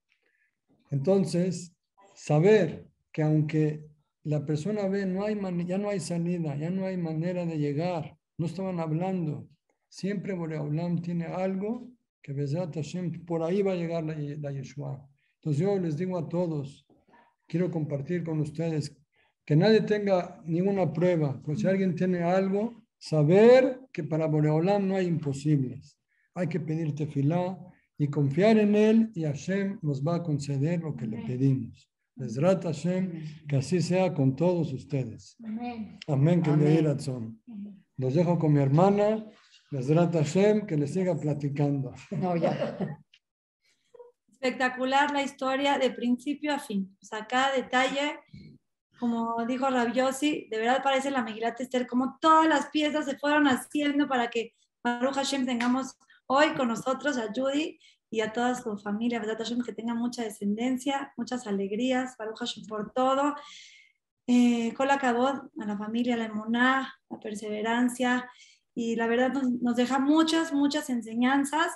Entonces, 0.92 1.76
saber 2.14 2.88
que 3.12 3.24
aunque 3.24 3.95
la 4.26 4.46
persona 4.46 4.88
ve, 4.88 5.06
no 5.06 5.24
hay 5.24 5.36
man- 5.36 5.66
ya 5.66 5.78
no 5.78 5.90
hay 5.90 6.00
salida, 6.00 6.56
ya 6.58 6.70
no 6.70 6.86
hay 6.86 6.98
manera 6.98 7.46
de 7.46 7.58
llegar, 7.58 8.18
no 8.38 8.46
estaban 8.48 8.80
hablando, 8.80 9.48
siempre 9.88 10.34
Boreolam 10.34 11.02
tiene 11.02 11.26
algo 11.26 11.88
que 12.22 12.34
Bezat 12.34 12.76
Hashem, 12.76 13.24
por 13.26 13.44
ahí 13.44 13.62
va 13.62 13.74
a 13.74 13.76
llegar 13.76 14.04
la, 14.04 14.16
la 14.16 14.52
Yeshua. 14.52 15.08
Entonces 15.36 15.62
yo 15.62 15.78
les 15.80 15.96
digo 15.96 16.18
a 16.18 16.28
todos, 16.28 16.86
quiero 17.48 17.70
compartir 17.72 18.24
con 18.24 18.40
ustedes 18.42 18.98
que 19.46 19.56
nadie 19.56 19.82
tenga 19.82 20.42
ninguna 20.46 20.92
prueba, 20.92 21.40
pues 21.44 21.60
si 21.60 21.68
alguien 21.68 21.94
tiene 21.96 22.24
algo, 22.24 22.84
saber 22.98 23.80
que 23.94 24.04
para 24.04 24.26
Boreolam 24.26 24.88
no 24.88 24.96
hay 24.96 25.06
imposibles. 25.06 26.00
Hay 26.34 26.48
que 26.48 26.60
pedir 26.60 26.96
tefilá 26.96 27.58
y 27.98 28.08
confiar 28.08 28.58
en 28.58 28.76
él 28.76 29.12
y 29.14 29.24
Hashem 29.24 29.78
nos 29.84 30.04
va 30.04 30.16
a 30.16 30.24
conceder 30.24 30.82
lo 30.82 30.96
que 30.96 31.06
le 31.06 31.22
pedimos. 31.28 31.90
Bezrat 32.16 32.64
Hashem, 32.64 33.46
que 33.48 33.58
así 33.58 33.82
sea 33.82 34.14
con 34.14 34.36
todos 34.36 34.72
ustedes. 34.72 35.38
Amén, 36.08 36.42
que 36.42 36.56
le 36.56 36.70
diga 36.70 36.94
razón. 36.94 37.42
Los 37.98 38.14
dejo 38.14 38.40
con 38.40 38.54
mi 38.54 38.62
hermana, 38.62 39.26
Bezrat 39.72 40.14
Hashem, 40.14 40.66
que 40.66 40.78
le 40.78 40.88
siga 40.88 41.16
platicando. 41.16 41.94
No, 42.12 42.38
ya. 42.38 42.78
Espectacular 44.32 45.12
la 45.12 45.24
historia 45.24 45.78
de 45.78 45.92
principio 45.92 46.54
a 46.54 46.60
fin. 46.60 46.96
O 47.02 47.06
sea, 47.06 47.26
cada 47.26 47.54
detalle, 47.54 48.20
como 48.98 49.46
dijo 49.46 49.70
Rabiosi, 49.70 50.48
de 50.50 50.58
verdad 50.58 50.84
parece 50.84 51.12
la 51.12 51.22
Megilat 51.22 51.60
Esther, 51.60 51.86
como 51.86 52.18
todas 52.22 52.48
las 52.48 52.68
piezas 52.68 53.06
se 53.06 53.18
fueron 53.18 53.48
haciendo 53.48 54.08
para 54.08 54.30
que 54.30 54.54
Baruch 54.84 55.16
Hashem 55.16 55.46
tengamos 55.46 55.98
hoy 56.28 56.54
con 56.54 56.70
nosotros 56.70 57.18
a 57.18 57.28
Judy 57.36 57.78
y 58.16 58.22
a 58.22 58.32
toda 58.32 58.56
su 58.56 58.78
familia, 58.78 59.22
que 59.66 59.74
tenga 59.74 59.94
mucha 59.94 60.24
descendencia, 60.24 61.12
muchas 61.18 61.46
alegrías, 61.48 62.16
Baruch 62.18 62.38
Hashem 62.40 62.66
por 62.66 62.94
todo. 62.94 63.36
Eh, 64.26 64.74
Kola 64.74 64.98
Kabod, 64.98 65.50
a 65.60 65.66
la 65.66 65.78
familia, 65.78 66.16
la 66.16 66.28
emuná, 66.28 66.96
la 67.10 67.20
perseverancia, 67.20 68.32
y 68.74 68.96
la 68.96 69.08
verdad 69.08 69.34
nos, 69.34 69.52
nos 69.62 69.76
deja 69.76 70.00
muchas, 70.00 70.54
muchas 70.54 70.90
enseñanzas 70.90 71.74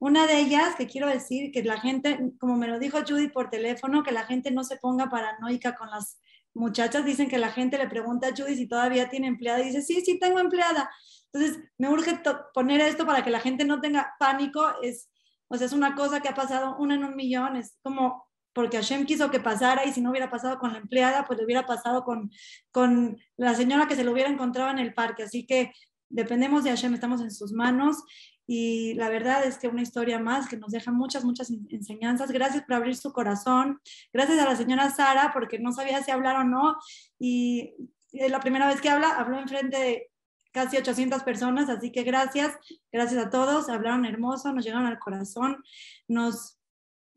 Una 0.00 0.26
de 0.26 0.40
ellas 0.40 0.74
que 0.74 0.88
quiero 0.88 1.06
decir 1.06 1.52
que 1.52 1.62
la 1.62 1.80
gente, 1.80 2.32
como 2.40 2.56
me 2.56 2.66
lo 2.66 2.80
dijo 2.80 2.98
Judy 3.06 3.28
por 3.28 3.48
teléfono, 3.48 4.02
que 4.02 4.10
la 4.10 4.24
gente 4.24 4.50
no 4.50 4.64
se 4.64 4.78
ponga 4.78 5.08
paranoica 5.08 5.76
con 5.76 5.90
las 5.90 6.18
muchachas. 6.54 7.04
Dicen 7.04 7.28
que 7.28 7.38
la 7.38 7.52
gente 7.52 7.78
le 7.78 7.88
pregunta 7.88 8.26
a 8.26 8.36
Judy 8.36 8.56
si 8.56 8.66
todavía 8.66 9.08
tiene 9.08 9.28
empleada 9.28 9.60
y 9.60 9.66
dice, 9.66 9.82
sí, 9.82 10.00
sí, 10.04 10.18
tengo 10.18 10.40
empleada. 10.40 10.90
Entonces, 11.32 11.62
me 11.78 11.88
urge 11.88 12.20
poner 12.52 12.80
esto 12.80 13.06
para 13.06 13.22
que 13.22 13.30
la 13.30 13.38
gente 13.38 13.64
no 13.64 13.80
tenga 13.80 14.16
pánico. 14.18 14.60
Es, 14.82 15.08
o 15.48 15.56
sea, 15.56 15.66
es 15.66 15.72
una 15.72 15.94
cosa 15.94 16.20
que 16.20 16.28
ha 16.28 16.34
pasado 16.34 16.76
una 16.78 16.94
en 16.94 17.04
un 17.04 17.16
millón. 17.16 17.56
Es 17.56 17.78
como 17.82 18.26
porque 18.52 18.76
Hashem 18.76 19.06
quiso 19.06 19.30
que 19.30 19.40
pasara 19.40 19.84
y 19.84 19.92
si 19.92 20.00
no 20.00 20.10
hubiera 20.10 20.30
pasado 20.30 20.58
con 20.58 20.72
la 20.72 20.78
empleada, 20.78 21.24
pues 21.26 21.38
le 21.38 21.44
hubiera 21.44 21.66
pasado 21.66 22.04
con, 22.04 22.30
con 22.70 23.16
la 23.36 23.54
señora 23.54 23.86
que 23.86 23.96
se 23.96 24.04
lo 24.04 24.12
hubiera 24.12 24.30
encontrado 24.30 24.70
en 24.70 24.78
el 24.78 24.94
parque. 24.94 25.22
Así 25.22 25.46
que 25.46 25.72
dependemos 26.08 26.64
de 26.64 26.70
Hashem, 26.70 26.94
estamos 26.94 27.20
en 27.20 27.30
sus 27.30 27.52
manos 27.52 28.02
y 28.50 28.94
la 28.94 29.10
verdad 29.10 29.44
es 29.44 29.58
que 29.58 29.68
una 29.68 29.82
historia 29.82 30.18
más 30.18 30.48
que 30.48 30.56
nos 30.56 30.72
deja 30.72 30.90
muchas, 30.90 31.22
muchas 31.22 31.50
enseñanzas. 31.68 32.30
Gracias 32.30 32.64
por 32.64 32.76
abrir 32.76 32.96
su 32.96 33.12
corazón. 33.12 33.78
Gracias 34.12 34.38
a 34.38 34.46
la 34.46 34.56
señora 34.56 34.90
Sara, 34.90 35.30
porque 35.34 35.58
no 35.58 35.72
sabía 35.72 36.02
si 36.02 36.10
hablar 36.10 36.36
o 36.36 36.44
no. 36.44 36.76
Y 37.18 37.74
es 38.12 38.30
la 38.30 38.40
primera 38.40 38.66
vez 38.66 38.80
que 38.80 38.88
habla, 38.88 39.10
habló 39.18 39.38
enfrente 39.38 39.78
de 39.78 40.10
casi 40.52 40.76
800 40.76 41.22
personas, 41.22 41.68
así 41.68 41.92
que 41.92 42.02
gracias, 42.02 42.56
gracias 42.92 43.26
a 43.26 43.30
todos, 43.30 43.68
hablaron 43.68 44.04
hermoso, 44.04 44.52
nos 44.52 44.64
llegaron 44.64 44.86
al 44.86 44.98
corazón, 44.98 45.62
nos 46.06 46.58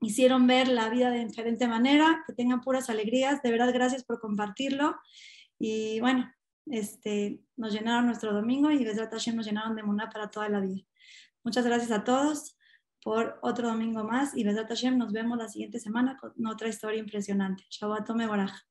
hicieron 0.02 0.48
ver 0.48 0.68
la 0.68 0.90
vida 0.90 1.10
de 1.10 1.26
diferente 1.26 1.68
manera, 1.68 2.24
que 2.26 2.34
tengan 2.34 2.62
puras 2.62 2.90
alegrías, 2.90 3.42
de 3.42 3.52
verdad 3.52 3.72
gracias 3.74 4.04
por 4.04 4.20
compartirlo 4.20 4.96
y 5.60 6.00
bueno, 6.00 6.32
este, 6.66 7.42
nos 7.56 7.74
llenaron 7.74 8.08
nuestro 8.08 8.34
domingo 8.34 8.72
y 8.72 8.84
desde 8.84 9.08
Hashem 9.08 9.36
nos 9.36 9.46
llenaron 9.46 9.76
de 9.76 9.84
Muná 9.84 10.10
para 10.10 10.30
toda 10.30 10.50
la 10.50 10.60
vida. 10.60 10.84
Muchas 11.44 11.66
gracias 11.66 11.92
a 11.92 12.04
todos 12.04 12.58
por 13.04 13.40
otro 13.42 13.70
domingo 13.70 14.04
más 14.04 14.36
y 14.36 14.44
Besat 14.44 14.70
Hashem 14.70 14.98
nos 14.98 15.12
vemos 15.12 15.38
la 15.38 15.48
siguiente 15.48 15.80
semana 15.80 16.18
con 16.18 16.46
otra 16.46 16.68
historia 16.68 17.00
impresionante. 17.00 17.64
Shabbat 17.70 18.08
Baraj. 18.10 18.71